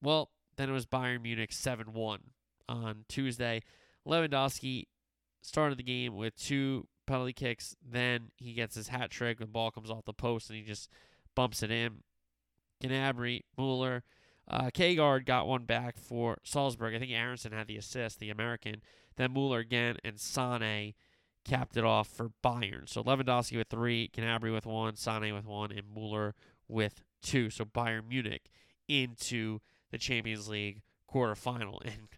Well, 0.01 0.31
then 0.57 0.71
it 0.71 0.73
was 0.73 0.87
Bayern 0.87 1.23
Munich 1.23 1.53
seven 1.53 1.93
one 1.93 2.21
on 2.69 3.05
Tuesday. 3.09 3.63
Lewandowski 4.07 4.87
started 5.43 5.79
the 5.79 5.83
game 5.83 6.15
with 6.15 6.37
two 6.37 6.87
penalty 7.07 7.33
kicks. 7.33 7.77
Then 7.87 8.31
he 8.37 8.53
gets 8.53 8.75
his 8.75 8.89
hat 8.89 9.11
trick. 9.11 9.39
The 9.39 9.47
ball 9.47 9.71
comes 9.71 9.91
off 9.91 10.05
the 10.05 10.13
post 10.13 10.51
and 10.51 10.59
he 10.59 10.65
just 10.65 10.91
bumps 11.35 11.63
it 11.63 11.71
in. 11.71 12.03
Gnabry, 12.83 13.43
Mueller, 13.59 14.05
uh, 14.49 14.71
Kjaergaard 14.71 15.27
got 15.27 15.47
one 15.47 15.65
back 15.65 15.99
for 15.99 16.39
Salzburg. 16.45 16.95
I 16.95 16.99
think 16.99 17.13
Aaronson 17.13 17.53
had 17.53 17.69
the 17.69 17.77
assist, 17.77 18.19
the 18.19 18.31
American. 18.31 18.77
Then 19.17 19.33
Mueller 19.33 19.59
again 19.59 19.97
and 20.05 20.19
Sane 20.19 20.95
capped 21.45 21.77
it 21.77 21.85
off 21.85 22.09
for 22.09 22.31
Bayern. 22.43 22.89
So 22.89 23.03
Lewandowski 23.03 23.57
with 23.57 23.69
three, 23.69 24.11
Gnabry 24.17 24.53
with 24.53 24.67
one, 24.67 24.97
Sane 24.97 25.35
with 25.35 25.47
one, 25.47 25.71
and 25.73 25.95
Mueller 25.95 26.35
with 26.69 27.03
two. 27.23 27.51
So 27.51 27.65
Bayern 27.65 28.09
Munich 28.09 28.51
into 28.89 29.61
the 29.91 29.99
Champions 29.99 30.49
League 30.49 30.83
quarterfinal. 31.13 31.81
And 31.85 32.09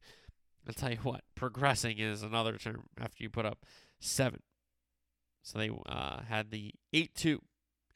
I'll 0.67 0.75
tell 0.75 0.91
you 0.91 0.99
what, 0.99 1.23
progressing 1.35 1.99
is 1.99 2.23
another 2.23 2.57
term 2.57 2.85
after 3.01 3.23
you 3.23 3.31
put 3.31 3.47
up 3.47 3.65
seven. 3.99 4.43
So 5.43 5.59
they 5.59 5.71
uh, 5.87 6.21
had 6.23 6.51
the 6.51 6.73
8 6.93 7.15
2 7.15 7.41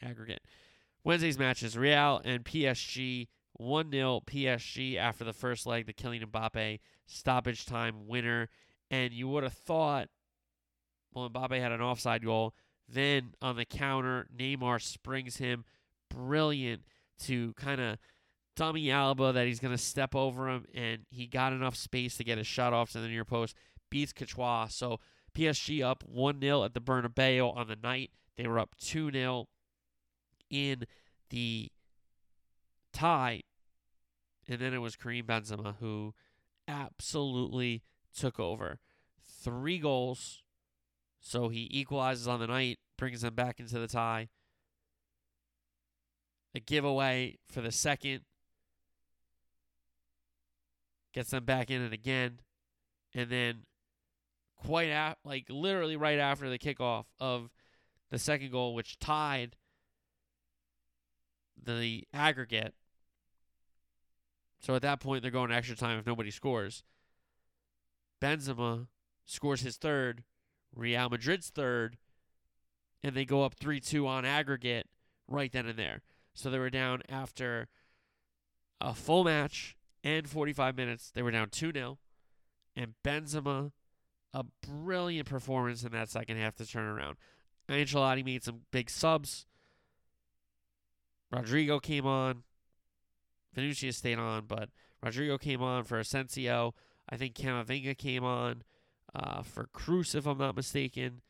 aggregate. 0.03 0.43
Wednesday's 1.05 1.39
matches 1.39 1.79
Real 1.79 2.21
and 2.25 2.45
PSG 2.45 3.29
1 3.55 3.91
0 3.91 4.21
PSG 4.27 4.97
after 4.97 5.25
the 5.25 5.33
first 5.33 5.67
leg, 5.67 5.87
the 5.87 5.93
Kylian 5.93 6.27
Mbappe 6.27 6.81
stoppage 7.07 7.65
time 7.65 8.07
winner. 8.07 8.49
And 8.91 9.13
you 9.13 9.29
would 9.29 9.45
have 9.45 9.53
thought, 9.53 10.09
well, 11.15 11.31
Mbappe 11.31 11.61
had 11.61 11.73
an 11.73 11.81
offside 11.81 12.25
goal. 12.25 12.55
Then 12.89 13.35
on 13.41 13.57
the 13.57 13.65
counter, 13.65 14.29
Neymar 14.37 14.83
springs 14.83 15.37
him. 15.37 15.65
Brilliant 16.11 16.83
to 17.25 17.53
kind 17.55 17.81
of 17.81 17.99
dummy 18.57 18.87
Alaba 18.87 19.33
that 19.35 19.47
he's 19.47 19.61
going 19.61 19.75
to 19.77 19.83
step 19.83 20.15
over 20.15 20.49
him, 20.49 20.67
and 20.75 21.07
he 21.11 21.27
got 21.27 21.53
enough 21.53 21.77
space 21.77 22.17
to 22.17 22.25
get 22.25 22.39
a 22.39 22.45
shot 22.45 22.73
off 22.73 22.91
to 22.93 23.01
the 23.01 23.09
near 23.09 23.25
post. 23.25 23.55
Beats 23.91 24.13
Courtois. 24.13 24.69
So 24.69 24.99
PSG 25.35 25.85
up 25.85 26.03
1 26.05 26.41
0 26.41 26.65
at 26.65 26.75
the 26.75 26.81
Bernabeu 26.81 27.55
on 27.57 27.69
the 27.69 27.77
night. 27.77 28.11
They 28.37 28.47
were 28.47 28.59
up 28.59 28.75
2 28.81 29.13
0 29.13 29.47
in 30.51 30.85
the 31.31 31.71
tie. 32.93 33.43
And 34.49 34.59
then 34.59 34.75
it 34.75 34.79
was 34.79 34.97
Karim 34.97 35.27
Benzema 35.27 35.77
who 35.81 36.15
absolutely 36.67 37.83
took 38.17 38.41
over. 38.41 38.79
Three 39.23 39.79
goals. 39.79 40.43
So 41.21 41.49
he 41.49 41.69
equalizes 41.71 42.29
on 42.29 42.41
the 42.41 42.47
night, 42.47 42.79
brings 42.97 43.23
them 43.23 43.35
back 43.35 43.59
into 43.59 43.79
the 43.79 43.89
tie. 43.89 44.29
A 46.55 46.61
giveaway 46.61 47.39
for 47.51 47.61
the 47.61 47.73
second 47.73 48.23
gets 51.17 51.31
them 51.31 51.45
back 51.45 51.71
in 51.71 51.81
it 51.81 51.95
again. 51.95 52.39
And 53.15 53.31
then 53.31 53.63
quite 54.55 55.15
like 55.25 55.47
literally 55.49 55.97
right 55.97 56.19
after 56.19 56.51
the 56.51 56.59
kickoff 56.59 57.07
of 57.19 57.51
the 58.11 58.19
second 58.19 58.53
goal, 58.53 58.75
which 58.75 58.99
tied 58.99 59.57
the 61.61 62.07
aggregate. 62.13 62.75
So 64.61 64.75
at 64.75 64.83
that 64.83 65.01
point, 65.01 65.23
they're 65.23 65.31
going 65.31 65.51
extra 65.51 65.75
time 65.75 65.99
if 65.99 66.07
nobody 66.07 66.31
scores. 66.31 66.85
Benzema 68.21 68.87
scores 69.25 69.63
his 69.63 69.77
third, 69.77 70.23
Real 70.75 71.09
Madrid's 71.09 71.49
third, 71.49 71.97
and 73.03 73.15
they 73.15 73.25
go 73.25 73.43
up 73.43 73.55
3 73.55 73.81
2 73.81 74.07
on 74.07 74.25
aggregate 74.27 74.87
right 75.27 75.51
then 75.51 75.67
and 75.67 75.79
there. 75.79 76.03
So 76.35 76.51
they 76.51 76.59
were 76.59 76.71
down 76.71 77.03
after 77.09 77.69
a 78.81 78.93
full 78.93 79.25
match 79.25 79.76
and 80.07 80.29
45 80.29 80.77
minutes. 80.77 81.11
They 81.13 81.23
were 81.23 81.33
down 81.33 81.49
2 81.51 81.73
0. 81.73 81.99
And 82.77 82.95
Benzema, 83.05 83.73
a 84.33 84.45
brilliant 84.67 85.29
performance 85.29 85.83
in 85.83 85.91
that 85.93 86.09
second 86.09 86.37
half 86.37 86.55
to 86.57 86.67
turn 86.67 86.87
around. 86.87 87.17
Ancelotti 87.69 88.25
made 88.25 88.45
some 88.45 88.61
big 88.71 88.89
subs. 88.89 89.47
Rodrygo 91.35 91.83
came 91.83 92.07
on. 92.07 92.45
Vinicius 93.53 93.97
stayed 93.97 94.19
on, 94.19 94.45
but 94.47 94.69
Rodrygo 95.05 95.41
came 95.41 95.61
on 95.61 95.83
for 95.83 95.99
Asensio. 95.99 96.75
I 97.09 97.17
think 97.17 97.35
Camavinga 97.35 97.99
came 97.99 98.23
on 98.23 98.63
uh, 99.13 99.43
for 99.43 99.69
Kroos, 99.75 100.15
if 100.15 100.27
I'm 100.27 100.39
not 100.39 100.55
mistaken. 100.55 101.23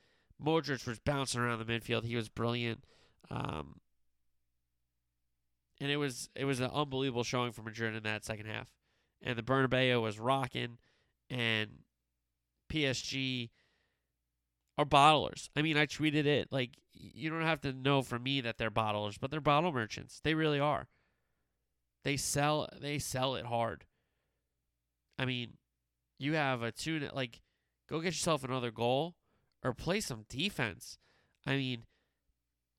Modric 0.45 0.87
was 0.87 0.99
bouncing 0.99 1.41
around 1.41 1.61
the 1.61 1.73
midfield. 1.73 2.05
He 2.05 2.17
was 2.17 2.29
brilliant. 2.29 2.85
Um, 3.31 3.77
and 5.81 5.91
it 5.91 5.97
was 5.97 6.29
it 6.35 6.45
was 6.45 6.61
an 6.61 6.71
unbelievable 6.73 7.25
showing 7.25 7.53
for 7.53 7.63
Madrid 7.63 7.95
in 7.95 8.03
that 8.05 8.25
second 8.25 8.47
half. 8.47 8.69
And 9.23 9.37
the 9.39 9.43
Bernabeu 9.43 10.01
was 10.01 10.19
rocking, 10.19 10.79
and 11.31 11.71
PSG 12.71 13.51
are 14.79 14.85
bottlers. 14.85 15.49
I 15.57 15.63
mean, 15.63 15.77
I 15.77 15.87
tweeted 15.87 16.27
it 16.27 16.49
like 16.51 16.79
you 16.93 17.31
don't 17.31 17.43
have 17.43 17.61
to 17.63 17.73
know 17.73 18.03
from 18.03 18.23
me 18.23 18.41
that 18.43 18.59
they're 18.59 18.71
bottlers, 18.71 19.17
but 19.21 19.31
they're 19.31 19.41
bottle 19.41 19.73
merchants. 19.73 20.21
They 20.23 20.35
really 20.35 20.61
are. 20.61 20.89
They 22.05 22.17
sell 22.17 22.69
they 22.81 22.99
sell 22.99 23.35
it 23.35 23.47
hard. 23.47 23.85
I 25.19 25.25
mean, 25.25 25.55
you 26.19 26.35
have 26.35 26.63
a 26.63 26.73
tuna 26.73 27.11
like 27.15 27.41
go 27.89 28.01
get 28.01 28.09
yourself 28.09 28.45
another 28.45 28.71
goal 28.71 29.15
or 29.63 29.73
play 29.73 30.01
some 30.01 30.25
defense. 30.29 30.99
I 31.47 31.57
mean, 31.57 31.85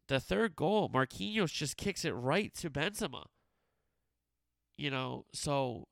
the 0.07 0.19
third 0.19 0.55
goal, 0.55 0.89
Marquinhos 0.89 1.51
just 1.51 1.77
kicks 1.77 2.05
it 2.05 2.11
right 2.11 2.53
to 2.55 2.69
Benzema. 2.69 3.25
You 4.77 4.91
know, 4.91 5.25
so 5.33 5.87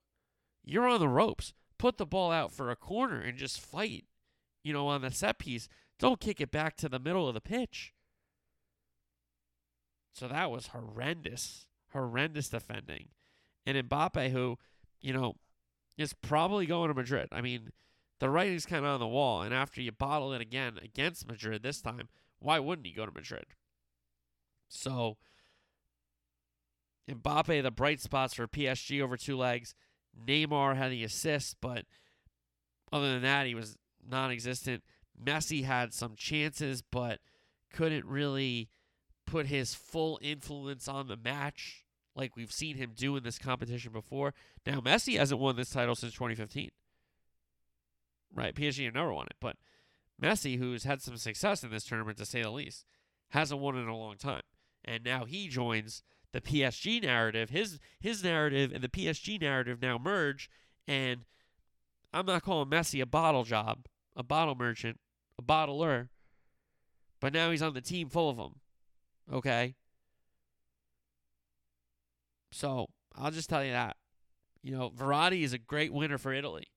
you're 0.64 0.88
on 0.88 1.00
the 1.00 1.10
ropes. 1.10 1.54
Put 1.78 1.98
the 1.98 2.06
ball 2.06 2.32
out 2.32 2.52
for 2.52 2.70
a 2.70 2.76
corner 2.76 3.20
and 3.20 3.38
just 3.38 3.60
fight, 3.60 4.06
you 4.64 4.74
know, 4.74 4.88
on 4.88 5.02
the 5.02 5.12
set 5.12 5.40
piece. 5.40 5.68
Don't 6.00 6.20
kick 6.20 6.40
it 6.40 6.52
back 6.52 6.78
to 6.78 6.90
the 6.90 7.00
middle 7.00 7.28
of 7.28 7.34
the 7.34 7.42
pitch. 7.42 7.94
So 10.14 10.28
that 10.28 10.50
was 10.50 10.68
horrendous, 10.68 11.68
horrendous 11.92 12.50
defending. 12.50 13.10
And 13.66 13.78
Mbappe, 13.90 14.32
who, 14.32 14.58
you 15.02 15.14
know, 15.14 15.36
is 15.98 16.14
probably 16.14 16.66
going 16.66 16.88
to 16.88 16.94
Madrid. 16.94 17.28
I 17.32 17.42
mean, 17.42 17.72
the 18.20 18.30
writing's 18.30 18.66
kind 18.66 18.86
of 18.86 18.92
on 18.92 19.00
the 19.00 19.08
wall. 19.08 19.42
And 19.42 19.54
after 19.54 19.82
you 19.82 19.92
bottle 19.92 20.32
it 20.34 20.42
again 20.42 20.80
against 20.82 21.28
Madrid 21.28 21.64
this 21.64 21.82
time, 21.82 22.08
why 22.40 22.60
wouldn't 22.60 22.88
he 22.88 22.94
go 22.94 23.06
to 23.06 23.12
Madrid? 23.12 23.46
So, 24.68 25.18
Mbappe, 27.10 27.62
the 27.62 27.72
bright 27.72 28.02
spots 28.02 28.34
for 28.34 28.48
PSG 28.48 29.02
over 29.02 29.18
two 29.18 29.38
legs. 29.38 29.76
Neymar 30.28 30.76
had 30.76 30.92
the 30.92 31.04
assist, 31.04 31.58
but 31.62 31.86
other 32.92 33.14
than 33.14 33.24
that, 33.24 33.46
he 33.46 33.56
was 33.56 33.78
non 34.08 34.32
existent. 34.32 34.84
Messi 35.22 35.64
had 35.64 35.94
some 35.94 36.16
chances, 36.16 36.82
but 36.82 37.20
couldn't 37.72 38.06
really 38.06 38.70
put 39.26 39.48
his 39.48 39.74
full 39.74 40.20
influence 40.22 40.88
on 40.88 41.08
the 41.08 41.18
match 41.18 41.86
like 42.16 42.36
we've 42.36 42.52
seen 42.52 42.78
him 42.78 42.94
do 42.96 43.18
in 43.18 43.24
this 43.24 43.38
competition 43.38 43.92
before. 43.92 44.34
Now, 44.66 44.80
Messi 44.80 45.18
hasn't 45.18 45.40
won 45.40 45.56
this 45.56 45.70
title 45.70 45.96
since 45.96 46.14
2015. 46.14 46.70
Right? 48.34 48.56
PSG 48.56 48.86
have 48.86 48.94
never 48.94 49.14
won 49.14 49.28
it, 49.28 49.36
but 49.40 49.58
Messi, 50.22 50.58
who's 50.58 50.84
had 50.84 51.02
some 51.02 51.18
success 51.18 51.64
in 51.64 51.72
this 51.72 51.84
tournament 51.84 52.18
to 52.18 52.26
say 52.26 52.42
the 52.42 52.50
least, 52.50 52.86
hasn't 53.30 53.60
won 53.60 53.78
in 53.78 53.88
a 53.88 53.98
long 53.98 54.16
time. 54.18 54.42
And 54.86 55.04
now 55.04 55.26
he 55.26 55.48
joins 55.48 56.04
the 56.32 56.42
PSG 56.42 57.02
narrative. 57.02 57.50
His 57.50 57.80
his 58.00 58.24
narrative 58.24 58.72
and 58.72 58.84
the 58.84 58.90
PSG 58.90 59.42
narrative 59.42 59.82
now 59.82 59.98
merge, 59.98 60.50
and 60.88 61.26
I'm 62.14 62.26
not 62.26 62.44
calling 62.44 62.70
Messi 62.70 63.02
a 63.02 63.06
bottle 63.06 63.44
job, 63.44 63.88
a 64.16 64.24
bottle 64.24 64.56
merchant, 64.56 65.00
a 65.40 65.42
bottler, 65.42 66.10
but 67.20 67.34
now 67.34 67.52
he's 67.52 67.62
on 67.62 67.74
the 67.74 67.82
team 67.82 68.10
full 68.10 68.30
of 68.30 68.38
them. 68.38 68.60
Okay? 69.32 69.76
So 72.52 72.88
I'll 73.16 73.32
just 73.32 73.50
tell 73.50 73.66
you 73.66 73.72
that. 73.72 73.98
You 74.62 74.78
know, 74.78 74.90
Verratti 74.90 75.44
is 75.44 75.54
a 75.54 75.58
great 75.58 75.94
winner 75.94 76.18
for 76.18 76.34
Italy. 76.34 76.68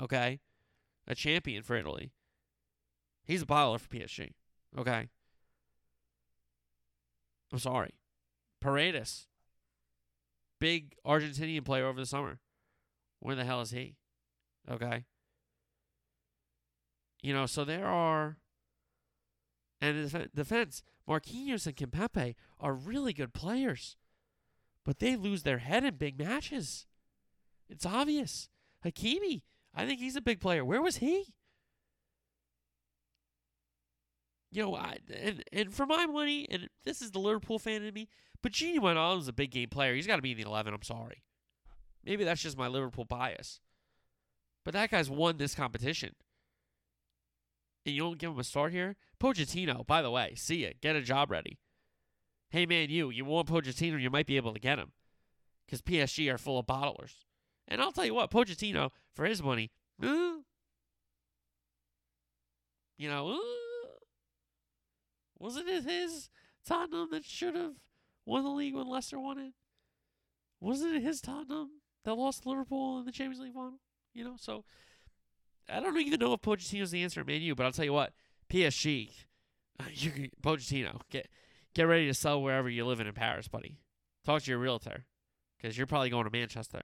Okay? 0.00 0.40
A 1.06 1.14
champion 1.14 1.62
for 1.62 1.76
Italy. 1.76 2.12
He's 3.24 3.42
a 3.42 3.46
bottler 3.46 3.80
for 3.80 3.88
PSG. 3.88 4.32
Okay? 4.78 5.08
I'm 7.54 7.60
sorry. 7.60 7.94
Paredes. 8.60 9.28
Big 10.60 10.96
Argentinian 11.06 11.64
player 11.64 11.86
over 11.86 12.00
the 12.00 12.06
summer. 12.06 12.40
Where 13.20 13.36
the 13.36 13.44
hell 13.44 13.60
is 13.60 13.70
he? 13.70 13.94
Okay? 14.68 15.04
You 17.22 17.32
know, 17.32 17.46
so 17.46 17.64
there 17.64 17.86
are. 17.86 18.38
And 19.80 20.08
the 20.08 20.28
defense, 20.34 20.82
Marquinhos 21.08 21.68
and 21.68 21.76
Kimpembe 21.76 22.34
are 22.58 22.74
really 22.74 23.12
good 23.12 23.32
players 23.32 23.96
but 24.84 24.98
they 24.98 25.16
lose 25.16 25.42
their 25.42 25.58
head 25.58 25.84
in 25.84 25.96
big 25.96 26.18
matches. 26.18 26.86
It's 27.68 27.86
obvious. 27.86 28.48
Hakimi, 28.84 29.42
I 29.74 29.86
think 29.86 30.00
he's 30.00 30.16
a 30.16 30.20
big 30.20 30.40
player. 30.40 30.64
Where 30.64 30.82
was 30.82 30.98
he? 30.98 31.32
You 34.54 34.62
know, 34.62 34.76
I, 34.76 34.98
and 35.12 35.44
and 35.52 35.74
for 35.74 35.84
my 35.84 36.06
money, 36.06 36.46
and 36.50 36.68
this 36.84 37.02
is 37.02 37.10
the 37.10 37.18
Liverpool 37.18 37.58
fan 37.58 37.82
in 37.82 37.92
me, 37.92 38.08
but 38.40 38.52
Gini 38.52 38.78
Wijnaldum's 38.78 39.28
a 39.28 39.32
big 39.32 39.50
game 39.50 39.68
player. 39.68 39.94
He's 39.94 40.06
got 40.06 40.16
to 40.16 40.22
be 40.22 40.30
in 40.30 40.38
the 40.38 40.44
eleven. 40.44 40.72
I'm 40.72 40.82
sorry. 40.82 41.22
Maybe 42.04 42.24
that's 42.24 42.42
just 42.42 42.56
my 42.56 42.68
Liverpool 42.68 43.04
bias. 43.04 43.60
But 44.64 44.74
that 44.74 44.90
guy's 44.90 45.10
won 45.10 45.36
this 45.36 45.54
competition. 45.54 46.14
And 47.84 47.94
you 47.94 48.02
don't 48.02 48.18
give 48.18 48.30
him 48.30 48.38
a 48.38 48.44
start 48.44 48.72
here? 48.72 48.96
Pochettino, 49.20 49.86
by 49.86 50.00
the 50.00 50.10
way, 50.10 50.34
see 50.36 50.64
ya. 50.64 50.70
Get 50.80 50.96
a 50.96 51.02
job 51.02 51.30
ready 51.30 51.58
hey 52.54 52.66
man, 52.66 52.88
you 52.88 53.10
you 53.10 53.24
want 53.24 53.48
Pochettino, 53.48 54.00
you 54.00 54.10
might 54.10 54.26
be 54.26 54.36
able 54.36 54.54
to 54.54 54.60
get 54.60 54.78
him 54.78 54.92
because 55.66 55.82
PSG 55.82 56.32
are 56.32 56.38
full 56.38 56.58
of 56.58 56.66
bottlers. 56.66 57.24
And 57.66 57.80
I'll 57.80 57.90
tell 57.90 58.04
you 58.04 58.14
what, 58.14 58.30
Pochettino 58.30 58.90
for 59.12 59.24
his 59.24 59.42
money, 59.42 59.72
uh, 60.00 60.36
you 62.96 63.08
know, 63.08 63.32
uh, 63.32 63.38
wasn't 65.44 65.68
it 65.68 65.84
his 65.84 66.30
Tottenham 66.66 67.08
that 67.10 67.22
should 67.22 67.54
have 67.54 67.74
won 68.24 68.44
the 68.44 68.48
league 68.48 68.74
when 68.74 68.88
Leicester 68.88 69.20
won 69.20 69.38
it? 69.38 69.52
Wasn't 70.58 70.96
it 70.96 71.02
his 71.02 71.20
Tottenham 71.20 71.82
that 72.06 72.14
lost 72.14 72.46
Liverpool 72.46 72.98
in 72.98 73.04
the 73.04 73.12
Champions 73.12 73.42
League 73.42 73.52
final? 73.52 73.78
You 74.14 74.24
know, 74.24 74.36
so 74.38 74.64
I 75.68 75.80
don't 75.80 75.98
even 75.98 76.18
know 76.18 76.32
if 76.32 76.40
Pochettino's 76.40 76.92
the 76.92 77.02
answer 77.02 77.20
at 77.20 77.26
Man 77.26 77.42
U, 77.42 77.54
but 77.54 77.66
I'll 77.66 77.72
tell 77.72 77.84
you 77.84 77.92
what, 77.92 78.14
PSG, 78.50 79.10
you 79.92 80.30
Pochettino 80.42 81.02
get 81.10 81.28
get 81.74 81.82
ready 81.82 82.06
to 82.06 82.14
sell 82.14 82.40
wherever 82.40 82.70
you're 82.70 82.86
living 82.86 83.06
in 83.06 83.12
Paris, 83.12 83.46
buddy. 83.46 83.76
Talk 84.24 84.44
to 84.44 84.50
your 84.50 84.58
realtor 84.58 85.04
because 85.58 85.76
you're 85.76 85.86
probably 85.86 86.08
going 86.08 86.24
to 86.24 86.30
Manchester. 86.30 86.80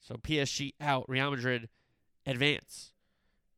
So 0.00 0.14
PSG 0.14 0.72
out, 0.80 1.04
Real 1.10 1.30
Madrid 1.30 1.68
advance. 2.24 2.92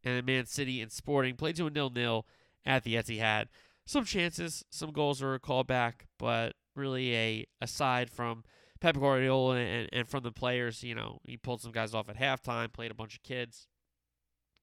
And 0.02 0.26
Man 0.26 0.46
City 0.46 0.80
and 0.80 0.90
Sporting 0.90 1.36
play 1.36 1.52
to 1.52 1.66
a 1.66 1.70
nil-nil 1.70 2.26
at 2.64 2.84
the 2.84 2.94
Etihad. 2.94 3.46
Some 3.86 4.04
chances, 4.04 4.64
some 4.70 4.92
goals 4.92 5.22
were 5.22 5.38
called 5.38 5.66
back, 5.66 6.06
but 6.18 6.54
really 6.74 7.14
a 7.16 7.46
aside 7.60 8.10
from 8.10 8.44
Pep 8.80 8.96
Guardiola 8.96 9.56
and, 9.56 9.88
and 9.92 10.08
from 10.08 10.22
the 10.22 10.32
players, 10.32 10.82
you 10.82 10.94
know, 10.94 11.20
he 11.24 11.36
pulled 11.36 11.60
some 11.60 11.72
guys 11.72 11.94
off 11.94 12.08
at 12.08 12.18
halftime, 12.18 12.72
played 12.72 12.90
a 12.90 12.94
bunch 12.94 13.16
of 13.16 13.22
kids. 13.22 13.66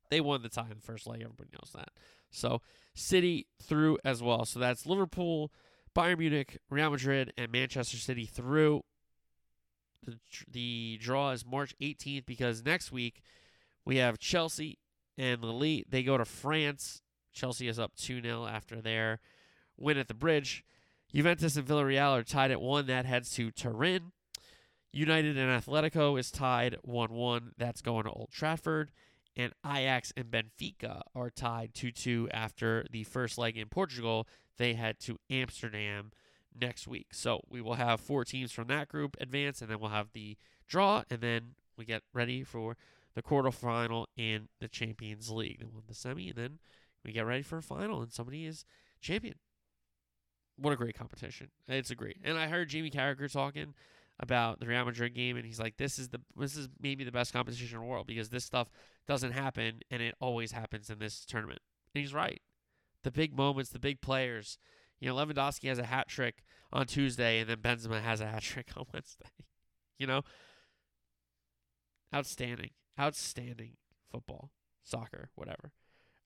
They 0.10 0.22
won 0.22 0.42
the 0.42 0.50
tie 0.50 0.68
in 0.70 0.78
the 0.78 0.82
first 0.82 1.08
leg. 1.08 1.22
Everybody 1.22 1.50
knows 1.54 1.72
that. 1.74 1.90
So 2.30 2.62
City 2.94 3.48
through 3.62 3.98
as 4.06 4.22
well. 4.22 4.46
So 4.46 4.60
that's 4.60 4.86
Liverpool, 4.86 5.52
Bayern 5.96 6.20
Munich, 6.20 6.60
Real 6.70 6.92
Madrid, 6.92 7.34
and 7.38 7.52
Manchester 7.52 7.98
City 7.98 8.26
through. 8.26 8.84
The, 10.06 10.18
the 10.50 11.00
draw 11.02 11.32
is 11.32 11.46
March 11.46 11.74
18th 11.82 12.26
because 12.26 12.64
next 12.64 12.92
week 12.92 13.22
we 13.86 13.98
have 13.98 14.20
Chelsea 14.20 14.78
and 15.18 15.44
Lille. 15.44 15.84
They 15.90 16.04
go 16.04 16.18
to 16.18 16.26
France. 16.26 17.02
Chelsea 17.36 17.68
is 17.68 17.78
up 17.78 17.96
2 17.96 18.22
0 18.22 18.46
after 18.46 18.82
their 18.82 19.20
win 19.78 19.98
at 19.98 20.08
the 20.08 20.14
bridge. 20.14 20.64
Juventus 21.14 21.56
and 21.56 21.68
Villarreal 21.68 22.18
are 22.18 22.24
tied 22.24 22.52
at 22.52 22.62
1. 22.62 22.88
That 22.88 23.06
heads 23.06 23.30
to 23.36 23.52
Turin. 23.52 24.12
United 24.92 25.38
and 25.38 25.64
Atletico 25.64 26.20
is 26.20 26.32
tied 26.32 26.78
1 26.82 27.12
1. 27.14 27.52
That's 27.58 27.82
going 27.82 28.06
to 28.06 28.12
Old 28.12 28.32
Trafford 28.32 28.92
and 29.38 29.54
Ajax 29.66 30.14
and 30.16 30.32
Benfica 30.32 31.02
are 31.14 31.30
tied 31.30 31.74
2 31.74 31.92
2 31.92 32.30
after 32.32 32.86
the 32.92 33.04
first 33.04 33.38
leg 33.38 33.58
in 33.58 33.68
Portugal. 33.68 34.28
They 34.58 34.74
head 34.74 35.00
to 35.02 35.20
Amsterdam 35.30 36.12
next 36.60 36.88
week. 36.88 37.08
So 37.12 37.42
we 37.50 37.62
will 37.62 37.76
have 37.76 38.00
four 38.00 38.24
teams 38.24 38.52
from 38.52 38.68
that 38.68 38.88
group 38.88 39.18
advance, 39.20 39.62
and 39.62 39.70
then 39.70 39.80
we'll 39.80 39.90
have 39.90 40.14
the 40.14 40.38
draw, 40.68 41.04
and 41.10 41.22
then 41.22 41.56
we 41.78 41.86
get 41.86 42.04
ready 42.14 42.44
for 42.44 42.78
the 43.14 43.22
quarterfinal 43.22 44.06
in 44.16 44.48
the 44.60 44.68
Champions 44.68 45.30
League. 45.30 45.60
Then 45.60 45.70
we'll 45.74 45.84
the 45.86 45.94
semi, 45.94 46.30
and 46.30 46.38
then 46.38 46.60
we 47.06 47.12
get 47.12 47.26
ready 47.26 47.44
for 47.44 47.58
a 47.58 47.64
final, 47.64 48.02
and 48.02 48.12
somebody 48.12 48.46
is 48.46 48.66
champion. 49.02 49.36
What 50.58 50.74
a 50.74 50.78
great 50.78 50.98
competition! 50.98 51.50
It's 51.68 51.92
a 51.92 51.96
great. 51.96 52.18
And 52.24 52.38
I 52.38 52.48
heard 52.48 52.70
Jamie 52.70 52.90
Carragher 52.90 53.32
talking 53.32 53.74
about 54.20 54.60
the 54.60 54.68
Real 54.68 54.86
Madrid 54.86 55.14
game, 55.14 55.36
and 55.36 55.46
he's 55.46 55.60
like, 55.60 55.78
"This 55.78 56.00
is 56.00 56.10
the 56.10 56.22
this 56.36 56.56
is 56.56 56.70
maybe 56.80 57.04
the 57.04 57.12
best 57.12 57.34
competition 57.34 57.78
in 57.78 57.82
the 57.82 57.88
world 57.88 58.08
because 58.08 58.30
this 58.30 58.46
stuff 58.46 58.70
doesn't 59.08 59.34
happen, 59.34 59.82
and 59.92 60.02
it 60.02 60.16
always 60.20 60.54
happens 60.54 60.90
in 60.90 61.00
this 61.00 61.26
tournament." 61.26 61.60
And 61.94 62.02
he's 62.02 62.14
right. 62.14 62.42
The 63.04 63.12
big 63.12 63.36
moments, 63.36 63.70
the 63.70 63.80
big 63.80 64.02
players. 64.02 64.58
You 65.00 65.10
know, 65.10 65.16
Lewandowski 65.16 65.68
has 65.68 65.78
a 65.78 65.86
hat 65.86 66.08
trick 66.08 66.44
on 66.72 66.88
Tuesday, 66.88 67.40
and 67.40 67.50
then 67.50 67.58
Benzema 67.58 68.02
has 68.02 68.22
a 68.22 68.28
hat 68.28 68.42
trick 68.42 68.70
on 68.78 68.86
Wednesday. 68.94 69.28
You 70.00 70.08
know, 70.08 70.22
outstanding, 72.14 72.72
outstanding 73.00 73.78
football, 74.10 74.52
soccer, 74.84 75.30
whatever. 75.36 75.72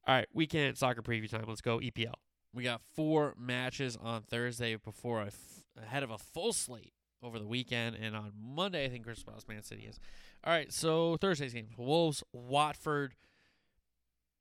All 0.10 0.16
right, 0.16 0.28
weekend 0.34 0.76
soccer 0.76 1.04
preview 1.04 1.30
time. 1.30 1.46
Let's 1.48 1.62
go 1.62 1.78
EPL. 1.78 2.16
We 2.52 2.64
got 2.64 2.82
four 2.96 3.36
matches 3.38 3.96
on 3.96 4.24
Thursday 4.24 4.76
before 4.76 5.22
a 5.22 5.28
f- 5.28 5.64
ahead 5.80 6.02
of 6.02 6.10
a 6.10 6.18
full 6.18 6.52
slate 6.52 6.94
over 7.22 7.38
the 7.38 7.46
weekend, 7.46 7.96
and 7.96 8.16
on 8.16 8.32
Monday, 8.36 8.86
I 8.86 8.90
think 8.90 9.04
Crystal 9.04 9.28
Palace 9.28 9.48
Man 9.48 9.62
City 9.62 9.84
is. 9.84 10.00
All 10.44 10.52
right, 10.52 10.74
so 10.74 11.16
Thursday's 11.18 11.54
games: 11.54 11.70
Wolves, 11.78 12.24
Watford. 12.34 13.14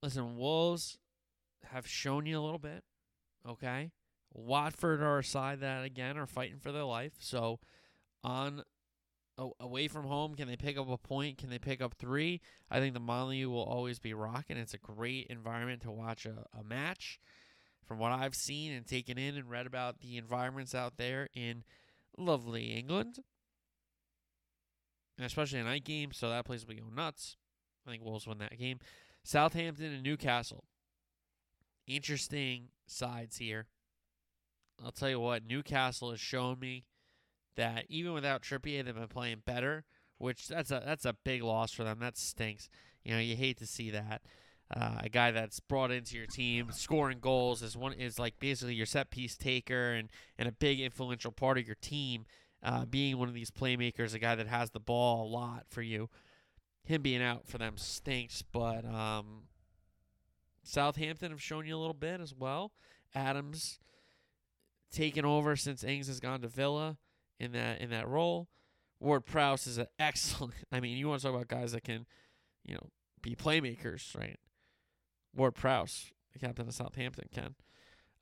Listen, 0.03 0.39
Wolves 0.39 0.97
have 1.67 1.87
shown 1.87 2.25
you 2.25 2.39
a 2.39 2.41
little 2.41 2.59
bit. 2.59 2.83
Okay, 3.47 3.91
Watford 4.33 5.03
are 5.03 5.19
a 5.19 5.25
side 5.25 5.61
that 5.61 5.85
again 5.85 6.17
are 6.17 6.27
fighting 6.27 6.61
for 6.61 6.73
their 6.73 6.85
life. 6.85 7.13
So 7.19 7.61
on 8.25 8.63
away 9.61 9.89
from 9.89 10.05
home, 10.05 10.35
can 10.35 10.49
they 10.49 10.57
pick 10.57 10.77
up 10.77 10.91
a 10.91 10.99
point? 10.99 11.39
Can 11.39 11.51
they 11.51 11.59
pick 11.59 11.81
up 11.81 11.95
three? 11.95 12.41
I 12.71 12.81
think 12.81 12.95
the 12.95 13.01
Molineux 13.01 13.49
will 13.49 13.63
always 13.63 13.99
be 13.99 14.15
rocking. 14.15 14.57
It's 14.57 14.75
a 14.75 14.79
great 14.79 15.29
environment 15.29 15.83
to 15.83 15.91
watch 15.91 16.27
a, 16.27 16.45
a 16.59 16.65
match. 16.65 17.21
From 17.87 17.99
what 17.99 18.13
I've 18.13 18.35
seen 18.35 18.73
and 18.73 18.87
taken 18.87 19.17
in 19.17 19.37
and 19.37 19.49
read 19.49 19.67
about 19.67 20.01
the 20.01 20.19
environments 20.19 20.75
out 20.75 20.99
there 20.99 21.29
in 21.35 21.65
lovely 22.19 22.73
England, 22.75 23.21
and 25.17 25.25
especially 25.25 25.61
a 25.61 25.65
night 25.65 25.85
game, 25.85 26.13
so 26.13 26.29
that 26.29 26.45
place 26.45 26.67
will 26.67 26.75
going 26.75 26.95
nuts. 26.95 27.37
I 27.87 27.91
think 27.91 28.05
Wolves 28.05 28.27
win 28.27 28.39
that 28.39 28.59
game. 28.59 28.79
Southampton 29.25 29.93
and 29.93 30.03
Newcastle. 30.03 30.65
Interesting 31.87 32.69
sides 32.87 33.39
here. 33.39 33.67
I'll 34.85 34.93
tell 34.93 35.09
you 35.09 35.21
what, 35.21 35.47
Newcastle 35.47 36.11
has 36.11 36.21
shown 36.21 36.61
me 36.61 36.85
that 37.59 37.85
even 37.89 38.15
without 38.15 38.43
Trippier, 38.43 38.85
they've 38.85 38.95
been 38.95 39.09
playing 39.09 39.43
better, 39.45 39.85
which 40.17 40.49
that's 40.49 40.71
a 40.71 40.83
that's 40.85 41.05
a 41.05 41.13
big 41.25 41.43
loss 41.43 41.73
for 41.73 41.85
them. 41.85 41.99
That 41.99 42.17
stinks. 42.17 42.71
You 43.05 43.13
know, 43.13 43.21
you 43.21 43.37
hate 43.37 43.59
to 43.59 43.67
see 43.67 43.91
that. 43.91 44.23
Uh, 44.75 44.99
a 45.05 45.09
guy 45.09 45.31
that's 45.31 45.61
brought 45.61 45.91
into 45.91 46.17
your 46.17 46.27
team, 46.27 46.69
scoring 46.73 47.19
goals 47.21 47.63
is 47.63 47.77
one 47.77 47.93
is 47.95 48.19
like 48.19 48.39
basically 48.39 48.75
your 48.75 48.87
set 48.87 49.11
piece 49.11 49.37
taker 49.37 49.93
and, 49.93 50.11
and 50.39 50.49
a 50.49 50.53
big 50.53 50.79
influential 50.79 51.33
part 51.33 51.59
of 51.59 51.67
your 51.67 51.77
team. 51.81 52.27
Uh, 52.63 52.85
being 52.85 53.19
one 53.19 53.29
of 53.29 53.35
these 53.35 53.51
playmakers, 53.51 54.15
a 54.15 54.19
guy 54.19 54.35
that 54.35 54.49
has 54.49 54.71
the 54.71 54.81
ball 54.81 55.27
a 55.27 55.29
lot 55.29 55.65
for 55.69 55.81
you. 55.81 56.11
Him 56.85 57.03
being 57.03 57.23
out 57.23 57.47
for 57.47 57.57
them 57.57 57.75
stinks, 57.77 58.43
but 58.43 58.85
um, 58.85 59.45
Southampton 60.65 61.31
have 61.31 61.43
shown 61.43 61.67
you 61.67 61.77
a 61.77 61.79
little 61.79 61.95
bit 61.95 62.21
as 62.21 62.35
well. 62.35 62.73
Adams 63.15 63.79
taken 64.93 65.25
over 65.25 65.57
since 65.57 65.85
Ings 65.85 66.09
has 66.09 66.21
gone 66.21 66.41
to 66.41 66.49
Villa 66.49 66.99
in 67.39 67.53
that 67.53 67.81
in 67.81 67.91
that 67.91 68.09
role. 68.09 68.49
Ward 69.01 69.27
Prowse 69.27 69.67
is 69.67 69.79
an 69.79 69.87
excellent. 69.99 70.55
I 70.73 70.81
mean, 70.81 70.97
you 70.97 71.09
want 71.09 71.21
to 71.21 71.27
talk 71.27 71.35
about 71.35 71.49
guys 71.49 71.73
that 71.73 71.85
can, 71.85 72.07
you 72.65 72.75
know, 72.75 72.89
be 73.23 73.35
playmakers, 73.35 74.17
right? 74.17 74.39
Ward 75.35 75.55
Prowse, 75.55 76.11
the 76.33 76.39
captain 76.39 76.69
of 76.69 76.75
Southampton, 76.75 77.29
can. 77.33 77.55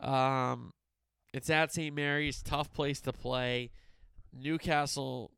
Um, 0.01 0.73
it's 1.33 1.49
at 1.51 1.73
St. 1.73 1.95
Mary's, 1.95 2.43
tough 2.43 2.73
place 2.73 3.01
to 3.03 3.12
play. 3.12 3.71
Newcastle 4.33 5.33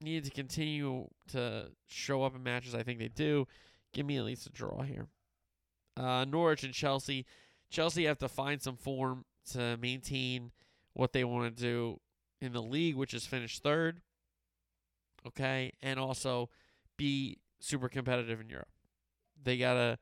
need 0.00 0.24
to 0.24 0.30
continue 0.30 1.06
to 1.28 1.70
show 1.86 2.24
up 2.24 2.34
in 2.34 2.42
matches. 2.42 2.74
I 2.74 2.82
think 2.82 2.98
they 2.98 3.08
do. 3.08 3.46
Give 3.92 4.04
me 4.04 4.16
at 4.16 4.24
least 4.24 4.46
a 4.46 4.50
draw 4.50 4.82
here. 4.82 5.06
Uh, 5.96 6.24
Norwich 6.24 6.64
and 6.64 6.74
Chelsea. 6.74 7.26
Chelsea 7.70 8.04
have 8.06 8.18
to 8.18 8.28
find 8.28 8.60
some 8.60 8.76
form 8.76 9.24
to 9.52 9.76
maintain 9.76 10.50
what 10.94 11.12
they 11.12 11.24
want 11.24 11.56
to 11.56 11.62
do 11.62 12.00
in 12.42 12.52
the 12.52 12.62
league, 12.62 12.96
which 12.96 13.14
is 13.14 13.24
finished 13.24 13.62
third. 13.62 14.00
Okay, 15.26 15.72
and 15.80 16.00
also 16.00 16.50
be 16.96 17.38
super 17.60 17.88
competitive 17.88 18.40
in 18.40 18.50
Europe. 18.50 18.68
They 19.40 19.56
gotta 19.56 19.98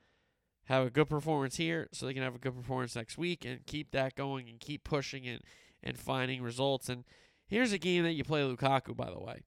have 0.65 0.87
a 0.87 0.91
good 0.91 1.09
performance 1.09 1.57
here, 1.57 1.89
so 1.93 2.07
they 2.07 2.15
can 2.15 2.23
have 2.23 2.35
a 2.35 2.39
good 2.39 2.57
performance 2.57 2.97
next 2.97 3.19
week 3.19 3.45
and 3.45 3.65
keep 3.67 3.91
that 3.91 4.15
going 4.15 4.49
and 4.49 4.59
keep 4.59 4.83
pushing 4.83 5.25
it 5.25 5.43
and 5.83 5.99
finding 5.99 6.43
results. 6.43 6.89
And 6.89 7.05
here's 7.47 7.73
a 7.73 7.79
game 7.79 8.05
that 8.05 8.13
you 8.13 8.25
play 8.25 8.43
Lukaku, 8.43 8.97
by 8.97 9.11
the 9.11 9.21
way. 9.21 9.43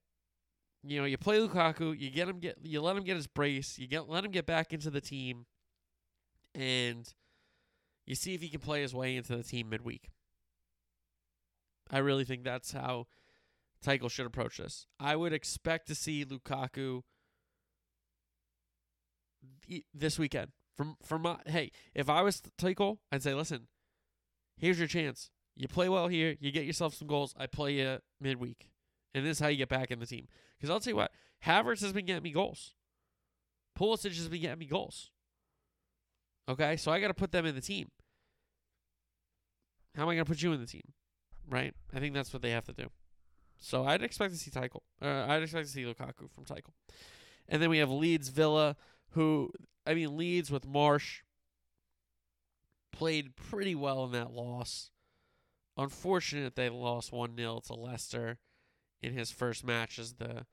You 0.84 1.00
know, 1.00 1.06
you 1.06 1.18
play 1.18 1.38
Lukaku, 1.38 1.98
you 1.98 2.10
get 2.10 2.28
him 2.28 2.38
get 2.38 2.58
you 2.62 2.80
let 2.80 2.96
him 2.96 3.04
get 3.04 3.16
his 3.16 3.26
brace, 3.26 3.78
you 3.78 3.88
get 3.88 4.08
let 4.08 4.24
him 4.24 4.30
get 4.30 4.46
back 4.46 4.72
into 4.72 4.90
the 4.90 5.00
team, 5.00 5.46
and 6.54 7.12
you 8.06 8.14
see 8.14 8.34
if 8.34 8.42
he 8.42 8.48
can 8.48 8.60
play 8.60 8.82
his 8.82 8.94
way 8.94 9.16
into 9.16 9.34
the 9.34 9.42
team 9.42 9.70
midweek. 9.70 10.10
I 11.90 11.98
really 11.98 12.24
think 12.24 12.44
that's 12.44 12.72
how 12.72 13.06
Tuchel 13.84 14.10
should 14.10 14.26
approach 14.26 14.58
this. 14.58 14.86
I 14.98 15.16
would 15.16 15.32
expect 15.32 15.86
to 15.88 15.94
see 15.94 16.24
Lukaku 16.24 17.02
th- 19.66 19.84
this 19.92 20.18
weekend. 20.18 20.52
From 20.76 20.96
from 21.04 21.22
my 21.22 21.36
hey, 21.46 21.70
if 21.94 22.08
I 22.08 22.22
was 22.22 22.42
Tuchel, 22.58 22.98
I'd 23.12 23.22
say, 23.22 23.34
listen, 23.34 23.68
here's 24.56 24.78
your 24.78 24.88
chance. 24.88 25.30
You 25.56 25.68
play 25.68 25.88
well 25.88 26.08
here, 26.08 26.36
you 26.40 26.50
get 26.50 26.64
yourself 26.64 26.94
some 26.94 27.06
goals. 27.06 27.32
I 27.38 27.46
play 27.46 27.74
you 27.74 27.98
midweek, 28.20 28.70
and 29.14 29.24
this 29.24 29.36
is 29.36 29.40
how 29.40 29.48
you 29.48 29.56
get 29.56 29.68
back 29.68 29.90
in 29.92 30.00
the 30.00 30.06
team. 30.06 30.26
Because 30.56 30.70
I'll 30.70 30.80
tell 30.80 30.92
you 30.92 30.96
what, 30.96 31.12
Havertz 31.46 31.80
has 31.82 31.92
been 31.92 32.06
getting 32.06 32.24
me 32.24 32.32
goals. 32.32 32.74
Pulisic 33.78 34.16
has 34.16 34.28
been 34.28 34.40
getting 34.40 34.58
me 34.58 34.66
goals. 34.66 35.10
Okay, 36.48 36.76
so 36.76 36.90
I 36.90 37.00
got 37.00 37.08
to 37.08 37.14
put 37.14 37.32
them 37.32 37.46
in 37.46 37.54
the 37.54 37.60
team. 37.60 37.88
How 39.94 40.02
am 40.02 40.08
I 40.08 40.14
going 40.14 40.24
to 40.24 40.28
put 40.28 40.42
you 40.42 40.52
in 40.52 40.60
the 40.60 40.66
team? 40.66 40.92
Right? 41.48 41.74
I 41.94 42.00
think 42.00 42.14
that's 42.14 42.32
what 42.32 42.42
they 42.42 42.50
have 42.50 42.64
to 42.64 42.72
do. 42.72 42.88
So 43.58 43.84
I'd 43.84 44.02
expect 44.02 44.32
to 44.32 44.38
see 44.38 44.50
Tuchel. 44.50 44.80
Uh, 45.00 45.26
I'd 45.28 45.42
expect 45.42 45.66
to 45.66 45.72
see 45.72 45.84
Lukaku 45.84 46.30
from 46.30 46.44
Tuchel. 46.44 46.72
And 47.48 47.62
then 47.62 47.70
we 47.70 47.78
have 47.78 47.90
Leeds 47.90 48.28
Villa, 48.28 48.76
who, 49.10 49.50
I 49.86 49.94
mean, 49.94 50.16
Leeds 50.16 50.50
with 50.50 50.66
Marsh 50.66 51.22
played 52.92 53.36
pretty 53.36 53.74
well 53.74 54.04
in 54.04 54.12
that 54.12 54.32
loss. 54.32 54.90
Unfortunate 55.76 56.54
they 56.54 56.68
lost 56.68 57.12
1 57.12 57.36
0 57.36 57.60
to 57.66 57.74
Leicester 57.74 58.38
in 59.02 59.12
his 59.12 59.30
first 59.30 59.64
match 59.64 59.98
as 59.98 60.14
the 60.14 60.46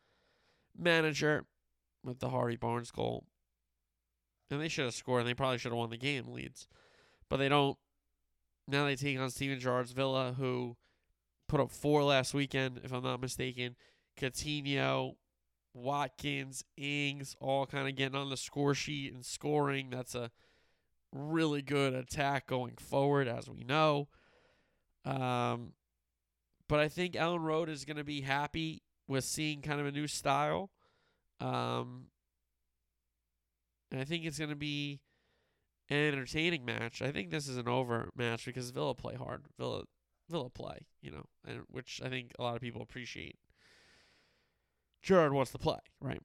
manager 0.78 1.46
with 2.04 2.20
the 2.20 2.30
Harvey 2.30 2.56
Barnes 2.56 2.92
goal. 2.92 3.26
And 4.50 4.60
they 4.60 4.68
should 4.68 4.86
have 4.86 4.94
scored, 4.94 5.22
and 5.22 5.30
they 5.30 5.34
probably 5.34 5.60
should 5.60 5.72
have 5.72 5.80
won 5.80 5.92
the 5.92 5.98
game, 5.98 6.28
Leeds. 6.28 6.68
But 7.30 7.38
they 7.38 7.48
don't. 7.48 7.78
Now 8.68 8.86
they 8.86 8.95
take 8.95 9.20
on 9.20 9.30
Steven 9.30 9.59
Gerrard's 9.59 9.91
Villa, 9.91 10.34
who 10.38 10.78
put 11.47 11.59
up 11.59 11.72
four 11.72 12.03
last 12.03 12.34
weekend, 12.34 12.80
if 12.84 12.93
I'm 12.93 13.03
not 13.03 13.22
mistaken. 13.22 13.76
Coutinho, 14.18 15.16
Watkins, 15.74 16.64
Ings, 16.78 17.36
all 17.39 17.66
kind 17.66 17.88
of 17.88 17.95
getting 17.95 18.16
on 18.16 18.30
the 18.30 18.38
score 18.38 18.74
sheet 18.74 19.14
and 19.14 19.26
scoring. 19.26 19.89
That's 19.89 20.16
a 20.16 20.32
really 21.12 21.62
good 21.62 21.93
attack 21.93 22.47
going 22.47 22.76
forward, 22.78 23.28
as 23.28 23.49
we 23.49 23.64
know. 23.64 24.07
Um, 25.03 25.74
but 26.68 26.80
I 26.80 26.88
think 26.88 27.14
Elland 27.16 27.43
Road 27.43 27.70
is 27.70 27.86
going 27.86 27.97
to 27.97 28.03
be 28.03 28.22
happy 28.22 28.84
with 29.07 29.24
seeing 29.24 29.62
kind 29.62 29.82
of 29.82 29.88
a 29.88 29.91
new 29.91 30.07
style. 30.07 30.70
Um, 31.39 32.05
and 33.91 33.99
I 33.99 34.05
think 34.05 34.26
it's 34.26 34.38
going 34.38 34.51
to 34.51 34.55
be 34.55 35.01
an 35.92 36.14
entertaining 36.14 36.64
match. 36.66 37.02
I 37.02 37.12
think 37.12 37.30
this 37.30 37.48
is 37.48 37.58
an 37.58 37.68
over 37.68 38.10
match 38.16 38.46
because 38.46 38.70
Villa 38.70 38.96
play 38.96 39.16
hard. 39.16 39.46
Villa 39.58 39.84
Villa 40.30 40.50
play, 40.50 40.86
you 41.02 41.12
know, 41.12 41.26
and 41.46 41.62
which 41.70 42.02
I 42.04 42.10
think 42.10 42.32
a 42.39 42.44
lot 42.44 42.56
of 42.56 42.62
people 42.62 42.82
appreciate. 42.82 43.38
Gerrard 45.04 45.34
wants 45.34 45.52
to 45.52 45.58
play, 45.58 45.80
right? 46.00 46.22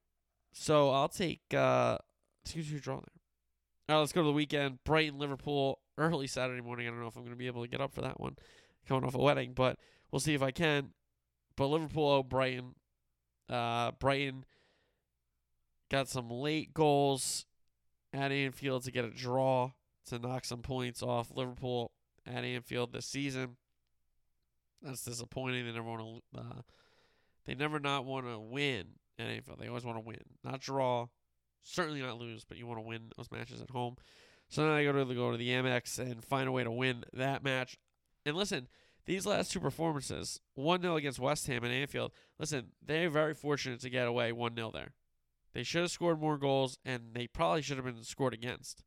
So 0.52 0.90
I'll 0.90 1.08
take 1.08 1.40
uh 1.52 1.98
two 2.44 2.62
two 2.62 2.78
draw 2.78 2.96
there. 2.96 3.02
All 3.88 3.96
right, 3.96 4.00
let's 4.00 4.12
go 4.12 4.22
to 4.22 4.26
the 4.26 4.32
weekend. 4.32 4.78
Brighton 4.84 5.18
Liverpool 5.18 5.80
early 5.98 6.26
Saturday 6.26 6.60
morning. 6.60 6.86
I 6.86 6.90
don't 6.90 7.00
know 7.00 7.06
if 7.08 7.16
I'm 7.16 7.22
going 7.22 7.32
to 7.32 7.38
be 7.38 7.46
able 7.46 7.62
to 7.62 7.68
get 7.68 7.80
up 7.80 7.92
for 7.92 8.02
that 8.02 8.20
one, 8.20 8.36
coming 8.88 9.04
off 9.04 9.14
a 9.14 9.18
wedding, 9.18 9.52
but 9.54 9.78
we'll 10.10 10.20
see 10.20 10.34
if 10.34 10.42
I 10.42 10.50
can. 10.50 10.90
But 11.56 11.66
Liverpool 11.66 12.08
oh 12.08 12.22
Brighton. 12.22 12.74
Uh, 13.48 13.92
Brighton 13.92 14.44
got 15.88 16.08
some 16.08 16.28
late 16.30 16.74
goals 16.74 17.46
at 18.16 18.32
Anfield 18.32 18.84
to 18.84 18.90
get 18.90 19.04
a 19.04 19.10
draw 19.10 19.72
to 20.06 20.18
knock 20.18 20.44
some 20.44 20.62
points 20.62 21.02
off 21.02 21.30
Liverpool 21.34 21.92
at 22.26 22.44
Anfield 22.44 22.92
this 22.92 23.06
season. 23.06 23.56
That's 24.82 25.04
disappointing. 25.04 25.66
They 25.66 25.72
never 25.72 25.88
want 25.88 26.22
to. 26.32 26.38
Uh, 26.38 26.62
they 27.44 27.54
never 27.54 27.78
not 27.78 28.04
want 28.04 28.26
to 28.26 28.38
win 28.38 28.86
at 29.18 29.26
Anfield. 29.26 29.58
They 29.60 29.68
always 29.68 29.84
want 29.84 29.98
to 29.98 30.04
win, 30.04 30.20
not 30.44 30.60
draw. 30.60 31.06
Certainly 31.62 32.02
not 32.02 32.18
lose, 32.18 32.44
but 32.44 32.56
you 32.56 32.66
want 32.66 32.78
to 32.78 32.86
win 32.86 33.10
those 33.16 33.30
matches 33.30 33.60
at 33.60 33.70
home. 33.70 33.96
So 34.48 34.64
now 34.64 34.74
I 34.74 34.84
go 34.84 34.92
to 34.92 35.04
the 35.04 35.14
go 35.14 35.32
to 35.32 35.36
the 35.36 35.48
Amex 35.50 35.98
and 35.98 36.24
find 36.24 36.48
a 36.48 36.52
way 36.52 36.62
to 36.62 36.70
win 36.70 37.04
that 37.12 37.42
match. 37.42 37.76
And 38.24 38.36
listen, 38.36 38.68
these 39.06 39.26
last 39.26 39.52
two 39.52 39.60
performances, 39.60 40.40
one 40.54 40.82
0 40.82 40.96
against 40.96 41.18
West 41.18 41.46
Ham 41.48 41.64
and 41.64 41.72
Anfield. 41.72 42.12
Listen, 42.38 42.68
they're 42.84 43.10
very 43.10 43.34
fortunate 43.34 43.80
to 43.80 43.90
get 43.90 44.06
away 44.06 44.32
one 44.32 44.54
0 44.54 44.70
there. 44.72 44.92
They 45.56 45.62
should 45.62 45.80
have 45.80 45.90
scored 45.90 46.20
more 46.20 46.36
goals, 46.36 46.78
and 46.84 47.14
they 47.14 47.26
probably 47.26 47.62
should 47.62 47.78
have 47.78 47.86
been 47.86 48.04
scored 48.04 48.34
against. 48.34 48.84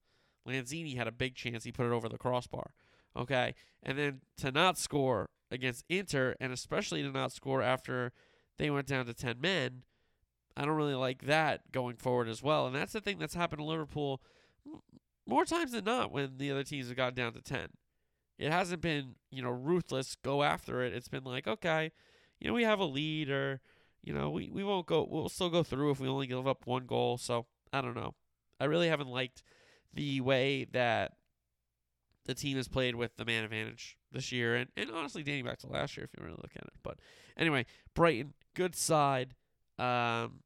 Lanzini 0.48 0.96
had 0.96 1.08
a 1.08 1.12
big 1.12 1.34
chance; 1.34 1.64
he 1.64 1.72
put 1.72 1.88
it 1.88 1.92
over 1.92 2.08
the 2.08 2.20
crossbar. 2.20 2.76
Okay, 3.18 3.56
and 3.82 3.98
then 3.98 4.22
to 4.38 4.52
not 4.52 4.78
score 4.78 5.32
against 5.50 5.84
Inter, 5.90 6.36
and 6.40 6.54
especially 6.54 7.02
to 7.02 7.10
not 7.10 7.32
score 7.32 7.64
after 7.64 8.12
they 8.60 8.70
went 8.70 8.86
down 8.86 9.08
to 9.08 9.16
10 9.16 9.42
men, 9.42 9.82
I 10.56 10.64
don't 10.64 10.76
really 10.76 10.94
like 10.94 11.24
that 11.24 11.72
going 11.72 11.96
forward 11.96 12.30
as 12.30 12.44
well. 12.44 12.68
And 12.68 12.76
that's 12.76 12.94
the 12.94 13.02
thing 13.02 13.18
that's 13.18 13.34
happened 13.34 13.62
to 13.62 13.66
Liverpool 13.66 14.22
more 15.26 15.46
times 15.46 15.72
than 15.72 15.86
not 15.86 16.12
when 16.12 16.38
the 16.38 16.52
other 16.52 16.64
teams 16.64 16.90
have 16.90 16.98
got 16.98 17.16
down 17.16 17.34
to 17.34 17.42
10. 17.42 17.70
It 18.38 18.52
hasn't 18.52 18.82
been, 18.82 19.16
you 19.32 19.42
know, 19.42 19.50
ruthless, 19.50 20.16
go 20.24 20.44
after 20.44 20.84
it. 20.84 20.94
It's 20.94 21.10
been 21.10 21.24
like, 21.24 21.48
okay, 21.48 21.92
you 22.40 22.48
know, 22.48 22.54
we 22.54 22.64
have 22.64 22.80
a 22.80 22.86
lead 22.86 23.32
or, 23.32 23.60
you 24.04 24.14
know, 24.14 24.30
we, 24.30 24.50
we 24.50 24.64
won't 24.64 24.88
go, 24.88 25.08
we'll 25.10 25.30
still 25.30 25.50
go 25.50 25.64
through 25.64 25.92
if 25.92 26.00
we 26.00 26.08
only 26.08 26.28
give 26.28 26.48
up 26.48 26.66
one 26.66 26.86
goal. 26.86 27.18
So 27.18 27.46
I 27.72 27.82
don't 27.82 27.96
know. 27.96 28.16
I 28.60 28.66
really 28.66 28.90
haven't 28.90 29.10
liked 29.10 29.44
the 29.94 30.22
way 30.22 30.66
that 30.72 31.14
the 32.26 32.34
team 32.36 32.58
has 32.58 32.68
played 32.68 32.96
with 32.96 33.18
the 33.18 33.26
man 33.26 33.44
advantage 33.44 33.98
this 34.12 34.32
year, 34.32 34.56
and, 34.56 34.70
and 34.78 34.92
honestly 34.92 35.24
dating 35.24 35.46
back 35.46 35.58
to 35.60 35.68
last 35.68 35.98
year 35.98 36.04
if 36.04 36.12
you 36.18 36.24
really 36.24 36.40
look 36.42 36.52
at 36.56 36.64
it. 36.64 36.74
But 36.84 37.00
anyway, 37.38 37.66
Brighton, 37.96 38.34
good 38.56 38.76
side. 38.76 39.34
Um, 39.78 40.42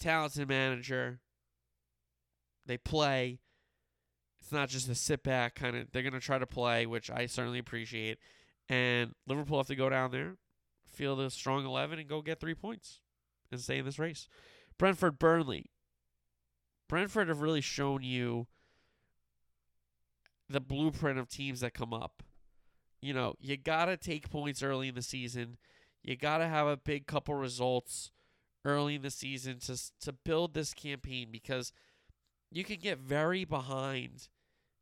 talented 0.00 0.48
manager. 0.48 1.20
They 2.66 2.78
play. 2.78 3.38
It's 4.40 4.52
not 4.52 4.68
just 4.68 4.88
a 4.88 4.94
sit 4.94 5.22
back 5.22 5.54
kind 5.54 5.76
of. 5.76 5.92
They're 5.92 6.02
going 6.02 6.14
to 6.14 6.20
try 6.20 6.38
to 6.38 6.46
play, 6.46 6.86
which 6.86 7.10
I 7.10 7.26
certainly 7.26 7.58
appreciate. 7.58 8.18
And 8.68 9.14
Liverpool 9.26 9.58
have 9.58 9.66
to 9.66 9.76
go 9.76 9.90
down 9.90 10.10
there, 10.12 10.36
feel 11.00 11.16
the 11.16 11.30
strong 11.30 11.64
11, 11.64 11.98
and 11.98 12.08
go 12.08 12.20
get 12.20 12.38
three 12.38 12.54
points 12.54 13.00
and 13.50 13.58
stay 13.58 13.78
in 13.78 13.86
this 13.86 13.98
race. 13.98 14.28
Brentford 14.76 15.18
Burnley. 15.18 15.70
Brentford 16.90 17.28
have 17.28 17.40
really 17.40 17.62
shown 17.62 18.02
you 18.02 18.48
the 20.46 20.60
blueprint 20.60 21.18
of 21.18 21.26
teams 21.26 21.60
that 21.60 21.72
come 21.72 21.94
up. 21.94 22.22
You 23.00 23.14
know, 23.14 23.34
you 23.40 23.56
got 23.56 23.86
to 23.86 23.96
take 23.96 24.28
points 24.28 24.62
early 24.62 24.88
in 24.88 24.94
the 24.94 25.00
season. 25.00 25.56
You 26.02 26.16
got 26.16 26.38
to 26.38 26.48
have 26.48 26.66
a 26.66 26.76
big 26.76 27.06
couple 27.06 27.34
results 27.34 28.10
early 28.66 28.96
in 28.96 29.02
the 29.02 29.10
season 29.10 29.58
to 29.60 29.78
to 30.02 30.12
build 30.12 30.52
this 30.52 30.74
campaign 30.74 31.28
because 31.32 31.72
you 32.50 32.62
can 32.62 32.76
get 32.76 32.98
very 32.98 33.46
behind 33.46 34.28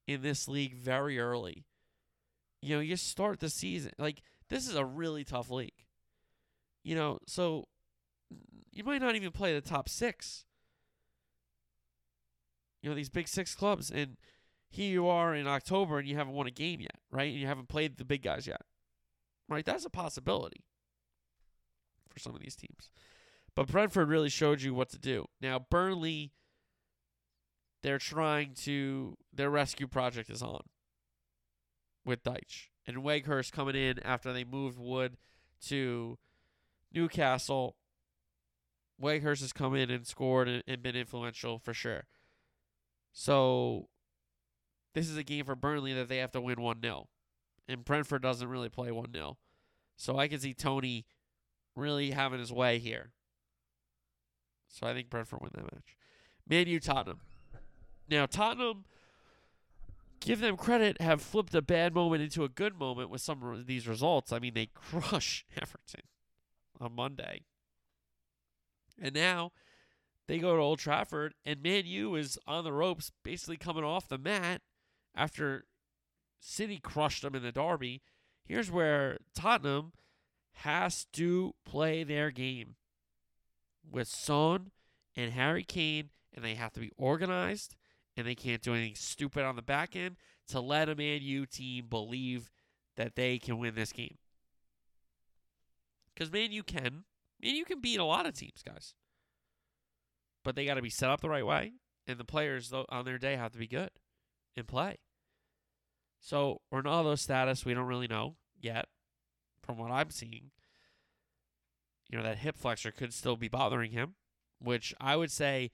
in 0.08 0.22
this 0.22 0.48
league 0.48 0.74
very 0.74 1.20
early. 1.20 1.64
You 2.60 2.74
know, 2.74 2.80
you 2.80 2.96
start 2.96 3.38
the 3.38 3.50
season 3.50 3.92
like 3.98 4.22
this 4.48 4.66
is 4.66 4.74
a 4.74 4.84
really 4.84 5.22
tough 5.22 5.48
league. 5.48 5.84
You 6.89 6.95
know, 6.95 7.18
so 7.26 7.68
you 8.72 8.82
might 8.82 9.03
not 9.03 9.14
even 9.14 9.30
play 9.30 9.53
the 9.53 9.61
top 9.61 9.91
6. 9.91 10.47
You 12.80 12.89
know, 12.89 12.97
these 12.97 13.11
big 13.11 13.28
6 13.28 13.55
clubs 13.57 13.91
and 13.91 14.16
here 14.70 14.91
you 14.91 15.07
are 15.07 15.34
in 15.34 15.47
October 15.47 15.99
and 15.99 16.09
you 16.09 16.16
haven't 16.16 16.32
won 16.32 16.47
a 16.47 16.51
game 16.51 16.80
yet, 16.80 16.97
right? 17.11 17.30
And 17.30 17.39
you 17.39 17.47
haven't 17.47 17.68
played 17.68 17.99
the 17.99 18.07
big 18.07 18.22
guys 18.22 18.47
yet. 18.47 18.62
Right? 19.51 19.66
That's 19.66 19.84
a 19.84 19.91
possibility 19.91 20.64
for 22.09 22.18
some 22.18 22.34
of 22.34 22.41
these 22.41 22.57
teams. 22.57 22.89
But 23.55 23.66
Brentford 23.66 24.09
really 24.09 24.30
showed 24.30 24.62
you 24.62 24.72
what 24.72 24.89
to 24.89 24.99
do. 24.99 25.26
Now, 25.43 25.59
Burnley, 25.59 26.32
they're 27.82 27.99
trying 27.99 28.55
to, 28.62 29.18
their 29.30 29.51
rescue 29.51 29.89
project 29.89 30.30
is 30.30 30.41
on 30.41 30.62
with 32.07 32.24
Dyche. 32.24 32.68
And 32.86 33.05
Weghorst 33.05 33.53
coming 33.53 33.76
in 33.76 33.99
after 34.03 34.32
they 34.32 34.45
moved 34.45 34.78
Wood 34.78 35.18
to 35.66 36.16
Newcastle. 36.93 37.76
Weghorst 39.01 39.41
has 39.41 39.53
come 39.53 39.74
in 39.74 39.91
and 39.91 40.07
scored 40.07 40.49
and, 40.49 40.62
and 40.66 40.82
been 40.82 40.97
influential 40.97 41.59
for 41.59 41.72
sure. 41.72 42.05
So, 43.12 43.89
this 44.95 45.09
is 45.09 45.16
a 45.16 45.22
game 45.22 45.45
for 45.45 45.55
Burnley 45.55 45.93
that 45.95 46.09
they 46.09 46.18
have 46.18 46.32
to 46.32 46.41
win 46.41 46.61
1 46.61 46.80
0. 46.82 47.09
And 47.68 47.84
Brentford 47.84 48.22
doesn't 48.22 48.49
really 48.49 48.68
play 48.68 48.91
1 48.91 49.12
0. 49.12 49.39
So, 49.97 50.18
I 50.18 50.26
can 50.26 50.41
see 50.41 50.53
Toney 50.53 51.07
really 51.76 52.11
having 52.11 52.41
his 52.41 52.53
way 52.53 52.78
here. 52.78 53.12
So 54.68 54.86
I 54.86 54.93
think 54.93 55.11
Brentford 55.11 55.41
win 55.41 55.51
that 55.55 55.72
match. 55.72 55.97
Man 56.47 56.66
U 56.66 56.80
Tottenham. 56.80 57.20
Now 58.09 58.26
Tottenham, 58.26 58.84
give 60.20 60.41
them 60.41 60.57
credit, 60.57 61.01
have 61.01 61.22
flipped 61.22 61.55
a 61.55 61.62
bad 61.62 61.95
moment 61.95 62.22
into 62.22 62.45
a 62.45 62.49
good 62.49 62.78
moment 62.78 63.11
with 63.11 63.20
some 63.20 63.43
of 63.43 63.66
these 63.66 63.89
results. 63.89 64.32
I 64.32 64.39
mean, 64.39 64.55
they 64.55 64.66
crush 64.74 65.45
Everton 65.57 66.03
on 66.81 66.95
Monday, 66.95 67.43
and 69.01 69.14
now 69.14 69.53
they 70.26 70.39
go 70.39 70.57
to 70.57 70.62
Old 70.62 70.79
Trafford, 70.79 71.35
and 71.45 71.62
Man 71.62 71.87
U 71.87 72.14
is 72.14 72.39
on 72.47 72.64
the 72.64 72.72
ropes, 72.72 73.11
basically 73.24 73.57
coming 73.57 73.85
off 73.85 74.09
the 74.09 74.18
mat 74.18 74.61
after 75.14 75.64
City 76.41 76.79
crushed 76.79 77.22
them 77.22 77.35
in 77.35 77.43
the 77.43 77.53
derby. 77.53 78.03
Here's 78.45 78.70
where 78.70 79.18
Tottenham 79.35 79.93
has 80.53 81.07
to 81.12 81.55
play 81.64 82.05
their 82.05 82.31
game 82.31 82.76
with 83.91 84.09
Son 84.09 84.70
and 85.16 85.33
Harry 85.33 85.64
Kane, 85.64 86.11
and 86.35 86.45
they 86.45 86.55
have 86.55 86.72
to 86.74 86.81
be 86.81 86.93
organized, 86.97 87.76
and 88.16 88.26
they 88.26 88.35
can't 88.35 88.62
do 88.62 88.74
anything 88.74 88.95
stupid 88.95 89.45
on 89.45 89.57
the 89.57 89.62
back 89.62 89.97
end 89.97 90.16
to 90.49 90.61
let 90.61 90.89
a 90.89 90.95
Man 90.95 91.20
U 91.22 91.47
team 91.47 91.87
believe 91.89 92.51
that 92.97 93.14
they 93.16 93.39
can 93.39 93.59
win 93.59 93.74
this 93.74 93.93
game. 93.93 94.18
Because 96.18 96.32
Man 96.32 96.50
you 96.50 96.62
can. 96.62 97.04
Man 97.40 97.54
U 97.54 97.64
can 97.64 97.80
beat 97.80 98.00
a 98.00 98.04
lot 98.04 98.26
of 98.26 98.34
teams, 98.34 98.62
guys. 98.66 98.94
But 100.42 100.56
they 100.56 100.64
got 100.64 100.74
to 100.74 100.82
be 100.82 100.90
set 100.90 101.10
up 101.10 101.20
the 101.20 101.28
right 101.28 101.46
way, 101.46 101.74
and 102.06 102.18
the 102.18 102.24
players 102.24 102.72
on 102.72 103.04
their 103.04 103.18
day 103.18 103.36
have 103.36 103.52
to 103.52 103.58
be 103.58 103.68
good 103.68 103.90
and 104.56 104.66
play. 104.66 104.96
So 106.20 106.62
Ronaldo's 106.72 107.20
status, 107.20 107.64
we 107.64 107.74
don't 107.74 107.86
really 107.86 108.08
know 108.08 108.36
yet, 108.60 108.86
from 109.62 109.78
what 109.78 109.90
I'm 109.90 110.10
seeing 110.10 110.50
you 112.08 112.16
know, 112.16 112.24
that 112.24 112.38
hip 112.38 112.56
flexor 112.56 112.90
could 112.90 113.12
still 113.12 113.36
be 113.36 113.48
bothering 113.48 113.92
him, 113.92 114.14
which 114.60 114.94
I 115.00 115.16
would 115.16 115.30
say 115.30 115.70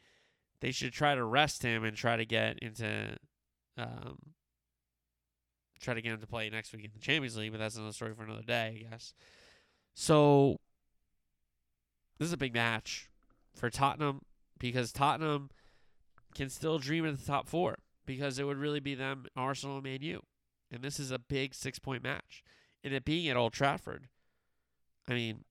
they 0.60 0.72
should 0.72 0.92
try 0.92 1.14
to 1.14 1.24
rest 1.24 1.62
him 1.62 1.84
and 1.84 1.96
try 1.96 2.16
to 2.16 2.26
get 2.26 2.58
into 2.58 3.16
um 3.76 4.18
try 5.80 5.94
to 5.94 6.00
get 6.00 6.12
him 6.12 6.20
to 6.20 6.26
play 6.26 6.48
next 6.48 6.72
week 6.72 6.84
in 6.84 6.90
the 6.94 7.00
Champions 7.00 7.36
League, 7.36 7.52
but 7.52 7.58
that's 7.58 7.76
another 7.76 7.92
story 7.92 8.14
for 8.14 8.24
another 8.24 8.42
day, 8.42 8.86
I 8.86 8.90
guess. 8.90 9.12
So 9.94 10.58
this 12.18 12.26
is 12.26 12.32
a 12.32 12.38
big 12.38 12.54
match 12.54 13.08
for 13.54 13.70
Tottenham 13.70 14.22
because 14.58 14.92
Tottenham 14.92 15.50
can 16.34 16.50
still 16.50 16.78
dream 16.78 17.04
of 17.04 17.18
the 17.18 17.26
top 17.26 17.48
four 17.48 17.78
because 18.06 18.38
it 18.38 18.44
would 18.44 18.58
really 18.58 18.80
be 18.80 18.94
them, 18.94 19.26
Arsenal, 19.36 19.76
and 19.76 19.84
Man 19.84 20.02
U. 20.02 20.22
And 20.70 20.82
this 20.82 20.98
is 20.98 21.10
a 21.10 21.18
big 21.18 21.54
six 21.54 21.78
point 21.78 22.02
match. 22.02 22.42
And 22.82 22.92
it 22.92 23.04
being 23.04 23.28
at 23.28 23.36
Old 23.36 23.52
Trafford, 23.52 24.08
I 25.08 25.14
mean, 25.14 25.44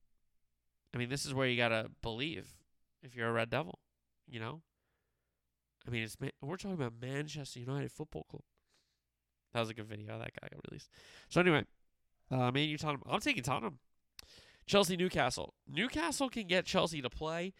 I 0.94 0.98
mean, 0.98 1.08
this 1.08 1.24
is 1.24 1.34
where 1.34 1.48
you 1.48 1.56
gotta 1.56 1.90
believe 2.02 2.54
if 3.02 3.16
you're 3.16 3.28
a 3.28 3.32
Red 3.32 3.50
Devil, 3.50 3.78
you 4.28 4.38
know. 4.38 4.62
I 5.86 5.90
mean, 5.90 6.02
it's 6.02 6.16
we're 6.40 6.56
talking 6.56 6.74
about 6.74 6.94
Manchester 7.00 7.60
United 7.60 7.90
Football 7.90 8.24
Club. 8.30 8.42
That 9.52 9.60
was 9.60 9.70
a 9.70 9.74
good 9.74 9.86
video 9.86 10.18
that 10.18 10.32
guy 10.40 10.48
got 10.50 10.60
released. 10.68 10.88
So 11.28 11.40
anyway, 11.40 11.64
uh, 12.30 12.50
Man 12.50 12.68
U 12.68 12.78
Tottenham. 12.78 13.02
I'm 13.08 13.20
taking 13.20 13.42
Tottenham. 13.42 13.78
Chelsea 14.66 14.96
Newcastle. 14.96 15.54
Newcastle 15.68 16.28
can 16.28 16.46
get 16.46 16.64
Chelsea 16.64 17.02
to 17.02 17.10
play. 17.10 17.52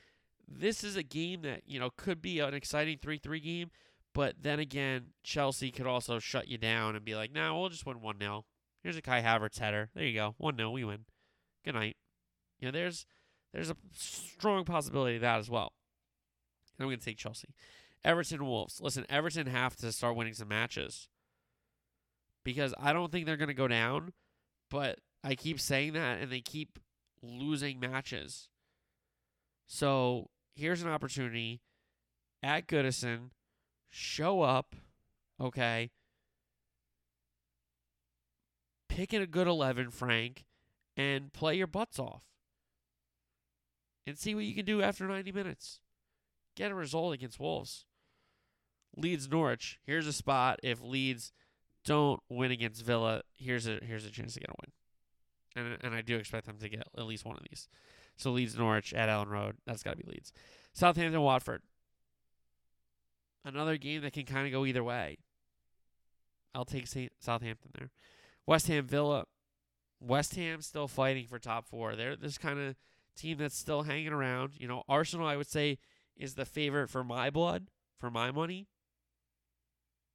This 0.46 0.84
is 0.84 0.96
a 0.96 1.02
game 1.02 1.42
that 1.42 1.62
you 1.66 1.78
know 1.78 1.90
could 1.96 2.20
be 2.20 2.40
an 2.40 2.54
exciting 2.54 2.98
three-three 2.98 3.40
game, 3.40 3.70
but 4.12 4.36
then 4.42 4.58
again, 4.58 5.06
Chelsea 5.22 5.70
could 5.70 5.86
also 5.86 6.18
shut 6.18 6.48
you 6.48 6.58
down 6.58 6.96
and 6.96 7.04
be 7.04 7.14
like, 7.14 7.32
"No, 7.32 7.48
nah, 7.48 7.58
we'll 7.58 7.68
just 7.70 7.86
win 7.86 8.00
one 8.00 8.18
0 8.18 8.44
Here's 8.82 8.96
a 8.96 9.02
Kai 9.02 9.22
Havertz 9.22 9.58
header. 9.58 9.90
There 9.94 10.04
you 10.04 10.14
go, 10.14 10.34
one 10.38 10.56
0 10.56 10.70
We 10.70 10.84
win. 10.84 11.06
Good 11.64 11.74
night." 11.74 11.96
You 12.60 12.68
know, 12.68 12.72
there's 12.72 13.06
there's 13.52 13.70
a 13.70 13.76
strong 13.92 14.64
possibility 14.64 15.16
of 15.16 15.22
that 15.22 15.38
as 15.38 15.48
well. 15.48 15.72
I'm 16.78 16.86
going 16.86 16.98
to 16.98 17.04
take 17.04 17.18
Chelsea. 17.18 17.48
Everton 18.04 18.44
Wolves. 18.44 18.80
Listen, 18.80 19.06
Everton 19.08 19.46
have 19.46 19.76
to 19.76 19.92
start 19.92 20.16
winning 20.16 20.34
some 20.34 20.48
matches 20.48 21.08
because 22.44 22.74
I 22.78 22.92
don't 22.92 23.10
think 23.10 23.26
they're 23.26 23.36
going 23.36 23.48
to 23.48 23.54
go 23.54 23.68
down, 23.68 24.12
but 24.70 24.98
I 25.22 25.34
keep 25.34 25.60
saying 25.60 25.94
that 25.94 26.20
and 26.20 26.30
they 26.30 26.40
keep 26.40 26.78
losing 27.24 27.80
matches. 27.80 28.48
So 29.66 30.30
here's 30.54 30.82
an 30.82 30.90
opportunity 30.90 31.60
at 32.42 32.66
Goodison. 32.66 33.30
Show 33.90 34.42
up, 34.42 34.74
okay? 35.40 35.90
Pick 38.88 39.12
in 39.12 39.22
a 39.22 39.26
good 39.26 39.46
11, 39.46 39.90
Frank, 39.90 40.44
and 40.96 41.32
play 41.32 41.56
your 41.56 41.66
butts 41.66 41.98
off 41.98 42.22
and 44.06 44.18
see 44.18 44.34
what 44.34 44.44
you 44.44 44.54
can 44.54 44.64
do 44.64 44.82
after 44.82 45.06
90 45.06 45.32
minutes. 45.32 45.80
Get 46.56 46.70
a 46.70 46.74
result 46.74 47.14
against 47.14 47.40
Wolves. 47.40 47.86
Leeds 48.96 49.28
Norwich. 49.28 49.80
Here's 49.84 50.06
a 50.06 50.12
spot 50.12 50.60
if 50.62 50.80
Leeds 50.82 51.32
don't 51.84 52.20
win 52.28 52.50
against 52.50 52.84
Villa. 52.84 53.22
Here's 53.32 53.66
a 53.66 53.80
here's 53.82 54.06
a 54.06 54.10
chance 54.10 54.34
to 54.34 54.40
get 54.40 54.50
a 54.50 54.54
win. 54.62 54.72
And 55.56 55.78
and 55.82 55.94
I 55.94 56.02
do 56.02 56.16
expect 56.16 56.46
them 56.46 56.58
to 56.58 56.68
get 56.68 56.88
at 56.96 57.06
least 57.06 57.24
one 57.24 57.36
of 57.36 57.42
these. 57.48 57.68
So 58.16 58.30
Leeds 58.30 58.56
Norwich 58.56 58.92
at 58.94 59.08
Elland 59.08 59.30
Road. 59.30 59.56
That's 59.66 59.82
got 59.82 59.92
to 59.92 60.04
be 60.04 60.10
Leeds. 60.10 60.32
Southampton 60.72 61.20
Watford. 61.20 61.62
Another 63.44 63.76
game 63.76 64.02
that 64.02 64.12
can 64.12 64.24
kind 64.24 64.46
of 64.46 64.52
go 64.52 64.64
either 64.64 64.82
way. 64.82 65.18
I'll 66.54 66.64
take 66.64 66.86
Southampton 66.86 67.70
there. 67.76 67.90
West 68.46 68.68
Ham 68.68 68.86
Villa. 68.86 69.24
West 70.00 70.34
Ham 70.36 70.60
still 70.60 70.88
fighting 70.88 71.26
for 71.26 71.38
top 71.38 71.66
four. 71.66 71.96
They're 71.96 72.16
this 72.16 72.38
kind 72.38 72.58
of 72.58 72.76
team 73.16 73.38
that's 73.38 73.56
still 73.56 73.82
hanging 73.82 74.12
around. 74.12 74.52
You 74.58 74.68
know, 74.68 74.82
Arsenal, 74.88 75.26
I 75.26 75.36
would 75.36 75.48
say, 75.48 75.78
is 76.16 76.34
the 76.34 76.44
favorite 76.44 76.88
for 76.90 77.02
my 77.04 77.30
blood, 77.30 77.68
for 77.98 78.10
my 78.10 78.30
money, 78.30 78.68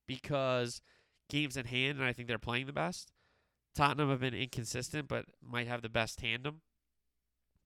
because 0.07 0.81
games 1.29 1.57
in 1.57 1.65
hand, 1.65 1.97
and 1.99 2.07
I 2.07 2.13
think 2.13 2.27
they're 2.27 2.39
playing 2.39 2.65
the 2.65 2.73
best. 2.73 3.11
Tottenham 3.75 4.09
have 4.09 4.19
been 4.19 4.33
inconsistent, 4.33 5.07
but 5.07 5.25
might 5.41 5.67
have 5.67 5.81
the 5.81 5.89
best 5.89 6.19
tandem. 6.19 6.61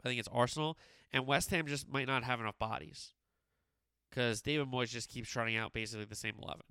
I 0.04 0.10
think 0.10 0.20
it's 0.20 0.30
Arsenal. 0.32 0.78
And 1.12 1.28
West 1.28 1.50
Ham 1.52 1.68
just 1.68 1.88
might 1.88 2.08
not 2.08 2.24
have 2.24 2.40
enough 2.40 2.58
bodies. 2.60 3.14
Because 4.10 4.42
David 4.42 4.68
Moyes 4.68 4.90
just 4.90 5.10
keeps 5.10 5.30
trotting 5.30 5.58
out 5.58 5.74
basically 5.74 6.06
the 6.06 6.16
same 6.16 6.36
11. 6.42 6.62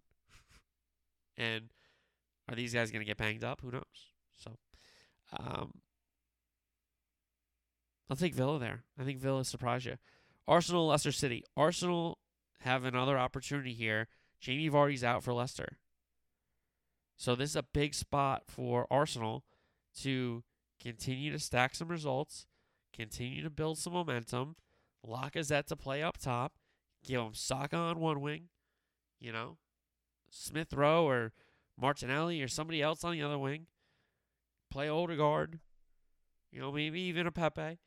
and 1.36 1.70
are 2.48 2.54
these 2.54 2.74
guys 2.74 2.90
going 2.90 3.00
to 3.00 3.06
get 3.06 3.16
banged 3.16 3.44
up? 3.44 3.60
Who 3.62 3.70
knows? 3.70 3.82
So, 4.36 4.56
um, 5.38 5.72
I'll 8.10 8.16
take 8.16 8.34
Villa 8.34 8.58
there. 8.58 8.84
I 8.98 9.04
think 9.04 9.18
Villa 9.18 9.44
surprise 9.44 9.84
you. 9.84 9.96
Arsenal, 10.46 10.88
Leicester 10.88 11.12
City. 11.12 11.44
Arsenal 11.56 12.18
have 12.60 12.84
another 12.84 13.18
opportunity 13.18 13.72
here. 13.72 14.08
Jamie 14.40 14.70
Vardy's 14.70 15.04
out 15.04 15.22
for 15.22 15.32
Leicester. 15.32 15.78
So 17.16 17.34
this 17.34 17.50
is 17.50 17.56
a 17.56 17.62
big 17.62 17.94
spot 17.94 18.44
for 18.48 18.86
Arsenal 18.90 19.44
to 20.00 20.42
continue 20.80 21.30
to 21.30 21.38
stack 21.38 21.74
some 21.74 21.88
results, 21.88 22.46
continue 22.92 23.42
to 23.42 23.50
build 23.50 23.78
some 23.78 23.92
momentum, 23.92 24.56
lock 25.06 25.34
Lacazette 25.34 25.66
to 25.66 25.76
play 25.76 26.02
up 26.02 26.18
top, 26.18 26.54
give 27.04 27.20
him 27.20 27.34
Saka 27.34 27.76
on 27.76 28.00
one 28.00 28.20
wing, 28.20 28.48
you 29.20 29.32
know, 29.32 29.58
Smith 30.30 30.72
Rowe 30.72 31.06
or 31.06 31.32
Martinelli 31.80 32.42
or 32.42 32.48
somebody 32.48 32.82
else 32.82 33.04
on 33.04 33.12
the 33.12 33.22
other 33.22 33.38
wing, 33.38 33.66
play 34.70 34.88
Odegaard, 34.88 35.60
you 36.50 36.60
know, 36.60 36.72
maybe 36.72 37.00
even 37.00 37.26
a 37.26 37.32
Pepe, 37.32 37.78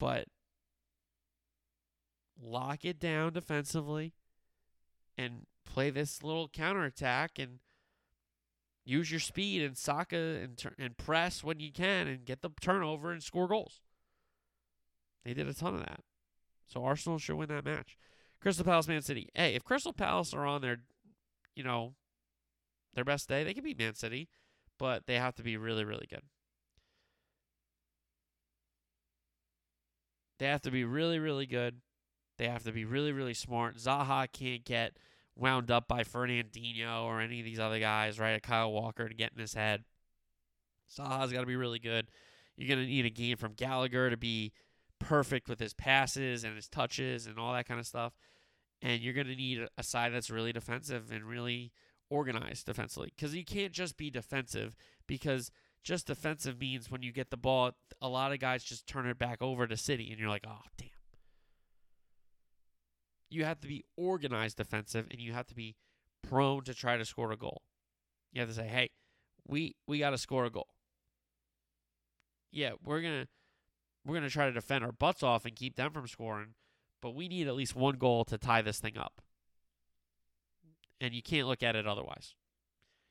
but 0.00 0.26
lock 2.40 2.84
it 2.84 2.98
down 2.98 3.32
defensively 3.32 4.14
and 5.16 5.46
play 5.64 5.90
this 5.90 6.22
little 6.22 6.48
counterattack 6.48 7.38
and 7.38 7.60
use 8.84 9.10
your 9.10 9.20
speed 9.20 9.62
and 9.62 9.76
Saka 9.76 10.16
and, 10.16 10.62
and 10.78 10.96
press 10.96 11.44
when 11.44 11.60
you 11.60 11.72
can 11.72 12.08
and 12.08 12.24
get 12.24 12.42
the 12.42 12.50
turnover 12.60 13.12
and 13.12 13.22
score 13.22 13.48
goals. 13.48 13.80
They 15.24 15.34
did 15.34 15.48
a 15.48 15.54
ton 15.54 15.74
of 15.74 15.80
that. 15.80 16.00
So 16.66 16.84
Arsenal 16.84 17.18
should 17.18 17.36
win 17.36 17.48
that 17.48 17.64
match. 17.64 17.96
Crystal 18.40 18.64
Palace, 18.64 18.88
Man 18.88 19.02
City. 19.02 19.28
Hey, 19.34 19.54
if 19.54 19.62
Crystal 19.62 19.92
Palace 19.92 20.34
are 20.34 20.46
on 20.46 20.62
their, 20.62 20.78
you 21.54 21.62
know, 21.62 21.94
their 22.94 23.04
best 23.04 23.28
day, 23.28 23.44
they 23.44 23.54
can 23.54 23.62
beat 23.62 23.78
Man 23.78 23.94
City, 23.94 24.28
but 24.78 25.06
they 25.06 25.14
have 25.14 25.34
to 25.36 25.42
be 25.42 25.56
really, 25.56 25.84
really 25.84 26.08
good. 26.10 26.22
They 30.38 30.46
have 30.46 30.62
to 30.62 30.72
be 30.72 30.84
really, 30.84 31.20
really 31.20 31.46
good. 31.46 31.82
They 32.36 32.48
have 32.48 32.64
to 32.64 32.72
be 32.72 32.84
really, 32.84 33.12
really 33.12 33.34
smart. 33.34 33.76
Zaha 33.76 34.26
can't 34.32 34.64
get 34.64 34.96
wound 35.36 35.70
up 35.70 35.88
by 35.88 36.04
Fernandinho 36.04 37.04
or 37.04 37.20
any 37.20 37.40
of 37.40 37.44
these 37.44 37.60
other 37.60 37.78
guys, 37.78 38.18
right? 38.18 38.32
At 38.32 38.42
Kyle 38.42 38.72
Walker 38.72 39.08
to 39.08 39.14
get 39.14 39.32
in 39.34 39.40
his 39.40 39.54
head. 39.54 39.84
Zaha's 40.94 41.32
got 41.32 41.40
to 41.40 41.46
be 41.46 41.56
really 41.56 41.78
good. 41.78 42.08
You're 42.56 42.68
going 42.68 42.86
to 42.86 42.90
need 42.90 43.06
a 43.06 43.10
game 43.10 43.36
from 43.36 43.54
Gallagher 43.54 44.10
to 44.10 44.16
be 44.16 44.52
perfect 44.98 45.48
with 45.48 45.58
his 45.58 45.72
passes 45.74 46.44
and 46.44 46.54
his 46.54 46.68
touches 46.68 47.26
and 47.26 47.38
all 47.38 47.52
that 47.54 47.66
kind 47.66 47.80
of 47.80 47.86
stuff. 47.86 48.12
And 48.82 49.00
you're 49.00 49.14
going 49.14 49.28
to 49.28 49.36
need 49.36 49.66
a 49.78 49.82
side 49.82 50.12
that's 50.12 50.30
really 50.30 50.52
defensive 50.52 51.10
and 51.10 51.24
really 51.24 51.72
organized 52.10 52.66
defensively 52.66 53.12
because 53.16 53.34
you 53.34 53.44
can't 53.44 53.72
just 53.72 53.96
be 53.96 54.10
defensive 54.10 54.76
because 55.06 55.50
just 55.82 56.06
defensive 56.06 56.60
means 56.60 56.90
when 56.90 57.02
you 57.02 57.12
get 57.12 57.30
the 57.30 57.36
ball, 57.36 57.72
a 58.00 58.08
lot 58.08 58.32
of 58.32 58.38
guys 58.38 58.62
just 58.62 58.86
turn 58.86 59.06
it 59.06 59.18
back 59.18 59.40
over 59.40 59.66
to 59.66 59.76
City 59.76 60.10
and 60.10 60.20
you're 60.20 60.28
like, 60.28 60.44
oh, 60.46 60.60
damn. 60.76 60.91
You 63.32 63.44
have 63.44 63.60
to 63.60 63.68
be 63.68 63.84
organized 63.96 64.58
defensive 64.58 65.06
and 65.10 65.20
you 65.20 65.32
have 65.32 65.46
to 65.46 65.54
be 65.54 65.76
prone 66.22 66.64
to 66.64 66.74
try 66.74 66.96
to 66.96 67.04
score 67.04 67.32
a 67.32 67.36
goal. 67.36 67.62
You 68.32 68.40
have 68.40 68.50
to 68.50 68.54
say, 68.54 68.66
hey, 68.66 68.90
we 69.46 69.76
we 69.86 69.98
got 69.98 70.10
to 70.10 70.18
score 70.18 70.44
a 70.44 70.50
goal. 70.50 70.68
Yeah, 72.50 72.72
we're 72.84 73.00
gonna 73.00 73.26
we're 74.04 74.14
gonna 74.16 74.28
try 74.28 74.46
to 74.46 74.52
defend 74.52 74.84
our 74.84 74.92
butts 74.92 75.22
off 75.22 75.46
and 75.46 75.56
keep 75.56 75.76
them 75.76 75.92
from 75.92 76.06
scoring, 76.06 76.54
but 77.00 77.14
we 77.14 77.28
need 77.28 77.48
at 77.48 77.54
least 77.54 77.74
one 77.74 77.96
goal 77.96 78.24
to 78.26 78.36
tie 78.36 78.62
this 78.62 78.80
thing 78.80 78.98
up. 78.98 79.22
And 81.00 81.14
you 81.14 81.22
can't 81.22 81.48
look 81.48 81.62
at 81.62 81.74
it 81.74 81.86
otherwise. 81.86 82.34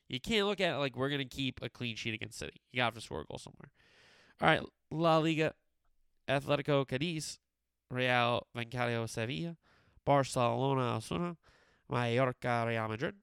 You 0.07 0.19
can't 0.19 0.45
look 0.45 0.61
at 0.61 0.75
it 0.75 0.77
like 0.77 0.95
we're 0.95 1.09
gonna 1.09 1.25
keep 1.25 1.59
a 1.63 1.69
clean 1.69 1.95
sheet 1.95 2.13
against 2.13 2.37
City. 2.37 2.61
You 2.71 2.83
have 2.83 2.93
to 2.93 3.01
score 3.01 3.21
a 3.21 3.25
goal 3.25 3.39
somewhere. 3.39 3.71
All 4.39 4.47
right, 4.47 4.61
La 4.91 5.17
Liga, 5.17 5.53
Atletico 6.29 6.87
Cadiz, 6.87 7.39
Rayo 7.89 8.45
Vallecano 8.55 9.09
Sevilla, 9.09 9.57
Barcelona 10.05 10.97
Osasuna, 10.97 11.35
Mallorca 11.89 12.65
Real 12.67 12.87
Madrid. 12.87 13.15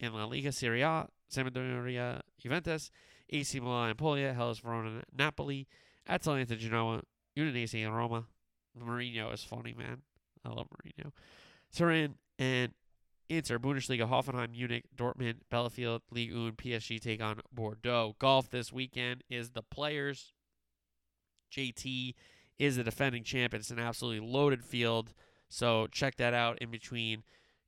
In 0.00 0.12
La 0.12 0.24
Liga 0.24 0.52
Serie 0.52 0.82
A, 0.82 1.08
Sampdoria 1.32 2.20
Juventus, 2.38 2.90
AC 3.32 3.60
Milan 3.60 3.90
Empoli, 3.90 4.22
Hellas 4.22 4.58
Verona 4.58 5.02
Napoli, 5.16 5.66
Atalanta 6.08 6.56
Genoa, 6.56 7.02
Udinese 7.36 7.84
and 7.84 7.96
Roma. 7.96 8.26
Mourinho 8.78 9.32
is 9.32 9.44
funny, 9.44 9.74
man. 9.76 10.02
I 10.44 10.50
love 10.50 10.66
Mourinho. 10.68 11.12
Turin 11.74 12.16
and 12.38 12.72
Inter, 13.28 13.58
Bundesliga, 13.58 14.08
Hoffenheim, 14.08 14.50
Munich, 14.50 14.84
Dortmund, 14.94 15.36
Bielefeld, 15.50 16.00
Ligue 16.10 16.34
1, 16.34 16.52
PSG 16.52 17.00
take 17.00 17.22
on 17.22 17.40
Bordeaux. 17.52 18.14
Golf 18.18 18.50
this 18.50 18.72
weekend 18.72 19.24
is 19.30 19.50
the 19.50 19.62
players. 19.62 20.32
JT 21.52 22.14
is 22.58 22.76
the 22.76 22.84
defending 22.84 23.24
champ. 23.24 23.54
It's 23.54 23.70
an 23.70 23.78
absolutely 23.78 24.26
loaded 24.26 24.64
field. 24.64 25.12
So 25.48 25.86
check 25.88 26.16
that 26.16 26.34
out 26.34 26.58
in 26.58 26.70
between 26.70 27.22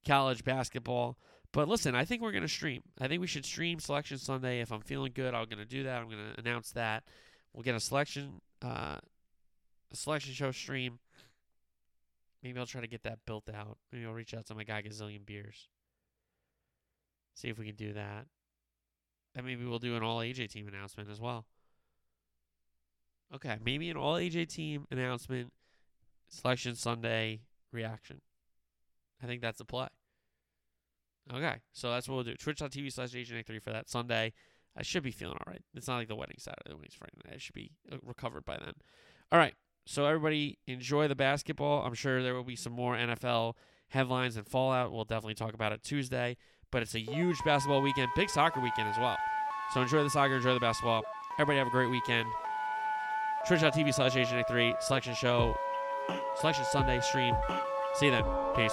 college 0.07 0.45
basketball. 0.45 1.19
But 1.53 1.69
listen, 1.69 1.95
I 1.95 2.05
think 2.05 2.23
we're 2.23 2.33
going 2.33 2.43
to 2.43 2.49
stream. 2.49 2.83
I 3.01 3.09
think 3.09 3.21
we 3.21 3.27
should 3.27 3.45
stream 3.45 3.79
Selection 3.79 4.19
Sunday. 4.19 4.61
If 4.61 4.73
I'm 4.73 4.81
feeling 4.81 5.13
good, 5.15 5.35
I'm 5.35 5.47
going 5.47 5.59
to 5.59 5.65
do 5.65 5.85
that. 5.85 6.01
I'm 6.01 6.07
going 6.07 6.19
to 6.19 6.41
announce 6.41 6.71
that. 6.73 7.05
We'll 7.53 7.63
get 7.63 7.75
a 7.75 7.81
selection, 7.81 8.41
uh, 8.63 8.99
a 9.91 9.97
selection 9.97 10.35
show 10.35 10.51
stream. 10.51 10.99
Maybe 12.43 12.59
I'll 12.59 12.67
try 12.67 12.83
to 12.83 12.87
get 12.87 13.05
that 13.05 13.21
built 13.27 13.49
out. 13.49 13.79
Maybe 13.91 14.05
I'll 14.05 14.13
reach 14.13 14.35
out 14.35 14.47
to 14.47 14.55
my 14.55 14.65
guy 14.65 14.83
Gazillion 14.83 15.25
Beers. 15.25 15.69
See 17.35 17.49
if 17.49 17.59
we 17.59 17.67
can 17.67 17.77
do 17.77 17.95
that. 17.95 18.27
And 19.35 19.47
maybe 19.47 19.65
we'll 19.65 19.79
do 19.79 19.97
an 19.97 20.03
all 20.03 20.19
AJ 20.19 20.51
team 20.51 20.69
announcement 20.69 21.11
as 21.11 21.21
well. 21.21 21.47
Okay, 23.35 23.57
maybe 23.65 23.91
an 23.91 23.97
all 23.97 24.15
AJ 24.15 24.49
team 24.49 24.87
announcement, 24.91 25.53
selection 26.29 26.75
Sunday 26.75 27.41
reaction. 27.73 28.21
I 29.23 29.27
think 29.27 29.43
that's 29.43 29.59
the 29.59 29.65
play. 29.65 29.89
Okay, 31.33 31.57
so 31.73 31.91
that's 31.91 32.09
what 32.09 32.15
we'll 32.15 32.25
do. 32.25 32.35
Twitch.tv 32.35 32.93
slash 32.93 33.11
AJ3 33.11 33.61
for 33.61 33.71
that 33.73 33.89
Sunday. 33.89 34.33
I 34.77 34.83
should 34.83 35.03
be 35.03 35.11
feeling 35.11 35.37
all 35.41 35.53
right. 35.53 35.63
It's 35.75 35.89
not 35.89 35.97
like 35.97 36.09
the 36.09 36.15
wedding 36.15 36.37
Saturday, 36.39 36.69
the 36.69 36.77
wedding's 36.77 36.95
Friday. 36.95 37.35
I 37.35 37.39
should 37.39 37.55
be 37.55 37.73
uh, 37.91 37.97
recovered 38.05 38.45
by 38.45 38.59
then. 38.59 38.75
All 39.33 39.39
right, 39.39 39.55
so 39.87 40.05
everybody 40.05 40.59
enjoy 40.67 41.09
the 41.09 41.17
basketball. 41.17 41.83
I'm 41.85 41.95
sure 41.95 42.23
there 42.23 42.35
will 42.35 42.45
be 42.45 42.57
some 42.57 42.73
more 42.73 42.97
NFL 42.97 43.55
headlines 43.89 44.37
and 44.37 44.47
fallout. 44.47 44.93
We'll 44.93 45.05
definitely 45.05 45.35
talk 45.35 45.55
about 45.55 45.73
it 45.73 45.83
Tuesday. 45.83 46.37
But 46.71 46.83
it's 46.83 46.95
a 46.95 47.01
huge 47.01 47.39
basketball 47.45 47.81
weekend, 47.81 48.11
big 48.15 48.29
soccer 48.29 48.61
weekend 48.61 48.89
as 48.89 48.99
well. 48.99 49.17
So 49.73 49.83
enjoy 49.83 50.03
the 50.03 50.11
soccer, 50.11 50.37
enjoy 50.37 50.55
the 50.55 50.61
basketball. 50.61 51.03
Everybody 51.39 51.59
have 51.59 51.69
a 51.69 51.71
great 51.71 51.91
weekend. 51.91 52.29
Twitch.tv 53.47 53.95
slash 53.95 54.15
AJ3 54.15 54.83
selection 54.83 55.15
show, 55.15 55.55
selection 56.35 56.65
Sunday 56.65 57.01
stream. 57.01 57.37
See 57.95 58.07
you 58.07 58.13
then. 58.13 58.25
Peace. 58.57 58.73